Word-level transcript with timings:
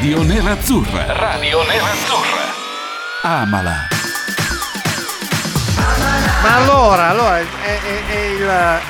Radio 0.00 0.22
Nerazzurra. 0.22 1.12
Radio 1.12 1.62
Nerazzurra. 1.62 2.40
Amala. 3.20 3.86
Ma 6.42 6.56
allora, 6.56 7.08
allora, 7.10 7.38
è, 7.38 7.44
è- 7.44 8.06
è 8.06 8.18
il... 8.18 8.80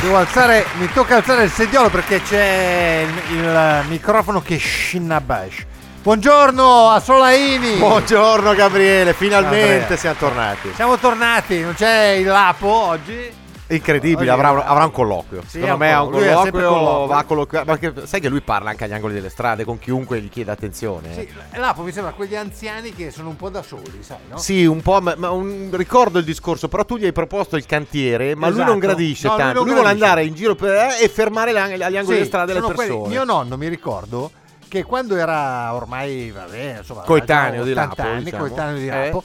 Devo 0.00 0.16
alzare, 0.16 0.66
mi 0.78 0.90
tocca 0.92 1.14
alzare 1.14 1.44
il 1.44 1.50
sediolo 1.52 1.90
perché 1.90 2.20
c'è 2.22 3.06
il, 3.30 3.36
il 3.36 3.84
microfono 3.86 4.42
che 4.42 4.56
scinnabash. 4.56 5.64
Buongiorno 6.02 6.88
a 6.88 6.98
Solaini. 6.98 7.76
Buongiorno 7.76 8.52
Gabriele, 8.54 9.14
finalmente 9.14 9.68
Gabriele. 9.78 9.96
siamo 9.96 10.16
tornati. 10.18 10.72
Siamo 10.74 10.98
tornati, 10.98 11.60
non 11.60 11.74
c'è 11.74 12.14
il 12.18 12.26
Lapo 12.26 12.66
oggi. 12.66 13.41
Incredibile, 13.74 14.30
avrà, 14.30 14.64
avrà 14.64 14.84
un 14.84 14.90
colloquio. 14.90 15.42
Sì, 15.42 15.58
Secondo 15.60 15.76
me 15.78 15.92
ha 15.92 16.02
un 16.02 16.10
colloquio. 16.10 16.50
Lui 16.52 16.60
colloquio, 16.62 17.06
va 17.06 17.16
a 17.18 17.24
colloquiare. 17.24 17.78
Che- 17.78 18.06
sai 18.06 18.20
che 18.20 18.28
lui 18.28 18.40
parla 18.40 18.70
anche 18.70 18.84
agli 18.84 18.92
angoli 18.92 19.14
delle 19.14 19.28
strade 19.30 19.64
con 19.64 19.78
chiunque 19.78 20.20
gli 20.20 20.28
chieda 20.28 20.52
attenzione. 20.52 21.10
eh? 21.10 21.14
Sì, 21.52 21.58
Lapo 21.58 21.82
mi 21.82 21.92
sembra 21.92 22.12
quegli 22.12 22.36
anziani 22.36 22.92
che 22.92 23.10
sono 23.10 23.28
un 23.28 23.36
po' 23.36 23.48
da 23.48 23.62
soli, 23.62 23.98
sai, 24.02 24.16
no? 24.30 24.36
Sì, 24.38 24.64
un 24.66 24.80
po', 24.82 25.00
ma, 25.00 25.14
ma 25.16 25.30
un- 25.30 25.70
ricordo 25.72 26.18
il 26.18 26.24
discorso, 26.24 26.68
però 26.68 26.84
tu 26.84 26.96
gli 26.96 27.04
hai 27.04 27.12
proposto 27.12 27.56
il 27.56 27.66
cantiere, 27.66 28.34
ma 28.34 28.46
lui 28.48 28.56
Esatto. 28.56 28.70
non 28.70 28.78
gradisce 28.78 29.26
No, 29.26 29.32
lui 29.34 29.42
tanto. 29.42 29.56
non 29.58 29.64
Lui, 29.66 29.74
vuole 29.74 29.88
andare 29.90 30.24
in 30.24 30.34
giro 30.34 30.54
per, 30.54 30.70
eh, 30.74 31.02
e 31.04 31.08
fermare 31.08 31.52
le- 31.52 31.60
agli 31.60 31.82
angoli 31.82 32.04
Sì, 32.04 32.12
delle 32.12 32.24
strade 32.26 32.52
le 32.52 32.60
sono 32.60 32.74
quelli- 32.74 32.90
persone. 32.90 33.08
Mio 33.14 33.24
nonno 33.24 33.56
mi 33.56 33.68
ricordo 33.68 34.30
che 34.68 34.84
quando 34.84 35.16
era 35.16 35.72
ormai, 35.74 36.30
vabbè, 36.30 36.76
insomma, 36.78 37.02
Coetaneo 37.02 37.64
di 37.64 37.72
Lapo, 37.74 37.92
80 37.92 38.10
anni, 38.10 38.24
diciamo. 38.24 38.42
coetaneo 38.46 38.76
di 38.78 38.88
Eh. 38.88 39.04
Lapo, 39.04 39.22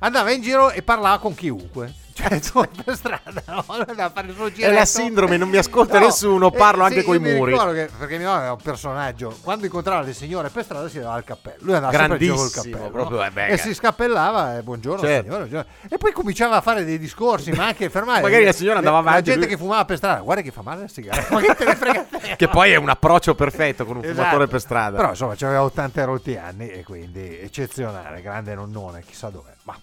andava 0.00 0.30
in 0.32 0.42
giro 0.42 0.70
e 0.70 0.82
parlava 0.82 1.18
con 1.18 1.34
chiunque. 1.34 1.92
Cioè, 2.18 2.34
insomma, 2.34 2.68
per 2.84 2.96
strada, 2.96 3.42
no? 3.46 3.64
Andava 3.68 4.04
a 4.04 4.10
fare 4.10 4.26
il 4.26 4.34
suo 4.34 4.46
È 4.46 4.52
giretto. 4.52 4.74
la 4.74 4.84
sindrome, 4.84 5.36
non 5.36 5.48
mi 5.48 5.56
ascolta 5.56 5.98
No, 6.00 6.06
nessuno, 6.06 6.50
parlo 6.50 6.82
eh, 6.82 6.86
anche 6.86 7.00
sì, 7.00 7.04
coi 7.06 7.18
mi 7.20 7.32
muri. 7.34 7.52
che- 7.56 7.88
perché 7.96 8.18
mio 8.18 8.28
nonno 8.28 8.42
era 8.42 8.52
un 8.52 8.60
personaggio. 8.60 9.36
Quando 9.40 9.66
incontrava 9.66 10.02
le 10.02 10.12
signore 10.12 10.48
per 10.48 10.64
strada 10.64 10.88
si 10.88 10.98
dava 10.98 11.16
il 11.16 11.22
cappello. 11.24 11.58
Lui 11.60 11.74
andava 11.74 11.96
sempre 11.96 12.26
col 12.28 12.50
cappello. 12.50 12.90
proprio, 12.90 13.18
no? 13.18 13.24
eh, 13.24 13.52
e 13.52 13.56
si 13.56 13.72
scappellava, 13.74 14.58
eh, 14.58 14.62
buongiorno 14.62 15.00
Certo. 15.00 15.22
signora, 15.22 15.38
buongiorno. 15.44 15.70
E 15.88 15.96
poi 15.98 16.12
cominciava 16.12 16.56
a 16.56 16.60
fare 16.60 16.84
dei 16.84 16.98
discorsi, 16.98 17.52
ma 17.52 17.66
anche 17.66 17.88
fermare. 17.88 18.20
Magari 18.28 18.44
la 18.44 18.52
signora 18.52 18.78
andava 18.78 18.98
avanti, 18.98 19.18
La 19.18 19.22
gente 19.24 19.40
lui- 19.46 19.48
che 19.48 19.56
fumava 19.56 19.84
per 19.84 19.96
strada, 19.96 20.20
guarda 20.20 20.42
che 20.42 20.50
fa 20.50 20.62
male 20.62 20.80
la 20.82 20.88
sigaretta. 20.88 21.32
Ma 21.34 21.40
che 21.40 21.54
te 21.54 21.64
ne 21.64 21.76
frega? 21.76 22.06
Che 22.36 22.48
poi 22.48 22.72
è 22.72 22.76
un 22.76 22.88
approccio 22.88 23.34
perfetto 23.36 23.84
con 23.84 23.96
un 23.98 24.02
Esatto. 24.04 24.16
fumatore 24.18 24.46
per 24.48 24.60
strada. 24.60 24.96
Però 24.96 25.10
insomma, 25.10 25.34
aveva 25.38 25.62
80 25.62 26.04
rotti 26.04 26.36
anni 26.36 26.68
e 26.68 26.82
quindi 26.82 27.38
eccezionale, 27.38 28.20
grande 28.22 28.54
nonnone, 28.54 29.02
chissà 29.06 29.28
dove. 29.30 29.54
Ma 29.62 29.76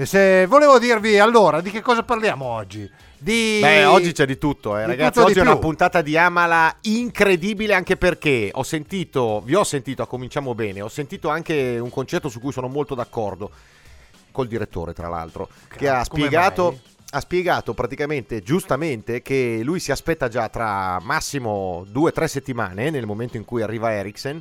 e 0.00 0.06
se 0.06 0.46
volevo 0.46 0.78
dirvi 0.78 1.18
allora 1.18 1.60
di 1.60 1.72
che 1.72 1.80
cosa 1.80 2.04
parliamo 2.04 2.44
oggi? 2.44 2.88
Di 3.18 3.58
Beh, 3.60 3.84
oggi 3.84 4.12
c'è 4.12 4.26
di 4.26 4.38
tutto, 4.38 4.78
eh, 4.78 4.82
di 4.82 4.90
ragazzi. 4.90 5.14
tutto 5.14 5.24
oggi 5.24 5.40
è 5.40 5.42
più. 5.42 5.50
una 5.50 5.58
puntata 5.58 6.02
di 6.02 6.16
Amala 6.16 6.76
incredibile 6.82 7.74
anche 7.74 7.96
perché 7.96 8.50
ho 8.52 8.62
sentito, 8.62 9.42
vi 9.44 9.56
ho 9.56 9.64
sentito, 9.64 10.02
a 10.02 10.06
cominciamo 10.06 10.54
bene, 10.54 10.82
ho 10.82 10.88
sentito 10.88 11.30
anche 11.30 11.80
un 11.80 11.90
concetto 11.90 12.28
su 12.28 12.38
cui 12.38 12.52
sono 12.52 12.68
molto 12.68 12.94
d'accordo 12.94 13.50
col 14.30 14.46
direttore, 14.46 14.92
tra 14.92 15.08
l'altro, 15.08 15.48
che 15.66 15.88
ha 15.88 16.04
spiegato, 16.04 16.78
ha 17.10 17.18
spiegato 17.18 17.74
praticamente 17.74 18.40
giustamente 18.40 19.20
che 19.20 19.62
lui 19.64 19.80
si 19.80 19.90
aspetta 19.90 20.28
già 20.28 20.48
tra 20.48 21.00
massimo 21.02 21.84
due 21.88 22.10
o 22.10 22.12
tre 22.12 22.28
settimane, 22.28 22.90
nel 22.90 23.04
momento 23.04 23.36
in 23.36 23.44
cui 23.44 23.62
arriva 23.62 23.92
Eriksen, 23.92 24.40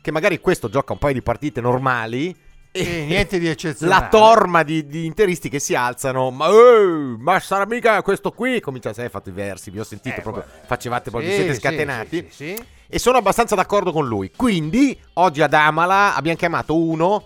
che 0.00 0.10
magari 0.10 0.40
questo 0.40 0.70
gioca 0.70 0.94
un 0.94 0.98
paio 0.98 1.12
di 1.12 1.20
partite 1.20 1.60
normali. 1.60 2.34
Sì, 2.76 3.04
niente 3.04 3.38
di 3.38 3.46
eccezionale. 3.46 4.00
La 4.02 4.08
torma 4.08 4.64
di, 4.64 4.84
di 4.88 5.04
interisti 5.06 5.48
che 5.48 5.60
si 5.60 5.76
alzano, 5.76 6.32
ma, 6.32 6.48
eh, 6.48 7.14
ma 7.18 7.38
sarà 7.38 7.66
mica 7.66 8.02
questo 8.02 8.32
qui? 8.32 8.58
Comincia 8.60 8.90
a 8.90 8.94
hai 8.96 9.08
fatto 9.08 9.28
i 9.28 9.32
versi, 9.32 9.70
vi 9.70 9.78
ho 9.78 9.84
sentito 9.84 10.18
Eh, 10.18 10.22
proprio, 10.22 10.42
guarda. 10.44 10.66
facevate 10.66 11.10
proprio, 11.10 11.30
Sì, 11.30 11.36
siete 11.36 11.54
scatenati. 11.54 12.26
sì, 12.30 12.54
sì. 12.56 12.62
E 12.88 12.98
sono 12.98 13.18
abbastanza 13.18 13.54
d'accordo 13.54 13.92
con 13.92 14.08
lui. 14.08 14.32
Quindi, 14.34 14.98
oggi 15.14 15.40
ad 15.42 15.54
Amala 15.54 16.16
abbiamo 16.16 16.36
chiamato 16.36 16.76
uno 16.76 17.24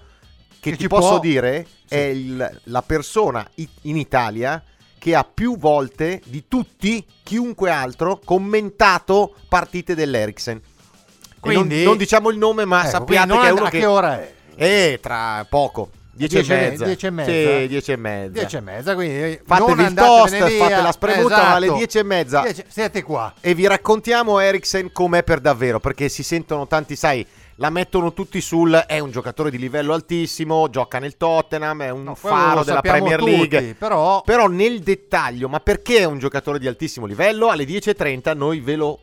che, 0.61 0.73
Che 0.73 0.77
ti 0.77 0.87
posso 0.87 1.09
può- 1.13 1.19
dire 1.21 1.67
è 1.89 1.97
il- 1.97 2.61
la 2.65 2.83
persona 2.83 3.49
in 3.83 3.97
Italia 3.97 4.63
che 4.99 5.15
ha 5.15 5.25
più 5.25 5.57
volte 5.57 6.21
di 6.27 6.45
tutti, 6.47 7.03
chiunque 7.23 7.71
altro, 7.71 8.21
commentato 8.23 9.35
partite 9.49 9.95
dell'Eriksen. 9.95 10.57
E 10.59 11.41
Quindi- 11.41 11.77
non, 11.77 11.85
non 11.85 11.97
diciamo 11.97 12.29
il 12.31 12.37
nome, 12.37 12.65
ma 12.67 12.81
Ecco, 12.83 12.91
sappiate 12.91 13.33
che 13.39 13.47
è 13.47 13.51
uno 13.51 13.65
a 13.65 13.71
che... 13.71 13.79
che 13.79 13.87
ora 13.87 14.21
è? 14.21 14.37
Eh, 14.59 14.99
tra 15.01 15.47
poco. 15.49 15.91
Dieci, 16.11 16.35
Dieci 16.35 16.53
e 16.53 16.55
e- 16.57 16.71
mezza. 16.71 16.85
dieci 16.85 17.07
e 17.07 17.11
mezza? 17.11 17.31
Sì, 17.31 17.67
dieci 17.69 17.93
e 17.93 17.97
mezza. 17.97 18.33
10 18.33 18.57
e 18.57 18.61
mezza, 18.61 18.95
quindi 18.97 19.41
Fatevi 19.47 19.83
il 19.85 19.95
toast, 19.95 20.47
via. 20.49 20.65
fate 20.67 20.83
la 20.83 20.91
spremuta, 20.93 21.35
Esatto. 21.37 21.55
alle 21.55 21.73
10 21.75 21.99
e 21.99 22.03
mezza. 22.03 22.41
Dieci- 22.43 22.65
siete 22.67 23.03
qua. 23.05 23.33
E 23.41 23.55
vi 23.55 23.69
raccontiamo 23.69 24.41
Eriksen 24.41 24.91
com'è 24.91 25.23
per 25.23 25.39
davvero, 25.39 25.79
perché 25.79 26.09
si 26.09 26.25
sentono 26.25 26.67
tanti, 26.67 26.97
sai, 26.97 27.25
la 27.61 27.71
mettono 27.71 28.13
tutti 28.13 28.41
sul 28.41 28.73
è 28.89 28.99
un 28.99 29.13
giocatore 29.13 29.49
di 29.53 29.59
livello 29.59 29.93
altissimo, 29.95 30.69
gioca 30.71 30.99
nel 30.99 31.17
Tottenham, 31.17 31.83
è 31.83 31.91
un 31.91 32.03
No, 32.03 32.15
faro 32.17 32.65
della 32.65 32.81
Premier 32.81 33.21
tutti, 33.21 33.31
League. 33.49 33.75
però- 33.79 34.21
Però 34.23 34.49
nel 34.49 34.81
dettaglio, 34.81 35.49
ma 35.49 35.61
perché 35.61 35.99
è 35.99 36.05
un 36.05 36.19
giocatore 36.19 36.59
di 36.59 36.67
altissimo 36.67 37.07
livello? 37.07 37.47
Alle 37.49 37.65
10.30 37.65 38.35
noi 38.35 38.59
ve 38.59 38.75
lo 38.75 38.99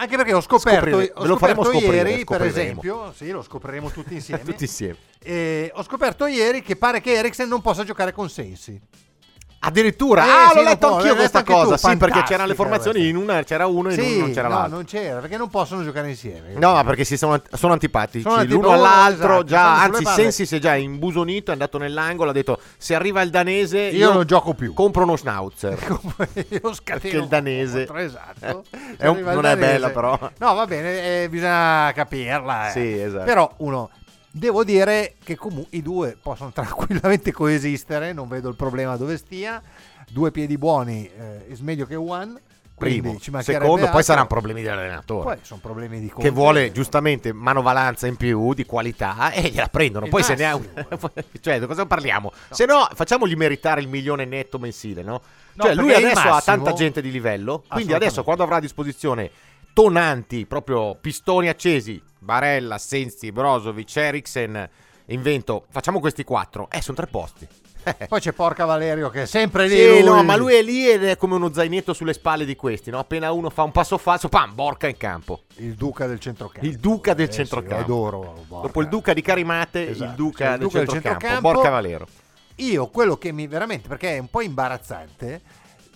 Anche 0.00 0.16
perché 0.16 0.32
ho 0.32 0.40
scoperto, 0.40 0.96
ho 0.96 1.22
Ve 1.22 1.26
lo 1.26 1.36
faremo 1.36 1.64
scoperto 1.64 1.92
ieri, 1.92 2.24
per 2.24 2.42
esempio, 2.42 3.12
sì, 3.16 3.30
lo 3.30 3.42
scopriremo 3.42 3.90
tutti 3.90 4.14
insieme. 4.14 4.44
tutti 4.44 4.62
insieme. 4.62 4.96
Eh, 5.18 5.72
ho 5.74 5.82
scoperto 5.82 6.26
ieri 6.26 6.62
che 6.62 6.76
pare 6.76 7.00
che 7.00 7.14
Eriksen 7.14 7.48
non 7.48 7.60
possa 7.60 7.82
giocare 7.82 8.12
con 8.12 8.30
Sensi. 8.30 8.80
Addirittura, 9.60 10.24
Eh, 10.24 10.28
ah, 10.28 10.48
sì, 10.50 10.54
l'ho 10.56 10.62
letto 10.62 10.94
anch'io 10.94 11.16
questa 11.16 11.42
cosa. 11.42 11.76
tu, 11.76 11.88
Sì, 11.88 11.96
perché 11.96 12.22
c'erano 12.22 12.46
le 12.48 12.54
formazioni, 12.54 12.98
questa. 13.00 13.16
in 13.16 13.16
una 13.22 13.42
c'era 13.42 13.66
uno 13.66 13.88
e 13.88 13.94
in 13.94 14.00
Sì, 14.00 14.12
uno 14.14 14.20
non 14.26 14.32
c'era 14.32 14.48
no, 14.48 14.54
l'altro. 14.54 14.74
non 14.76 14.84
c'era, 14.84 15.18
perché 15.20 15.36
non 15.36 15.48
possono 15.48 15.82
giocare 15.82 16.08
insieme. 16.08 16.52
No, 16.54 16.74
ma 16.74 16.84
perché 16.84 17.02
si 17.02 17.16
sono, 17.16 17.42
sono 17.52 17.72
antipatici 17.72 18.22
Sono 18.22 18.44
l'uno 18.44 18.70
all'altro. 18.70 19.26
esatto, 19.32 19.44
già, 19.44 19.82
anzi. 19.82 20.04
Sensi 20.04 20.46
si 20.46 20.56
è 20.56 20.58
già 20.60 20.76
imbusonito, 20.76 21.50
è 21.50 21.54
andato 21.54 21.76
nell'angolo. 21.76 22.30
Ha 22.30 22.32
detto: 22.32 22.60
Se 22.76 22.94
arriva 22.94 23.20
il 23.22 23.30
danese, 23.30 23.80
Io 23.80 24.12
non 24.12 24.24
gioco 24.26 24.54
più. 24.54 24.72
Compro 24.74 25.02
uno 25.02 25.16
schnauzer. 25.16 25.76
Io 26.50 26.72
scateno 26.74 27.00
Perché 27.00 27.16
il 27.16 27.26
danese- 27.26 27.84
contro, 27.86 28.04
esatto. 28.04 28.64
È 28.96 29.06
un- 29.08 29.18
non 29.18 29.38
è 29.44 29.56
danese- 29.56 29.56
bella, 29.72 29.90
però. 29.90 30.16
No, 30.38 30.54
va 30.54 30.66
bene, 30.66 31.22
eh, 31.24 31.28
bisogna 31.28 31.90
capirla. 31.94 32.68
eh. 32.68 32.70
Sì, 32.70 33.00
esatto. 33.00 33.24
Però 33.24 33.52
uno 33.58 33.90
devo 34.30 34.64
dire 34.64 35.14
che 35.22 35.36
comunque 35.36 35.76
i 35.76 35.82
due 35.82 36.16
possono 36.20 36.50
tranquillamente 36.54 37.32
coesistere, 37.32 38.12
non 38.12 38.28
vedo 38.28 38.48
il 38.48 38.56
problema 38.56 38.96
dove 38.96 39.16
stia. 39.16 39.62
Due 40.10 40.30
piedi 40.30 40.56
buoni 40.56 41.06
eh, 41.06 41.46
is 41.48 41.60
meglio 41.60 41.86
che 41.86 41.94
one. 41.94 42.40
Primo, 42.78 43.18
secondo, 43.18 43.74
poi 43.74 43.84
altro. 43.86 44.02
saranno 44.02 44.28
problemi 44.28 44.62
dell'allenatore. 44.62 45.34
Poi 45.34 45.38
sono 45.42 45.58
problemi 45.60 45.98
di 45.98 46.06
che 46.06 46.12
Conte. 46.12 46.30
vuole 46.30 46.70
giustamente 46.70 47.32
manovalanza 47.32 48.06
in 48.06 48.14
più 48.14 48.54
di 48.54 48.64
qualità 48.64 49.32
e 49.32 49.48
gliela 49.48 49.66
prendono. 49.66 50.04
Il 50.04 50.12
Poi 50.12 50.22
se 50.22 50.36
ne 50.36 50.44
ha 50.44 50.56
massimo. 50.56 51.10
un... 51.12 51.24
cioè, 51.40 51.58
di 51.58 51.66
cosa 51.66 51.86
parliamo? 51.86 52.32
Se 52.50 52.66
no, 52.66 52.88
facciamogli 52.94 53.34
meritare 53.34 53.80
il 53.80 53.88
milione 53.88 54.26
netto 54.26 54.60
mensile, 54.60 55.02
no? 55.02 55.20
No, 55.54 55.64
cioè, 55.64 55.74
lui 55.74 55.92
adesso 55.92 56.20
ha 56.20 56.30
massimo- 56.30 56.56
tanta 56.56 56.72
gente 56.72 57.02
di 57.02 57.10
livello. 57.10 57.64
Quindi 57.68 57.94
adesso, 57.94 58.22
quando 58.22 58.44
avrà 58.44 58.56
a 58.56 58.60
disposizione 58.60 59.28
tonanti, 59.72 60.46
proprio 60.46 60.94
pistoni 60.94 61.48
accesi, 61.48 62.00
Barella, 62.18 62.78
Sensi, 62.78 63.32
Brozovic, 63.32 63.96
Eriksen, 63.96 64.68
invento, 65.06 65.64
facciamo 65.70 66.00
questi 66.00 66.24
quattro. 66.24 66.68
Eh, 66.70 66.82
sono 66.82 66.96
tre 66.96 67.06
posti. 67.06 67.46
Poi 68.08 68.20
c'è 68.20 68.32
Porca 68.32 68.64
Valerio 68.64 69.08
che 69.08 69.22
è 69.22 69.26
sempre 69.26 69.66
lì. 69.66 69.76
Sì, 69.76 69.88
lui. 70.00 70.02
no, 70.02 70.22
ma 70.22 70.36
lui 70.36 70.54
è 70.54 70.62
lì 70.62 70.88
ed 70.88 71.04
è 71.04 71.16
come 71.16 71.36
uno 71.36 71.52
zainetto 71.52 71.92
sulle 71.94 72.12
spalle 72.12 72.44
di 72.44 72.56
questi, 72.56 72.90
no? 72.90 72.98
Appena 72.98 73.32
uno 73.32 73.50
fa 73.50 73.62
un 73.62 73.72
passo 73.72 73.96
falso, 73.96 74.28
pam, 74.28 74.54
borca 74.54 74.88
in 74.88 74.96
campo. 74.96 75.42
Il 75.56 75.74
duca 75.74 76.06
del 76.06 76.18
centrocampo. 76.18 76.66
Il 76.66 76.78
duca 76.78 77.14
del 77.14 77.28
Eh 77.28 77.30
sì, 77.30 77.36
centrocampo. 77.38 77.74
lo 77.76 77.80
adoro. 77.80 78.44
Borca. 78.46 78.66
Dopo 78.66 78.80
il 78.82 78.88
duca 78.88 79.12
di 79.14 79.22
Carimate, 79.22 79.90
Esatto, 79.90 80.10
il 80.10 80.16
duca, 80.16 80.52
sì, 80.52 80.58
del, 80.58 80.68
centrocampo, 80.70 81.00
centrocampo. 81.00 81.52
Borca 81.52 81.70
Valero. 81.70 82.06
Io 82.56 82.88
quello 82.88 83.16
che 83.16 83.32
mi 83.32 83.46
veramente 83.46 83.88
perché 83.88 84.16
è 84.16 84.18
un 84.18 84.28
po' 84.28 84.40
imbarazzante 84.40 85.40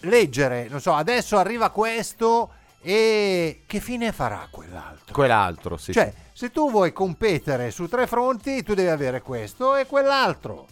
leggere, 0.02 0.68
non 0.68 0.80
so, 0.80 0.92
adesso 0.94 1.36
arriva 1.36 1.70
questo 1.70 2.50
e 2.82 3.62
che 3.67 3.81
fine 3.81 4.12
farà 4.12 4.49
quell'altro? 4.50 5.14
Quell'altro, 5.14 5.76
sì. 5.76 5.93
cioè, 5.93 6.12
se 6.32 6.50
tu 6.50 6.70
vuoi 6.70 6.93
competere 6.93 7.70
su 7.70 7.88
tre 7.88 8.06
fronti, 8.06 8.62
tu 8.62 8.75
devi 8.75 8.88
avere 8.88 9.23
questo 9.23 9.76
e 9.76 9.87
quell'altro. 9.87 10.67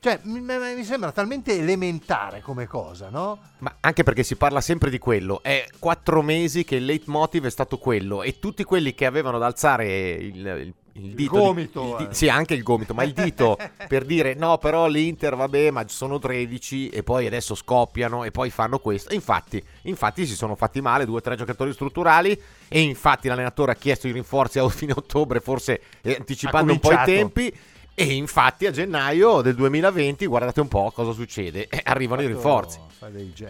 Cioè, 0.00 0.20
mi, 0.22 0.84
sembra 0.84 1.10
talmente 1.10 1.58
elementare 1.58 2.40
come 2.40 2.68
cosa, 2.68 3.08
no? 3.08 3.38
Ma 3.58 3.78
anche 3.80 4.04
perché 4.04 4.22
si 4.22 4.36
parla 4.36 4.60
sempre 4.60 4.90
di 4.90 4.98
quello. 4.98 5.42
È 5.42 5.66
quattro 5.80 6.22
mesi 6.22 6.62
che 6.62 6.76
il 6.76 6.84
leitmotiv 6.84 7.46
è 7.46 7.50
stato 7.50 7.78
quello. 7.78 8.22
E 8.22 8.38
tutti 8.38 8.62
quelli 8.62 8.94
che 8.94 9.06
avevano 9.06 9.38
da 9.38 9.46
alzare 9.46 10.12
il, 10.12 10.36
il- 10.46 10.74
il 11.00 11.14
dito. 11.14 11.32
di- 11.32 11.38
gomito, 11.38 11.96
il 11.98 12.06
di- 12.06 12.10
eh. 12.10 12.14
sì, 12.14 12.28
anche 12.28 12.54
il 12.54 12.62
gomito, 12.62 12.94
ma 12.94 13.02
il 13.02 13.12
dito 13.12 13.56
per 13.88 14.04
dire 14.04 14.34
no, 14.34 14.58
però 14.58 14.86
l'Inter, 14.86 15.36
vabbè, 15.36 15.70
ma 15.70 15.84
sono 15.88 16.18
13 16.18 16.88
e 16.88 17.02
poi 17.02 17.26
adesso 17.26 17.54
scoppiano 17.54 18.24
e 18.24 18.30
poi 18.30 18.50
fanno 18.50 18.78
questo. 18.78 19.10
E 19.10 19.14
infatti, 19.14 19.62
infatti 19.82 20.26
si 20.26 20.34
sono 20.34 20.54
fatti 20.54 20.80
male 20.80 21.04
due 21.04 21.18
o 21.18 21.20
tre 21.20 21.36
giocatori 21.36 21.72
strutturali. 21.72 22.38
E 22.68 22.80
infatti 22.80 23.28
l'allenatore 23.28 23.72
ha 23.72 23.76
chiesto 23.76 24.08
i 24.08 24.12
rinforzi 24.12 24.58
a 24.58 24.68
fine 24.68 24.92
ottobre, 24.94 25.40
forse 25.40 25.80
eh, 26.02 26.16
anticipando 26.18 26.72
un 26.72 26.78
po' 26.78 26.92
i 26.92 26.98
tempi. 27.04 27.54
E 28.00 28.14
infatti 28.14 28.64
a 28.64 28.70
gennaio 28.70 29.40
del 29.40 29.56
2020, 29.56 30.24
guardate 30.26 30.60
un 30.60 30.68
po' 30.68 30.92
cosa 30.94 31.10
succede. 31.10 31.66
Eh, 31.68 31.80
arrivano 31.82 32.22
i 32.22 32.28
rinforzi. 32.28 32.78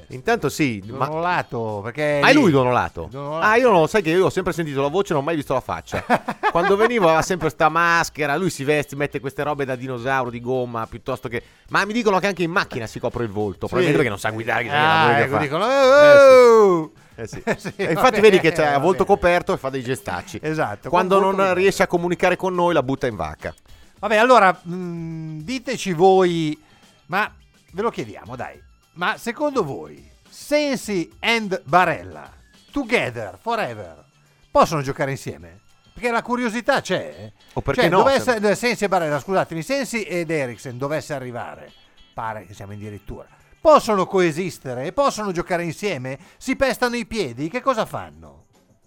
Intanto 0.09 0.49
sì, 0.49 0.83
ma 0.87 1.05
Donolato, 1.05 1.81
perché... 1.85 2.21
Ah, 2.23 2.29
è 2.31 2.33
lui 2.33 2.51
Donolato? 2.51 3.09
Donolato. 3.11 3.45
Ah, 3.47 3.57
io 3.57 3.71
non 3.71 3.81
lo 3.81 3.87
sai 3.87 4.01
che 4.01 4.09
io 4.09 4.25
ho 4.25 4.31
sempre 4.31 4.55
sentito 4.55 4.81
la 4.81 4.89
voce, 4.89 5.13
non 5.13 5.21
ho 5.21 5.25
mai 5.27 5.37
visto 5.37 5.53
la 5.53 5.61
faccia. 5.61 6.03
Quando 6.51 6.77
venivo 6.77 7.05
aveva 7.09 7.21
sempre 7.21 7.51
sta 7.51 7.69
maschera, 7.69 8.37
lui 8.37 8.49
si 8.49 8.65
veste, 8.65 8.97
mette 8.97 9.21
queste 9.21 9.43
robe 9.43 9.67
da 9.67 9.77
dinosauro 9.77 10.31
di 10.31 10.41
gomma 10.41 10.87
piuttosto 10.87 11.29
che. 11.29 11.43
Ma 11.69 11.85
mi 11.85 11.93
dicono 11.93 12.19
che 12.19 12.29
anche 12.29 12.43
in 12.43 12.51
macchina 12.51 12.87
si 12.87 12.99
copre 12.99 13.25
il 13.25 13.31
volto. 13.31 13.67
Probabilmente 13.67 13.97
perché 13.97 14.09
non 14.09 14.19
sa 14.19 14.31
guidare. 14.31 14.63
Che 14.63 14.71
Ah, 14.71 15.19
ecco, 15.19 15.37
dicono... 15.37 15.65
"Oh!" 15.67 16.93
Eh 17.17 17.27
sì. 17.27 17.43
Sì, 17.59 17.73
E 17.77 17.85
va 17.87 17.91
infatti 17.91 18.21
vedi 18.21 18.39
che 18.39 18.53
c'è 18.53 18.65
va 18.65 18.75
a 18.75 18.79
volto 18.79 19.05
coperto 19.05 19.53
e 19.53 19.57
fa 19.59 19.69
dei 19.69 19.83
gestacci. 19.83 20.39
Esatto. 20.41 20.89
Quando 20.89 21.19
non 21.19 21.53
riesce 21.53 21.83
a 21.83 21.87
comunicare 21.87 22.37
con 22.37 22.55
noi 22.55 22.73
la 22.73 22.83
butta 22.83 23.07
in 23.07 23.17
vacca. 23.17 23.53
Vabbè, 23.99 24.17
allora, 24.17 24.53
mh, 24.53 25.41
diteci 25.43 25.93
voi, 25.93 26.61
ma 27.07 27.33
ve 27.73 27.83
lo 27.83 27.91
chiediamo, 27.91 28.37
dai. 28.37 28.61
Ma 28.95 29.17
secondo 29.17 29.65
voi, 29.65 30.09
Sensi 30.29 31.11
and 31.21 31.63
Barella, 31.65 32.31
together, 32.71 33.39
forever, 33.41 34.05
possono 34.51 34.83
giocare 34.83 35.11
insieme? 35.13 35.61
Perché 35.93 36.11
la 36.13 36.23
curiosità 36.23 36.81
c'è. 36.81 37.15
eh. 37.19 37.33
O 37.55 37.61
perché 37.61 37.83
cioè, 37.83 37.91
no, 37.91 37.99
Dovesse, 37.99 38.41
se- 38.41 38.55
Sensi 38.55 38.85
e 38.85 38.89
Barella, 38.89 39.19
scusatemi, 39.19 39.63
Sensi 39.63 40.03
ed 40.03 40.31
Eriksen 40.31 40.79
dovesse 40.79 41.13
arrivare, 41.13 41.73
pare 42.15 42.47
che 42.47 42.55
siamo 42.55 42.73
addirittura, 42.73 43.27
possono 43.61 44.07
coesistere 44.07 44.93
possono 44.93 45.33
giocare 45.33 45.65
insieme? 45.65 46.17
Si 46.37 46.55
pestano 46.55 46.95
i 46.95 47.05
piedi? 47.05 47.49
Che 47.49 47.61
cosa 47.61 47.85
fanno? 47.85 48.45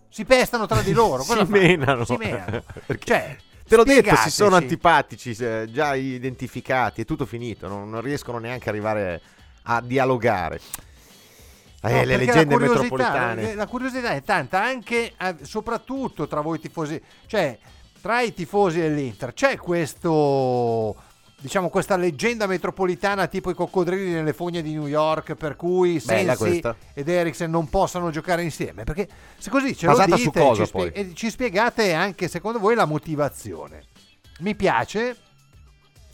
Si 0.07 0.23
pestano 0.23 0.65
tra 0.67 0.81
di 0.81 0.93
loro? 0.93 1.23
Si 1.27 1.43
menano. 1.43 2.05
Si 2.05 2.15
menano. 2.15 2.63
Perché- 2.85 3.05
Cioè, 3.05 3.37
Te 3.71 3.77
l'ho 3.77 3.83
detto, 3.85 4.13
si 4.18 4.31
sono 4.31 4.57
antipatici, 4.57 5.31
eh, 5.39 5.69
già 5.71 5.95
identificati, 5.95 7.03
è 7.03 7.06
tutto 7.06 7.25
finito, 7.25 7.69
non, 7.69 7.89
non 7.89 8.01
riescono 8.01 8.38
neanche 8.38 8.68
ad 8.68 8.75
arrivare 8.75 9.21
a 9.63 9.79
dialogare. 9.79 10.59
Eh, 11.81 11.89
No, 11.94 12.03
le 12.03 12.18
leggende 12.18 12.56
la 12.56 12.59
metropolitane. 12.59 13.56
La 13.56 13.68
curiosità 13.68 14.09
è 14.09 14.23
tanta, 14.23 14.62
anche 14.62 15.13
eh, 15.18 15.35
soprattutto 15.44 16.27
tra 16.27 16.41
voi 16.41 16.59
tifosi, 16.59 17.01
cioè 17.27 17.57
tra 18.01 18.19
i 18.19 18.33
tifosi 18.33 18.81
dell'Inter, 18.81 19.31
c'è 19.31 19.56
questo, 19.56 20.94
diciamo, 21.41 21.69
questa 21.69 21.97
leggenda 21.97 22.45
metropolitana 22.45 23.27
tipo 23.27 23.49
i 23.49 23.53
coccodrilli 23.55 24.11
nelle 24.11 24.31
fogne 24.31 24.61
di 24.61 24.71
New 24.73 24.88
York, 24.88 25.33
per 25.35 25.55
cui 25.55 25.99
Bella 26.05 26.35
Sensi 26.35 26.61
questa. 26.61 26.75
ed 26.93 27.09
Eriksen 27.09 27.49
non 27.51 27.67
possano 27.67 28.11
giocare 28.11 28.43
insieme. 28.43 28.83
Perché 28.83 29.09
se 29.38 29.49
così 29.49 29.75
ce 29.75 29.88
Basata 29.88 30.11
lo 30.11 30.17
su 30.17 30.23
dite 30.25 30.39
cosa, 30.39 30.61
ci, 30.63 30.67
spie- 30.69 30.91
poi? 30.91 31.01
e 31.01 31.13
ci 31.13 31.29
spiegate 31.29 31.93
anche 31.93 32.27
secondo 32.27 32.59
voi 32.59 32.75
la 32.75 32.85
motivazione. 32.85 33.83
Mi 34.39 34.55
piace 34.55 35.17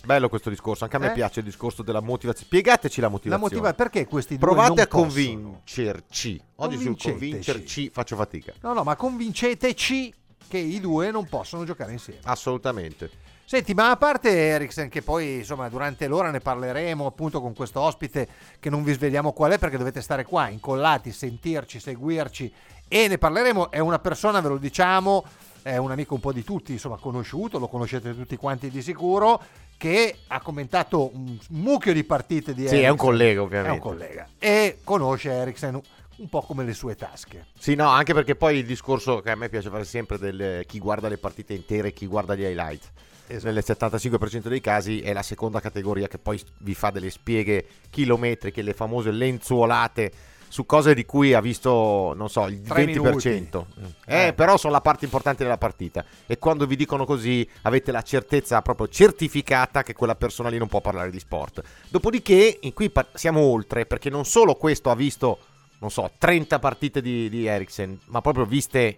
Bello 0.05 0.29
questo 0.29 0.49
discorso, 0.49 0.85
anche 0.85 0.95
a 0.95 0.99
me 0.99 1.09
Eh? 1.09 1.13
piace 1.13 1.39
il 1.39 1.45
discorso 1.45 1.83
della 1.83 1.99
motivazione. 1.99 2.47
Spiegateci 2.47 3.01
la 3.01 3.07
la 3.07 3.11
motivazione. 3.11 3.43
motivazione, 3.55 3.89
perché 3.91 4.07
questi 4.09 4.37
due 4.37 4.47
Provate 4.47 4.81
a 4.81 4.87
possono? 4.87 5.03
convincerci. 5.07 6.41
Oggi 6.55 6.77
sul 6.77 6.97
convincerci 6.97 7.89
faccio 7.91 8.15
fatica. 8.15 8.53
No, 8.61 8.71
no, 8.71 8.83
ma 8.83 8.95
convinceteci 8.95 10.13
che 10.47 10.57
i 10.59 10.79
due 10.79 11.11
non 11.11 11.27
possono 11.27 11.65
giocare 11.65 11.91
insieme. 11.91 12.21
Assolutamente. 12.23 13.09
Senti, 13.49 13.73
ma 13.73 13.91
a 13.91 13.95
parte 13.95 14.29
Eriksen, 14.29 14.89
che 14.89 15.01
poi 15.01 15.35
insomma 15.35 15.69
durante 15.69 16.05
l'ora 16.07 16.31
ne 16.31 16.41
parleremo 16.41 17.05
appunto 17.05 17.39
con 17.39 17.53
questo 17.53 17.79
ospite 17.79 18.27
che 18.59 18.69
non 18.69 18.83
vi 18.83 18.91
svegliamo 18.91 19.31
qual 19.31 19.53
è 19.53 19.57
perché 19.57 19.77
dovete 19.77 20.01
stare 20.01 20.25
qua 20.25 20.49
incollati, 20.49 21.13
sentirci, 21.13 21.79
seguirci 21.79 22.53
e 22.89 23.07
ne 23.07 23.17
parleremo. 23.17 23.71
È 23.71 23.79
una 23.79 23.99
persona, 23.99 24.41
ve 24.41 24.49
lo 24.49 24.57
diciamo, 24.57 25.23
è 25.61 25.77
un 25.77 25.91
amico 25.91 26.13
un 26.15 26.19
po' 26.19 26.33
di 26.33 26.43
tutti, 26.43 26.73
insomma 26.73 26.97
conosciuto, 26.97 27.57
lo 27.57 27.69
conoscete 27.69 28.13
tutti 28.13 28.35
quanti 28.35 28.69
di 28.69 28.81
sicuro, 28.81 29.41
che 29.77 30.17
ha 30.27 30.41
commentato 30.41 31.09
un 31.15 31.37
mucchio 31.51 31.93
di 31.93 32.03
partite 32.03 32.53
di 32.53 32.67
Sì, 32.67 32.75
è 32.75 32.79
un 32.79 32.83
Eriksen. 32.83 32.97
collega 32.97 33.39
È 33.39 33.43
ovviamente. 33.43 33.71
un 33.75 33.79
collega 33.79 34.27
e 34.39 34.79
conosce 34.83 35.31
Eriksen 35.31 35.79
un 36.17 36.27
po' 36.27 36.41
come 36.41 36.65
le 36.65 36.73
sue 36.73 36.97
tasche. 36.97 37.45
Sì, 37.57 37.75
no, 37.75 37.87
anche 37.87 38.13
perché 38.13 38.35
poi 38.35 38.57
il 38.57 38.65
discorso 38.65 39.21
che 39.21 39.31
a 39.31 39.35
me 39.35 39.47
piace 39.47 39.69
fare 39.69 39.85
sempre 39.85 40.17
del 40.17 40.65
chi 40.65 40.79
guarda 40.79 41.07
le 41.07 41.17
partite 41.17 41.53
intere 41.53 41.87
e 41.87 41.93
chi 41.93 42.07
guarda 42.07 42.35
gli 42.35 42.43
highlight. 42.43 42.91
Esatto. 43.27 43.53
Nel 43.53 43.63
75% 43.65 44.47
dei 44.47 44.61
casi 44.61 45.01
è 45.01 45.13
la 45.13 45.23
seconda 45.23 45.59
categoria 45.59 46.07
che 46.07 46.17
poi 46.17 46.41
vi 46.59 46.73
fa 46.73 46.89
delle 46.89 47.09
spieghe 47.09 47.65
chilometriche, 47.89 48.61
le 48.61 48.73
famose 48.73 49.11
lenzuolate 49.11 50.11
su 50.49 50.65
cose 50.65 50.93
di 50.93 51.05
cui 51.05 51.33
ha 51.33 51.41
visto, 51.41 52.13
non 52.15 52.29
so, 52.29 52.45
il 52.47 52.61
Tre 52.61 52.85
20%. 52.85 53.65
Eh. 54.05 54.27
Eh, 54.27 54.33
però 54.33 54.57
sono 54.57 54.73
la 54.73 54.81
parte 54.81 55.05
importante 55.05 55.43
della 55.43 55.57
partita. 55.57 56.05
E 56.25 56.37
quando 56.37 56.65
vi 56.65 56.75
dicono 56.75 57.05
così 57.05 57.47
avete 57.63 57.91
la 57.91 58.01
certezza 58.01 58.61
proprio 58.61 58.87
certificata 58.87 59.83
che 59.83 59.93
quella 59.93 60.15
persona 60.15 60.49
lì 60.49 60.57
non 60.57 60.67
può 60.67 60.81
parlare 60.81 61.11
di 61.11 61.19
sport. 61.19 61.61
Dopodiché, 61.89 62.59
in 62.61 62.73
qui 62.73 62.91
siamo 63.13 63.41
oltre, 63.41 63.85
perché 63.85 64.09
non 64.09 64.25
solo 64.25 64.55
questo 64.55 64.89
ha 64.89 64.95
visto, 64.95 65.39
non 65.79 65.91
so, 65.91 66.09
30 66.17 66.59
partite 66.59 67.01
di, 67.01 67.29
di 67.29 67.45
Eriksen, 67.45 67.99
ma 68.05 68.21
proprio 68.21 68.45
viste, 68.45 68.97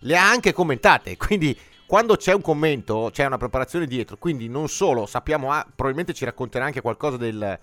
le 0.00 0.16
ha 0.16 0.28
anche 0.28 0.52
commentate. 0.52 1.16
Quindi 1.18 1.56
quando 1.92 2.16
c'è 2.16 2.32
un 2.32 2.40
commento, 2.40 3.10
c'è 3.12 3.26
una 3.26 3.36
preparazione 3.36 3.84
dietro. 3.84 4.16
Quindi 4.16 4.48
non 4.48 4.66
solo 4.70 5.04
sappiamo, 5.04 5.52
ah, 5.52 5.62
probabilmente 5.62 6.14
ci 6.14 6.24
racconterà 6.24 6.64
anche 6.64 6.80
qualcosa 6.80 7.18
del 7.18 7.58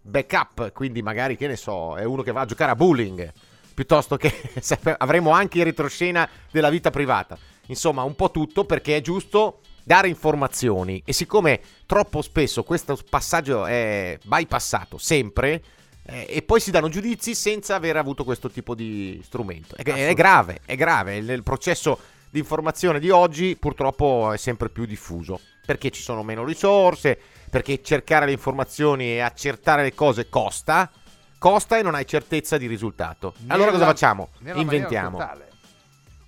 backup. 0.00 0.72
Quindi 0.72 1.02
magari, 1.02 1.36
che 1.36 1.46
ne 1.46 1.56
so, 1.56 1.94
è 1.94 2.02
uno 2.04 2.22
che 2.22 2.32
va 2.32 2.40
a 2.40 2.44
giocare 2.46 2.70
a 2.70 2.76
bowling. 2.76 3.30
Piuttosto 3.74 4.16
che 4.16 4.32
avremo 4.96 5.32
anche 5.32 5.58
in 5.58 5.64
retroscena 5.64 6.26
della 6.50 6.70
vita 6.70 6.90
privata. 6.90 7.36
Insomma, 7.66 8.04
un 8.04 8.14
po' 8.14 8.30
tutto 8.30 8.64
perché 8.64 8.96
è 8.96 9.00
giusto 9.02 9.60
dare 9.82 10.08
informazioni. 10.08 11.02
E 11.04 11.12
siccome 11.12 11.60
troppo 11.84 12.22
spesso 12.22 12.62
questo 12.62 12.98
passaggio 13.10 13.66
è 13.66 14.18
bypassato 14.24 14.96
sempre. 14.96 15.62
eh, 16.06 16.24
e 16.30 16.40
poi 16.40 16.58
si 16.58 16.70
danno 16.70 16.88
giudizi 16.88 17.34
senza 17.34 17.74
aver 17.74 17.98
avuto 17.98 18.24
questo 18.24 18.48
tipo 18.48 18.74
di 18.74 19.20
strumento. 19.22 19.76
È, 19.76 19.82
è 19.82 20.14
grave, 20.14 20.60
è 20.64 20.74
grave. 20.74 21.16
Il, 21.16 21.28
il 21.28 21.42
processo 21.42 21.98
di 22.34 22.40
informazione 22.40 22.98
di 22.98 23.10
oggi 23.10 23.56
purtroppo 23.56 24.32
è 24.32 24.36
sempre 24.38 24.68
più 24.68 24.86
diffuso. 24.86 25.38
Perché 25.64 25.92
ci 25.92 26.02
sono 26.02 26.24
meno 26.24 26.44
risorse, 26.44 27.16
perché 27.48 27.80
cercare 27.80 28.26
le 28.26 28.32
informazioni 28.32 29.04
e 29.12 29.20
accertare 29.20 29.84
le 29.84 29.94
cose 29.94 30.28
costa. 30.28 30.90
Costa 31.38 31.78
e 31.78 31.82
non 31.82 31.94
hai 31.94 32.04
certezza 32.04 32.58
di 32.58 32.66
risultato. 32.66 33.34
allora 33.46 33.70
cosa 33.70 33.82
Nella- 33.82 33.92
facciamo? 33.92 34.30
nella 34.40 34.60
Inventiamo. 34.60 35.18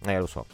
Eh, 0.05 0.19
lo 0.19 0.27
so. 0.27 0.47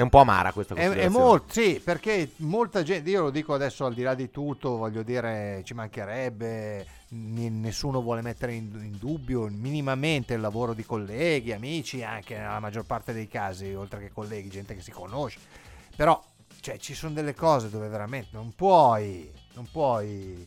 È 0.00 0.02
un 0.02 0.08
po' 0.08 0.20
amara 0.20 0.50
questa 0.54 0.72
È, 0.72 0.78
considerazione. 0.78 1.14
è 1.14 1.28
molto, 1.28 1.52
sì, 1.52 1.78
perché 1.84 2.32
molta 2.36 2.82
gente, 2.82 3.10
io 3.10 3.24
lo 3.24 3.30
dico 3.30 3.52
adesso 3.52 3.84
al 3.84 3.92
di 3.92 4.00
là 4.00 4.14
di 4.14 4.30
tutto, 4.30 4.78
voglio 4.78 5.02
dire, 5.02 5.60
ci 5.62 5.74
mancherebbe, 5.74 6.86
ni- 7.08 7.50
nessuno 7.50 8.00
vuole 8.00 8.22
mettere 8.22 8.54
in, 8.54 8.70
in 8.80 8.96
dubbio 8.96 9.46
minimamente 9.50 10.32
il 10.32 10.40
lavoro 10.40 10.72
di 10.72 10.86
colleghi, 10.86 11.52
amici, 11.52 12.02
anche 12.02 12.34
nella 12.34 12.60
maggior 12.60 12.84
parte 12.84 13.12
dei 13.12 13.28
casi, 13.28 13.74
oltre 13.74 14.00
che 14.00 14.10
colleghi, 14.10 14.48
gente 14.48 14.74
che 14.74 14.80
si 14.80 14.90
conosce. 14.90 15.38
Però, 15.94 16.18
cioè, 16.60 16.78
ci 16.78 16.94
sono 16.94 17.12
delle 17.12 17.34
cose 17.34 17.68
dove 17.68 17.88
veramente 17.88 18.30
non 18.32 18.54
puoi, 18.54 19.30
non 19.52 19.68
puoi, 19.70 20.46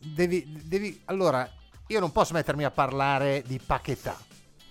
devi, 0.00 0.60
devi, 0.64 1.02
allora, 1.04 1.48
io 1.86 2.00
non 2.00 2.10
posso 2.10 2.32
mettermi 2.32 2.64
a 2.64 2.72
parlare 2.72 3.44
di 3.46 3.60
pacchetà, 3.64 4.18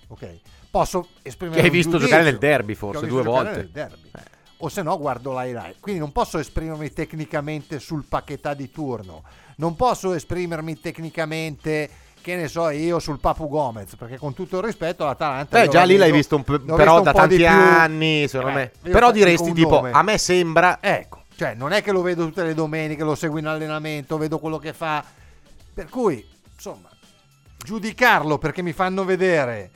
ok? 0.07 0.39
Posso 0.75 1.07
esprimere 1.21 1.61
Che 1.61 1.65
hai 1.67 1.71
visto 1.71 1.91
giudizio, 1.91 2.09
giocare 2.09 2.29
nel 2.29 2.37
derby, 2.37 2.75
forse, 2.75 3.07
due 3.07 3.23
volte. 3.23 3.69
derby. 3.71 4.11
O 4.57 4.67
se 4.67 4.81
no 4.81 4.97
guardo 4.97 5.31
l'highlight. 5.31 5.79
Quindi 5.79 6.01
non 6.01 6.11
posso 6.11 6.37
esprimermi 6.37 6.91
tecnicamente 6.91 7.79
sul 7.79 8.03
pacchetà 8.03 8.53
di 8.53 8.69
turno. 8.69 9.23
Non 9.55 9.77
posso 9.77 10.13
esprimermi 10.13 10.77
tecnicamente, 10.81 11.89
che 12.19 12.35
ne 12.35 12.49
so 12.49 12.67
io, 12.71 12.99
sul 12.99 13.21
Papu 13.21 13.47
Gomez. 13.47 13.95
Perché 13.95 14.17
con 14.17 14.33
tutto 14.33 14.57
il 14.57 14.65
rispetto 14.65 15.05
l'Atalanta... 15.05 15.61
Beh, 15.61 15.69
già 15.69 15.83
lì 15.83 15.95
l'hai 15.95 16.11
visto 16.11 16.35
un 16.35 16.43
l'ho 16.45 16.75
però 16.75 16.99
da 16.99 17.13
un 17.15 17.27
di 17.29 17.37
tanti 17.37 17.45
anni, 17.45 18.27
secondo 18.27 18.59
Eh, 18.59 18.71
me. 18.81 18.91
Però 18.91 19.11
diresti 19.13 19.53
tipo, 19.53 19.75
nome. 19.75 19.91
a 19.91 20.01
me 20.01 20.17
sembra... 20.17 20.79
Ecco, 20.81 21.23
cioè 21.37 21.53
non 21.53 21.71
è 21.71 21.81
che 21.81 21.93
lo 21.93 22.01
vedo 22.01 22.25
tutte 22.25 22.43
le 22.43 22.53
domeniche, 22.53 23.05
lo 23.05 23.15
seguo 23.15 23.39
in 23.39 23.45
allenamento, 23.45 24.17
vedo 24.17 24.39
quello 24.39 24.57
che 24.57 24.73
fa. 24.73 25.01
Per 25.73 25.87
cui, 25.87 26.27
insomma, 26.53 26.89
giudicarlo 27.63 28.37
perché 28.37 28.61
mi 28.61 28.73
fanno 28.73 29.05
vedere 29.05 29.71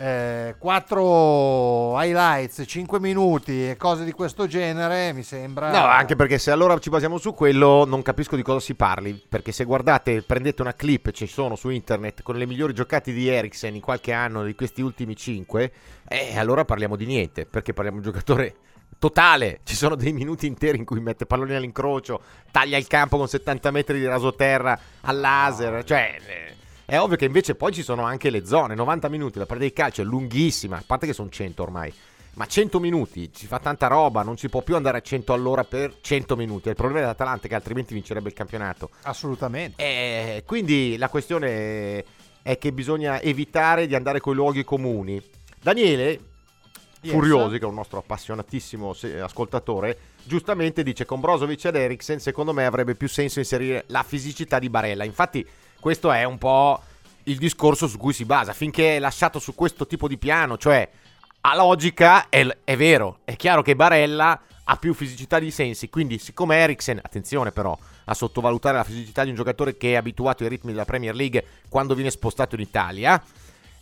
eh, 0.00 0.54
quattro 0.56 2.00
highlights, 2.00 2.64
5 2.66 2.98
minuti 3.00 3.68
e 3.68 3.76
cose 3.76 4.04
di 4.04 4.12
questo 4.12 4.46
genere, 4.46 5.12
mi 5.12 5.22
sembra. 5.22 5.70
No, 5.70 5.84
anche 5.84 6.16
perché 6.16 6.38
se 6.38 6.50
allora 6.50 6.78
ci 6.78 6.88
basiamo 6.88 7.18
su 7.18 7.34
quello, 7.34 7.84
non 7.84 8.00
capisco 8.00 8.34
di 8.34 8.42
cosa 8.42 8.60
si 8.60 8.74
parli. 8.74 9.12
Perché 9.12 9.52
se 9.52 9.64
guardate, 9.64 10.22
prendete 10.22 10.62
una 10.62 10.72
clip, 10.72 11.10
ci 11.10 11.26
sono 11.26 11.54
su 11.54 11.68
internet 11.68 12.22
con 12.22 12.36
le 12.36 12.46
migliori 12.46 12.72
giocate 12.72 13.12
di 13.12 13.28
Eriksen 13.28 13.74
in 13.74 13.82
qualche 13.82 14.12
anno 14.12 14.42
di 14.42 14.54
questi 14.54 14.80
ultimi 14.80 15.14
5, 15.14 15.72
eh, 16.08 16.38
allora 16.38 16.64
parliamo 16.64 16.96
di 16.96 17.04
niente. 17.04 17.44
Perché 17.44 17.74
parliamo 17.74 18.00
di 18.00 18.06
un 18.06 18.12
giocatore 18.12 18.54
totale. 18.98 19.60
Ci 19.64 19.74
sono 19.74 19.96
dei 19.96 20.14
minuti 20.14 20.46
interi 20.46 20.78
in 20.78 20.86
cui 20.86 21.00
mette 21.00 21.26
palloni 21.26 21.54
all'incrocio, 21.54 22.22
taglia 22.50 22.78
il 22.78 22.86
campo 22.86 23.18
con 23.18 23.28
70 23.28 23.70
metri 23.70 23.98
di 23.98 24.06
rasoterra 24.06 24.78
al 25.02 25.20
laser. 25.20 25.84
Cioè. 25.84 26.16
eh, 26.26 26.59
È 26.90 26.98
ovvio 26.98 27.16
che 27.16 27.26
invece 27.26 27.54
poi 27.54 27.72
ci 27.72 27.84
sono 27.84 28.02
anche 28.02 28.30
le 28.30 28.44
zone. 28.44 28.74
90 28.74 29.08
minuti, 29.08 29.38
la 29.38 29.46
partita 29.46 29.68
di 29.68 29.72
calcio 29.72 30.02
è 30.02 30.04
lunghissima. 30.04 30.78
A 30.78 30.82
parte 30.84 31.06
che 31.06 31.12
sono 31.12 31.28
100 31.28 31.62
ormai. 31.62 31.94
Ma 32.34 32.46
100 32.46 32.80
minuti, 32.80 33.32
ci 33.32 33.46
fa 33.46 33.60
tanta 33.60 33.86
roba, 33.86 34.24
non 34.24 34.36
si 34.36 34.48
può 34.48 34.62
più 34.62 34.74
andare 34.74 34.98
a 34.98 35.00
100 35.00 35.32
all'ora 35.32 35.62
per 35.62 35.98
100 36.00 36.34
minuti. 36.34 36.68
Il 36.68 36.74
problema 36.74 37.02
dell'Atalanta 37.02 37.46
è 37.46 37.48
che 37.48 37.54
altrimenti 37.54 37.94
vincerebbe 37.94 38.30
il 38.30 38.34
campionato. 38.34 38.90
Assolutamente. 39.02 39.80
Eh, 39.80 40.42
quindi 40.44 40.96
la 40.96 41.08
questione 41.08 42.04
è 42.42 42.58
che 42.58 42.72
bisogna 42.72 43.20
evitare 43.20 43.86
di 43.86 43.94
andare 43.94 44.18
con 44.18 44.32
i 44.32 44.36
luoghi 44.36 44.64
comuni. 44.64 45.22
Daniele, 45.62 46.20
Yes. 47.02 47.14
Furiosi, 47.14 47.58
che 47.58 47.64
è 47.64 47.68
un 47.68 47.74
nostro 47.74 47.96
appassionatissimo 47.98 48.94
ascoltatore, 49.22 49.96
giustamente 50.22 50.82
dice 50.82 51.06
con 51.06 51.18
Brozovic 51.18 51.64
ed 51.64 51.76
Eriksen 51.76 52.20
secondo 52.20 52.52
me 52.52 52.66
avrebbe 52.66 52.94
più 52.94 53.08
senso 53.08 53.38
inserire 53.38 53.84
la 53.86 54.02
fisicità 54.02 54.58
di 54.58 54.68
Barella. 54.68 55.04
Infatti 55.04 55.46
questo 55.80 56.12
è 56.12 56.24
un 56.24 56.38
po' 56.38 56.80
il 57.24 57.38
discorso 57.38 57.88
su 57.88 57.98
cui 57.98 58.12
si 58.12 58.24
basa. 58.24 58.52
Finché 58.52 58.96
è 58.96 58.98
lasciato 58.98 59.38
su 59.38 59.54
questo 59.54 59.86
tipo 59.86 60.06
di 60.06 60.18
piano, 60.18 60.56
cioè 60.56 60.88
a 61.42 61.56
logica 61.56 62.28
è, 62.28 62.46
è 62.64 62.76
vero, 62.76 63.20
è 63.24 63.34
chiaro 63.36 63.62
che 63.62 63.74
Barella 63.74 64.40
ha 64.64 64.76
più 64.76 64.94
fisicità 64.94 65.38
di 65.38 65.50
Sensi, 65.50 65.88
quindi 65.88 66.18
siccome 66.18 66.56
Eriksen, 66.56 67.00
attenzione 67.02 67.50
però 67.50 67.76
a 68.04 68.14
sottovalutare 68.14 68.76
la 68.76 68.84
fisicità 68.84 69.24
di 69.24 69.30
un 69.30 69.36
giocatore 69.36 69.76
che 69.76 69.92
è 69.92 69.96
abituato 69.96 70.42
ai 70.42 70.48
ritmi 70.48 70.70
della 70.70 70.84
Premier 70.84 71.14
League 71.14 71.44
quando 71.68 71.94
viene 71.94 72.10
spostato 72.10 72.54
in 72.54 72.60
Italia, 72.60 73.20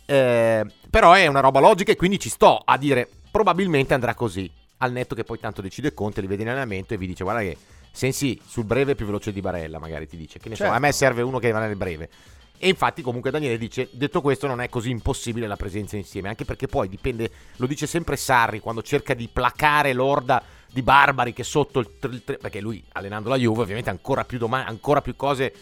eh, 0.05 0.65
però 0.89 1.13
è 1.13 1.27
una 1.27 1.41
roba 1.41 1.59
logica 1.59 1.91
e 1.91 1.95
quindi 1.95 2.19
ci 2.19 2.29
sto 2.29 2.61
a 2.63 2.77
dire 2.77 3.07
probabilmente 3.29 3.93
andrà 3.93 4.15
così, 4.15 4.49
al 4.77 4.91
netto 4.91 5.13
che 5.13 5.23
poi 5.23 5.39
tanto 5.39 5.61
decide 5.61 5.93
Conte, 5.93 6.21
li 6.21 6.27
vede 6.27 6.41
in 6.41 6.49
allenamento 6.49 6.93
e 6.93 6.97
vi 6.97 7.07
dice 7.07 7.23
guarda 7.23 7.41
che 7.41 7.57
Sensi 7.99 8.39
sul 8.47 8.63
breve 8.63 8.93
è 8.93 8.95
più 8.95 9.05
veloce 9.05 9.33
di 9.33 9.41
Barella, 9.41 9.77
magari 9.77 10.07
ti 10.07 10.15
dice, 10.15 10.39
che 10.39 10.47
ne 10.47 10.55
so, 10.55 10.61
Certo. 10.61 10.77
a 10.77 10.79
me 10.79 10.93
serve 10.93 11.21
uno 11.21 11.37
che 11.37 11.51
va 11.51 11.59
nel 11.59 11.75
breve. 11.75 12.09
E 12.57 12.69
infatti 12.69 13.01
comunque 13.01 13.29
Daniele 13.29 13.57
dice, 13.57 13.89
detto 13.91 14.21
questo 14.21 14.47
non 14.47 14.61
è 14.61 14.69
così 14.69 14.89
impossibile 14.89 15.47
la 15.47 15.57
presenza 15.57 15.97
insieme, 15.97 16.29
anche 16.29 16.45
perché 16.45 16.67
poi 16.67 16.87
dipende, 16.87 17.29
lo 17.57 17.67
dice 17.67 17.87
sempre 17.87 18.15
Sarri 18.15 18.61
quando 18.61 18.81
cerca 18.83 19.13
di 19.13 19.27
placare 19.27 19.91
l'orda 19.91 20.41
di 20.71 20.81
barbari 20.81 21.33
che 21.33 21.43
sotto 21.43 21.79
il, 21.79 21.89
il 22.11 22.23
tre- 22.23 22.37
perché 22.37 22.61
lui 22.61 22.81
allenando 22.93 23.27
la 23.27 23.35
Juve 23.35 23.63
ovviamente 23.63 23.89
ancora 23.89 24.23
più 24.23 24.37
domande, 24.37 24.69
ancora 24.69 25.01
più 25.01 25.17
cose 25.17 25.53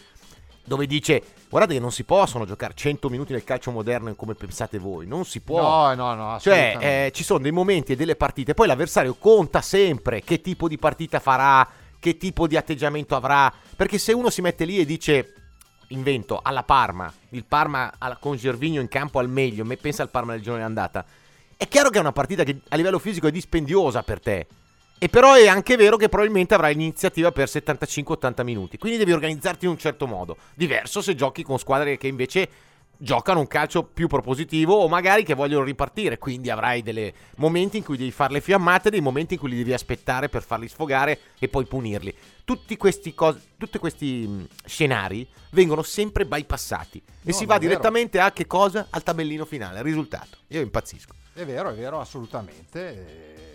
dove 0.62 0.86
dice 0.86 1.20
guardate 1.48 1.74
che 1.74 1.80
non 1.80 1.90
si 1.90 2.04
possono 2.04 2.44
giocare 2.44 2.74
100 2.76 3.08
minuti 3.08 3.32
nel 3.32 3.42
calcio 3.42 3.72
moderno 3.72 4.14
come 4.14 4.34
pensate 4.34 4.78
voi, 4.78 5.08
non 5.08 5.24
si 5.24 5.40
può. 5.40 5.60
No, 5.60 5.94
no, 5.94 6.14
no, 6.14 6.38
Cioè, 6.38 6.76
eh, 6.78 7.10
ci 7.12 7.24
sono 7.24 7.40
dei 7.40 7.50
momenti 7.52 7.94
e 7.94 7.96
delle 7.96 8.14
partite, 8.14 8.54
poi 8.54 8.68
l'avversario 8.68 9.14
conta 9.14 9.60
sempre 9.60 10.20
che 10.22 10.40
tipo 10.40 10.68
di 10.68 10.78
partita 10.78 11.18
farà, 11.18 11.66
che 11.98 12.16
tipo 12.16 12.46
di 12.46 12.56
atteggiamento 12.56 13.16
avrà, 13.16 13.52
perché 13.76 13.98
se 13.98 14.12
uno 14.12 14.30
si 14.30 14.40
mette 14.40 14.64
lì 14.64 14.78
e 14.78 14.84
dice, 14.84 15.34
invento, 15.88 16.40
alla 16.42 16.62
Parma, 16.62 17.12
il 17.30 17.44
Parma 17.44 17.92
con 18.20 18.36
Gervigno 18.36 18.80
in 18.80 18.88
campo 18.88 19.18
al 19.18 19.28
meglio, 19.28 19.64
me 19.64 19.76
pensa 19.76 20.02
al 20.02 20.10
Parma 20.10 20.32
del 20.32 20.42
giorno 20.42 20.58
di 20.58 20.64
andata, 20.64 21.04
è 21.56 21.66
chiaro 21.66 21.90
che 21.90 21.98
è 21.98 22.00
una 22.00 22.12
partita 22.12 22.44
che 22.44 22.60
a 22.68 22.76
livello 22.76 22.98
fisico 22.98 23.26
è 23.26 23.32
dispendiosa 23.32 24.02
per 24.02 24.20
te. 24.20 24.46
E 25.00 25.08
però 25.08 25.34
è 25.34 25.46
anche 25.46 25.76
vero 25.76 25.96
che 25.96 26.08
probabilmente 26.08 26.54
avrai 26.54 26.74
l'iniziativa 26.74 27.30
per 27.30 27.46
75-80 27.46 28.42
minuti. 28.42 28.78
Quindi 28.78 28.98
devi 28.98 29.12
organizzarti 29.12 29.64
in 29.64 29.70
un 29.70 29.78
certo 29.78 30.08
modo. 30.08 30.36
Diverso 30.54 31.00
se 31.00 31.14
giochi 31.14 31.44
con 31.44 31.58
squadre 31.58 31.96
che 31.96 32.08
invece 32.08 32.48
giocano 32.98 33.40
un 33.40 33.46
calcio 33.46 33.84
più 33.84 34.08
propositivo 34.08 34.74
o 34.74 34.88
magari 34.88 35.22
che 35.22 35.34
vogliono 35.34 35.64
ripartire. 35.64 36.18
Quindi 36.18 36.50
avrai 36.50 36.82
dei 36.82 37.12
momenti 37.36 37.78
in 37.78 37.84
cui 37.84 37.96
devi 37.96 38.10
fare 38.10 38.32
le 38.32 38.40
fiammate, 38.40 38.90
dei 38.90 39.00
momenti 39.00 39.34
in 39.34 39.40
cui 39.40 39.50
li 39.50 39.56
devi 39.56 39.72
aspettare 39.72 40.28
per 40.28 40.42
farli 40.42 40.68
sfogare 40.68 41.18
e 41.38 41.48
poi 41.48 41.64
punirli. 41.66 42.14
Tutti 42.44 42.76
questi, 42.76 43.14
cos- 43.14 43.38
tutti 43.56 43.78
questi 43.78 44.26
mh, 44.26 44.46
scenari 44.66 45.26
vengono 45.50 45.82
sempre 45.82 46.26
bypassati. 46.26 46.98
E 46.98 47.02
No, 47.22 47.32
si 47.32 47.42
no, 47.44 47.52
va 47.52 47.58
direttamente 47.58 48.20
a 48.20 48.32
che 48.32 48.46
cosa? 48.46 48.86
Al 48.90 49.02
tabellino 49.02 49.44
finale, 49.44 49.78
al 49.78 49.84
risultato. 49.84 50.38
Io 50.48 50.60
impazzisco. 50.60 51.14
È 51.32 51.44
vero, 51.44 51.70
è 51.70 51.74
vero, 51.74 52.00
assolutamente. 52.00 52.88
Eh, 52.88 53.46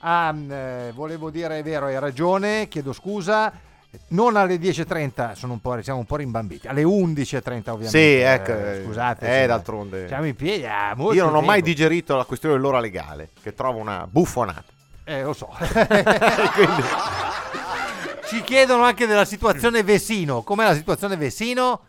Ah, 0.00 0.30
mh, 0.32 0.52
eh, 0.52 0.92
volevo 0.94 1.28
dire, 1.28 1.58
è 1.58 1.62
vero, 1.64 1.86
hai 1.86 1.98
ragione, 1.98 2.68
chiedo 2.68 2.92
scusa. 2.92 3.52
Non 4.08 4.36
alle 4.36 4.56
10.30, 4.56 5.32
sono 5.34 5.54
un 5.54 5.60
po', 5.60 5.80
siamo 5.82 5.98
un 5.98 6.04
po' 6.06 6.16
rimbambiti. 6.16 6.66
Alle 6.68 6.82
11.30 6.82 7.70
ovviamente. 7.70 7.88
Sì, 7.88 7.98
ecco, 8.20 8.52
Eh, 8.52 8.82
scusate. 8.84 9.42
eh, 9.42 9.46
d'altronde. 9.46 10.06
Siamo 10.08 10.26
in 10.26 10.34
piedi. 10.36 10.66
ah, 10.66 10.94
Io 11.12 11.24
non 11.24 11.34
ho 11.36 11.40
mai 11.40 11.62
tempo. 11.62 11.64
digerito 11.66 12.16
la 12.16 12.24
questione 12.24 12.54
dell'ora 12.54 12.80
legale, 12.80 13.30
che 13.42 13.54
trovo 13.54 13.78
una 13.78 14.06
buffonata. 14.06 14.64
Eh, 15.04 15.22
lo 15.22 15.32
so. 15.32 15.46
Quindi- 15.56 16.82
Ci 18.28 18.42
chiedono 18.42 18.82
anche 18.82 19.06
della 19.06 19.24
situazione 19.24 19.82
Vesino. 19.82 20.42
Com'è 20.42 20.64
la 20.64 20.74
situazione 20.74 21.16
Vesino? 21.16 21.80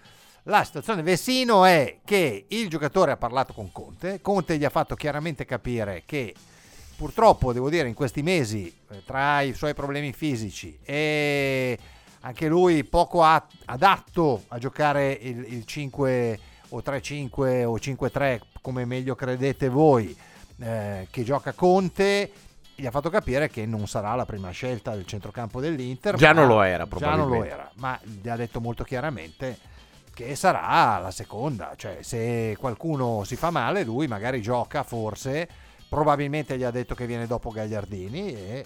La 0.43 0.63
situazione 0.63 1.01
Vesino 1.01 1.65
è 1.65 1.97
che 2.05 2.45
il 2.47 2.69
giocatore 2.69 3.11
ha 3.11 3.17
parlato 3.17 3.51
con 3.53 3.71
Conte. 3.73 4.21
Conte 4.21 4.57
gli 4.57 4.63
ha 4.63 4.69
fatto 4.69 4.95
chiaramente 4.95 5.43
capire 5.45 6.03
che 6.05 6.33
purtroppo, 6.99 7.53
devo 7.53 7.69
dire, 7.69 7.87
in 7.87 7.93
questi 7.93 8.21
mesi, 8.21 8.67
eh, 8.91 9.03
tra 9.05 9.39
i 9.39 9.53
suoi 9.53 9.73
problemi 9.73 10.11
fisici 10.11 10.77
e 10.83 11.79
anche 12.19 12.49
lui 12.49 12.83
poco 12.83 13.23
adatto 13.23 14.43
a 14.49 14.57
giocare 14.57 15.13
il, 15.13 15.53
il 15.53 15.65
5 15.65 16.39
o 16.67 16.79
3-5 16.79 17.63
o 17.63 17.75
5-3 17.77 18.39
come 18.61 18.83
meglio 18.83 19.15
credete 19.15 19.69
voi, 19.69 20.13
eh, 20.59 21.07
che 21.09 21.23
gioca 21.23 21.53
Conte, 21.53 22.31
gli 22.75 22.85
ha 22.85 22.91
fatto 22.91 23.09
capire 23.09 23.49
che 23.49 23.65
non 23.65 23.87
sarà 23.87 24.13
la 24.15 24.25
prima 24.25 24.49
scelta 24.49 24.93
del 24.93 25.05
centrocampo 25.05 25.61
dell'Inter. 25.61 26.15
Già 26.15 26.33
non 26.33 26.47
lo 26.47 26.61
era, 26.61 26.85
Già 26.85 27.11
non 27.11 27.17
lo 27.19 27.25
probabilmente. 27.27 27.53
era, 27.53 27.71
ma 27.75 27.97
gli 28.03 28.27
ha 28.27 28.35
detto 28.35 28.59
molto 28.59 28.83
chiaramente 28.83 29.57
che 30.13 30.35
sarà 30.35 30.99
la 30.99 31.11
seconda, 31.11 31.75
cioè 31.77 31.99
se 32.01 32.57
qualcuno 32.59 33.23
si 33.23 33.37
fa 33.37 33.51
male 33.51 33.85
lui 33.85 34.05
magari 34.07 34.41
gioca 34.41 34.83
forse, 34.83 35.47
probabilmente 35.89 36.57
gli 36.57 36.63
ha 36.63 36.71
detto 36.71 36.95
che 36.95 37.05
viene 37.05 37.27
dopo 37.27 37.49
Gagliardini 37.49 38.33
e 38.33 38.65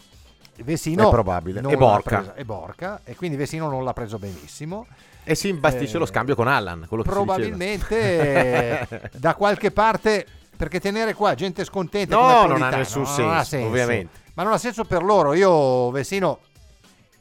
Vesino 0.63 1.07
È 1.07 1.09
probabile. 1.09 1.61
E 1.67 1.77
Borca. 1.77 2.17
presa- 2.17 2.35
e 2.35 2.45
Borca 2.45 3.01
e 3.03 3.15
quindi 3.15 3.37
Vesino 3.37 3.69
non 3.69 3.83
l'ha 3.83 3.93
preso 3.93 4.19
benissimo. 4.19 4.85
E 5.23 5.35
si 5.35 5.47
imbastisce 5.47 5.95
Eh, 5.95 5.99
lo 5.99 6.05
scambio 6.05 6.35
con 6.35 6.47
Allan. 6.47 6.85
Probabilmente 6.87 8.87
da 9.13 9.35
qualche 9.35 9.71
parte 9.71 10.25
perché 10.55 10.79
tenere 10.79 11.13
qua 11.13 11.33
gente 11.33 11.63
scontenta 11.63 12.15
No, 12.15 12.45
non 12.45 12.61
ha 12.61 12.69
nessun 12.69 13.03
non 13.17 13.33
ha 13.33 13.43
senso, 13.43 13.67
ovviamente. 13.67 14.19
ma 14.35 14.43
non 14.43 14.53
ha 14.53 14.57
senso 14.57 14.83
per 14.85 15.03
loro 15.03 15.33
io 15.33 15.89
Vesino 15.91 16.39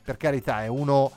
per 0.05 0.17
carità 0.17 0.63
è 0.63 0.67
uno 0.67 1.11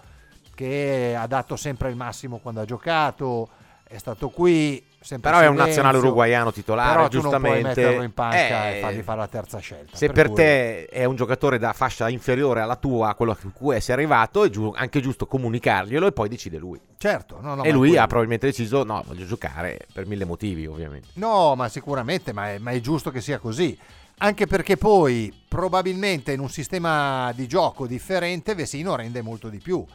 che 0.54 1.16
ha 1.18 1.28
dato 1.28 1.56
sempre 1.58 1.90
il 1.90 1.96
massimo 1.98 2.38
quando 2.38 2.62
ha 2.62 2.66
giocato 2.66 3.50
è 3.84 3.98
stato 3.98 4.30
qui 4.30 4.82
sempre 5.06 5.30
Però 5.32 5.42
è 5.42 5.48
un 5.48 5.54
silenzio, 5.54 5.66
nazionale 5.84 5.98
uruguaiano 6.00 6.52
titolare, 6.52 6.90
però 6.96 7.08
tu 7.08 7.22
non 7.22 7.30
puoi 7.30 7.42
giustamente. 7.42 7.82
metterlo 7.82 8.04
in 8.04 8.14
panca 8.14 8.70
Eh, 8.72 8.78
e 8.78 8.82
fargli 8.82 9.02
fare 9.02 9.20
la 9.20 9.28
terza 9.28 9.60
scelta 9.60 9.96
Se 9.96 10.10
per 10.10 10.28
cui- 10.28 10.36
te 10.36 10.86
è 10.88 11.06
un 11.06 11.16
giocatore 11.16 11.58
da 11.60 11.72
fascia 11.74 12.10
inferiore 12.10 12.62
alla 12.62 12.76
tua, 12.76 13.10
a 13.10 13.16
quello 13.16 13.32
a 13.34 13.38
cui 13.54 13.80
sei 13.80 13.94
arrivato, 13.96 14.44
è 14.44 14.50
giu- 14.50 14.74
anche 14.76 15.00
giusto 15.00 15.26
comunicarglielo 15.28 16.08
e 16.08 16.12
poi 16.12 16.28
decide 16.28 16.58
lui. 16.58 16.80
certo 16.98 17.38
no, 17.40 17.56
no, 17.56 17.64
e 17.64 17.72
lui 17.72 17.90
quello- 17.90 18.02
ha 18.04 18.08
probabilmente 18.08 18.48
deciso: 18.48 18.84
no, 18.84 19.04
voglio 19.08 19.26
giocare 19.26 19.80
per 19.94 20.08
mille 20.08 20.26
motivi, 20.26 20.66
ovviamente. 20.66 21.10
No, 21.14 21.56
ma 21.56 21.70
sicuramente, 21.70 22.34
ma 22.34 22.52
è, 22.52 22.58
ma 22.58 22.72
è 22.72 22.80
giusto 22.80 23.12
che 23.12 23.22
sia 23.22 23.38
così. 23.38 23.78
Anche 24.20 24.48
perché 24.48 24.78
poi 24.78 25.32
probabilmente 25.48 26.32
in 26.32 26.40
un 26.40 26.50
sistema 26.50 27.32
di 27.36 27.48
gioco 27.48 27.86
differente 27.86 28.56
Vesino 28.56 28.96
rende 28.96 29.22
molto 29.22 29.50
di 29.50 29.60
più. 29.60 29.86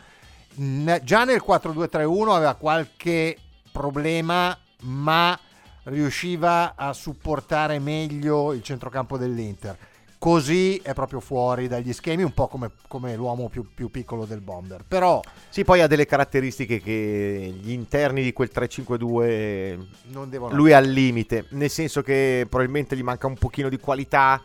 Già 1.02 1.24
nel 1.24 1.42
4-2-3-1 1.42 2.34
aveva 2.34 2.54
qualche 2.54 3.36
problema, 3.72 4.56
ma 4.82 5.38
riusciva 5.84 6.74
a 6.76 6.92
supportare 6.92 7.78
meglio 7.78 8.52
il 8.52 8.62
centrocampo 8.62 9.16
dell'Inter. 9.16 9.76
Così 10.18 10.76
è 10.82 10.92
proprio 10.92 11.18
fuori 11.18 11.66
dagli 11.66 11.94
schemi, 11.94 12.22
un 12.22 12.34
po' 12.34 12.46
come, 12.46 12.72
come 12.88 13.16
l'uomo 13.16 13.48
più, 13.48 13.66
più 13.72 13.90
piccolo 13.90 14.26
del 14.26 14.42
bomber. 14.42 14.84
Però 14.86 15.22
Sì, 15.48 15.64
poi 15.64 15.80
ha 15.80 15.86
delle 15.86 16.04
caratteristiche 16.04 16.78
che 16.78 17.54
gli 17.58 17.70
interni 17.70 18.22
di 18.22 18.34
quel 18.34 18.50
3-5-2 18.54 19.78
non 20.08 20.28
devono... 20.28 20.54
lui 20.54 20.72
è 20.72 20.74
al 20.74 20.84
limite, 20.84 21.46
nel 21.52 21.70
senso 21.70 22.02
che 22.02 22.44
probabilmente 22.50 22.94
gli 22.96 23.02
manca 23.02 23.28
un 23.28 23.38
pochino 23.38 23.70
di 23.70 23.78
qualità 23.78 24.42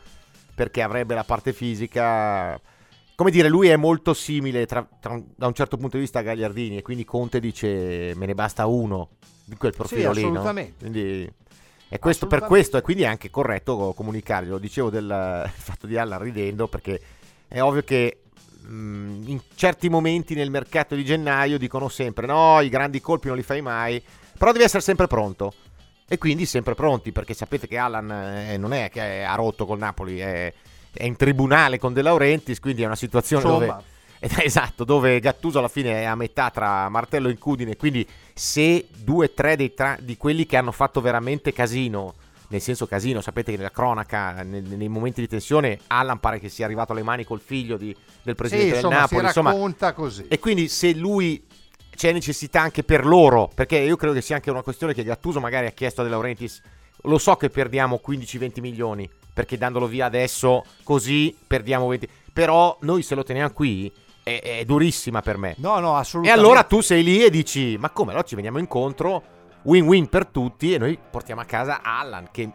perché 0.56 0.82
avrebbe 0.82 1.13
la 1.13 1.25
parte 1.25 1.51
fisica. 1.51 2.58
Come 3.15 3.31
dire, 3.31 3.48
lui 3.48 3.69
è 3.69 3.77
molto 3.77 4.13
simile 4.13 4.65
tra- 4.65 4.88
tra- 5.00 5.22
da 5.36 5.48
un 5.48 5.53
certo 5.53 5.77
punto 5.77 5.95
di 5.95 6.03
vista 6.03 6.19
a 6.19 6.22
Gagliardini 6.22 6.77
e 6.77 6.81
quindi 6.81 7.05
Conte 7.05 7.39
dice 7.39 8.12
me 8.15 8.25
ne 8.25 8.34
basta 8.34 8.65
uno 8.65 9.12
di 9.45 9.55
quel 9.55 9.74
profilo 9.74 10.12
lì. 10.12 10.22
no? 10.24 10.27
assolutamente. 10.29 10.89
Quindi 10.89 11.31
E 11.88 12.00
questo 12.00 12.27
per 12.27 12.41
questo, 12.41 12.77
e 12.77 12.81
quindi 12.81 13.03
è 13.03 13.05
anche 13.05 13.29
corretto 13.29 13.93
comunicare. 13.95 14.48
Lo 14.48 14.57
dicevo 14.57 14.89
del 14.89 15.50
fatto 15.55 15.88
di 15.88 15.98
Allan 15.98 16.19
ridendo, 16.22 16.67
perché 16.67 17.00
è 17.48 17.62
ovvio 17.62 17.84
che 17.84 18.24
mh, 18.67 19.24
in 19.27 19.39
certi 19.55 19.88
momenti 19.88 20.34
nel 20.36 20.50
mercato 20.50 20.93
di 20.95 21.05
gennaio 21.05 21.57
dicono 21.57 21.88
sempre: 21.88 22.25
no, 22.27 22.60
i 22.60 22.67
grandi 22.69 23.00
colpi 23.00 23.27
non 23.27 23.38
li 23.38 23.43
fai 23.43 23.62
mai, 23.62 24.03
però 24.38 24.51
devi 24.51 24.65
essere 24.65 24.81
sempre 24.81 25.07
pronto. 25.07 25.53
E 26.07 26.17
quindi 26.17 26.45
sempre 26.45 26.75
pronti, 26.75 27.12
perché 27.12 27.34
sapete 27.34 27.65
che 27.67 27.77
Allan 27.77 28.12
eh, 28.12 28.57
non 28.57 28.74
è 28.74 28.89
che 28.91 29.24
ha 29.24 29.34
rotto 29.36 29.65
col 29.65 29.79
Napoli, 29.79 30.19
è, 30.19 30.53
è, 30.96 31.04
in 31.06 31.16
tribunale 31.16 31.78
con 31.78 31.94
De 31.94 32.02
Laurentiis, 32.02 32.60
quindi 32.60 32.82
è 32.84 32.86
una 32.86 32.96
situazione 32.96 33.44
Insomma. 33.44 33.66
dove 33.74 33.84
Esatto, 34.44 34.84
dove 34.86 35.20
Gattuso 35.20 35.60
alla 35.60 35.68
fine 35.68 36.02
è 36.02 36.04
a 36.06 36.16
metà 36.16 36.50
tra 36.50 36.90
martello 36.90 37.28
e 37.28 37.32
incudine, 37.32 37.75
quindi 37.75 38.08
se 38.34 38.88
due 38.98 39.25
o 39.25 39.32
tre 39.32 39.56
dei 39.56 39.74
tra- 39.74 39.98
di 40.00 40.18
quelli 40.18 40.46
che 40.46 40.58
hanno 40.58 40.72
fatto 40.72 41.00
veramente 41.02 41.54
casino, 41.54 42.16
nel 42.48 42.62
senso 42.62 42.88
casino, 42.88 43.22
sapete 43.22 43.52
che 43.52 43.58
nella 43.58 43.72
cronaca, 43.72 44.42
nei, 44.42 44.62
nei 44.62 44.88
momenti 44.88 45.22
di 45.22 45.28
tensione, 45.28 45.80
Allan 45.88 46.20
pare 46.20 46.40
che 46.40 46.50
sia 46.50 46.66
arrivato 46.66 46.92
alle 46.94 47.04
mani 47.04 47.24
col 47.24 47.42
figlio 47.42 47.78
di- 47.78 47.96
del 48.24 48.36
presidente 48.36 48.70
Sì, 48.70 48.75
insomma, 48.78 48.94
del 48.94 49.02
Napoli, 49.02 49.20
si 49.22 49.25
insomma, 49.28 49.50
racconta 49.52 49.94
così. 49.94 50.25
e 50.28 50.40
quindi 50.40 50.68
se 50.70 50.94
lui 50.94 51.46
c'è 51.96 52.12
necessità 52.12 52.62
anche 52.62 52.84
per 52.84 53.06
loro, 53.06 53.50
perché 53.54 53.78
io 53.78 53.96
credo 53.96 54.14
che 54.14 54.22
sia 54.22 54.36
anche 54.36 54.50
una 54.50 54.64
questione 54.64 54.94
che 54.94 55.04
Gattuso 55.04 55.40
magari 55.40 55.68
ha 55.68 55.72
chiesto 55.72 56.02
a 56.02 56.04
De 56.04 56.10
Laurentiis, 56.10 56.62
lo 57.04 57.18
so 57.18 57.36
che 57.36 57.50
perdiamo 57.50 58.00
15-20 58.06 58.60
milioni, 58.62 59.08
perché 59.36 59.58
dandolo 59.58 59.86
via 59.86 60.06
adesso 60.06 60.63
così 60.84 61.36
perdiamo 61.46 61.88
20, 61.88 62.08
però 62.32 62.77
noi 62.82 63.01
se 63.04 63.15
lo 63.15 63.24
teniamo 63.24 63.50
qui 63.51 63.92
è, 64.24 64.42
è 64.42 64.63
durissima 64.65 65.22
per 65.22 65.38
me. 65.38 65.56
No, 65.58 65.77
no, 65.80 65.98
E 65.98 66.00
assolutamente. 66.00 66.32
allora 66.32 66.63
tu 66.63 66.80
sei 66.80 67.04
lì 67.04 67.22
e 67.22 67.30
dici, 67.30 67.75
ma 67.77 67.89
come, 67.89 68.12
allora 68.12 68.25
ci 68.25 68.36
veniamo 68.36 68.60
incontro, 68.60 69.22
win-win 69.63 70.08
per 70.08 70.25
tutti 70.27 70.74
e 70.74 70.77
noi 70.77 70.98
portiamo 71.12 71.42
a 71.42 71.46
casa 71.46 71.82
Allan, 71.84 72.30
che, 72.32 72.50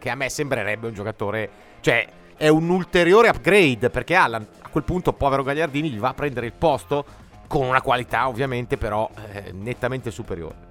che 0.00 0.10
a 0.10 0.16
me 0.16 0.28
sembrerebbe 0.28 0.88
un 0.88 0.94
giocatore, 0.94 1.48
cioè 1.80 2.04
è 2.36 2.48
un 2.48 2.68
ulteriore 2.68 3.28
upgrade, 3.28 3.88
perché 3.88 4.16
Allan 4.16 4.44
a 4.62 4.68
quel 4.68 4.82
punto, 4.82 5.12
povero 5.12 5.44
Gagliardini, 5.44 5.90
gli 5.90 5.98
va 5.98 6.08
a 6.08 6.14
prendere 6.14 6.46
il 6.46 6.54
posto 6.54 7.04
con 7.46 7.66
una 7.66 7.82
qualità 7.82 8.26
ovviamente 8.28 8.76
però 8.76 9.08
eh, 9.32 9.52
nettamente 9.52 10.10
superiore. 10.10 10.68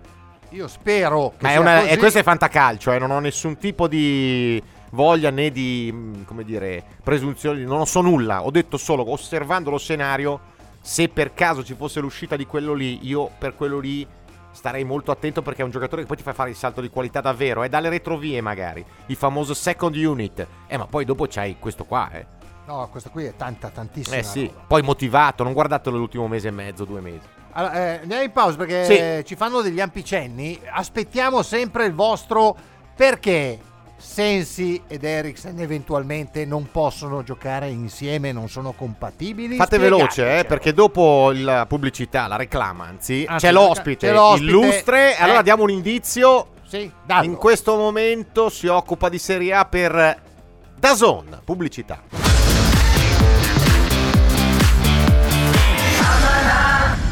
Io 0.51 0.67
spero 0.67 1.29
che 1.38 1.43
Ma 1.46 1.51
è 1.51 1.58
una, 1.58 1.79
così. 1.81 1.89
e 1.91 1.98
questo 1.98 2.19
è 2.19 2.24
fantacalcio, 2.24 2.91
eh, 2.91 2.98
non 3.00 3.12
ho 3.12 3.19
nessun 3.19 3.58
tipo 3.58 3.88
di 3.88 4.62
voglia 4.91 5.29
né 5.29 5.51
di, 5.51 5.91
mh, 5.91 6.25
come 6.25 6.43
dire, 6.43 6.84
presunzioni, 7.03 7.63
non 7.63 7.86
so 7.86 8.01
nulla, 8.01 8.43
ho 8.43 8.51
detto 8.51 8.77
solo 8.77 9.10
osservando 9.12 9.69
lo 9.69 9.77
scenario, 9.77 10.39
se 10.81 11.10
per 11.10 11.34
caso 11.34 11.63
ci 11.63 11.74
fosse 11.75 12.00
l'uscita 12.00 12.36
di 12.36 12.46
quello 12.46 12.74
lì, 12.74 13.05
io 13.08 13.29
per 13.38 13.55
quello 13.55 13.79
lì 13.79 14.05
starei 14.51 14.84
molto 14.84 15.12
attento 15.12 15.41
perché 15.41 15.62
è 15.62 15.65
un 15.65 15.72
giocatore 15.72 16.01
che 16.01 16.08
poi 16.08 16.17
ti 16.17 16.24
fa 16.24 16.34
fare 16.34 16.50
il 16.50 16.55
salto 16.55 16.81
di 16.81 16.89
qualità 16.89 17.22
davvero, 17.22 17.63
è 17.63 17.69
dalle 17.69 17.89
retrovie 17.89 18.41
magari, 18.41 18.84
il 19.08 19.15
famoso 19.15 19.53
second 19.53 19.96
unit, 19.96 20.46
eh 20.67 20.77
ma 20.77 20.86
poi 20.88 21.05
dopo 21.05 21.27
c'hai 21.29 21.58
questo 21.60 21.86
qua, 21.86 22.10
eh. 22.12 22.25
No, 22.65 22.88
questa 22.91 23.10
qui 23.10 23.25
è 23.25 23.36
tanta, 23.36 23.69
tantissima. 23.69 24.17
Eh 24.17 24.24
sì, 24.24 24.46
roba. 24.46 24.65
poi 24.67 24.81
motivato, 24.84 25.43
non 25.43 25.53
guardatelo 25.53 25.98
l'ultimo 25.98 26.27
mese 26.27 26.50
e 26.50 26.51
mezzo, 26.51 26.86
due 26.86 27.01
mesi. 27.01 27.25
Allora, 27.53 27.74
eh, 27.74 28.00
andiamo 28.01 28.22
in 28.22 28.31
pausa 28.31 28.58
perché 28.58 28.86
Sì. 28.86 29.25
ci 29.25 29.36
fanno 29.36 29.62
degli 29.62 29.81
ampicenni. 29.81 30.60
Aspettiamo 30.72 31.41
sempre 31.41 31.86
il 31.86 31.96
vostro 31.96 32.55
perché 32.96 33.58
Sensi 34.01 34.82
ed 34.88 35.03
Eriksen 35.03 35.60
eventualmente 35.60 36.46
non 36.46 36.70
possono 36.72 37.22
giocare 37.22 37.68
insieme, 37.68 38.32
non 38.32 38.48
sono 38.48 38.72
compatibili. 38.72 39.58
Fate 39.58 39.77
veloce, 39.77 40.39
eh, 40.39 40.46
perché 40.46 40.74
dopo 40.74 41.32
la 41.36 41.65
pubblicità, 41.65 42.25
la 42.27 42.38
reclama, 42.38 42.86
anzi, 42.86 43.25
Ah, 43.27 43.38
c'è 43.38 43.51
l'ospite, 43.51 44.08
c'è 44.08 44.13
l'ospite, 44.13 44.46
illustre. 44.50 45.18
eh. 45.18 45.22
Allora 45.22 45.41
diamo 45.41 45.63
un 45.63 45.70
indizio. 45.72 46.48
Sì, 46.65 46.89
dallo. 47.06 47.25
In 47.25 47.36
questo 47.36 47.75
momento 47.75 48.50
si 48.50 48.68
occupa 48.68 49.10
di 49.10 49.18
Serie 49.18 49.53
A 49.53 49.65
per 49.65 50.22
Dazon, 50.77 51.41
pubblicità. 51.44 52.01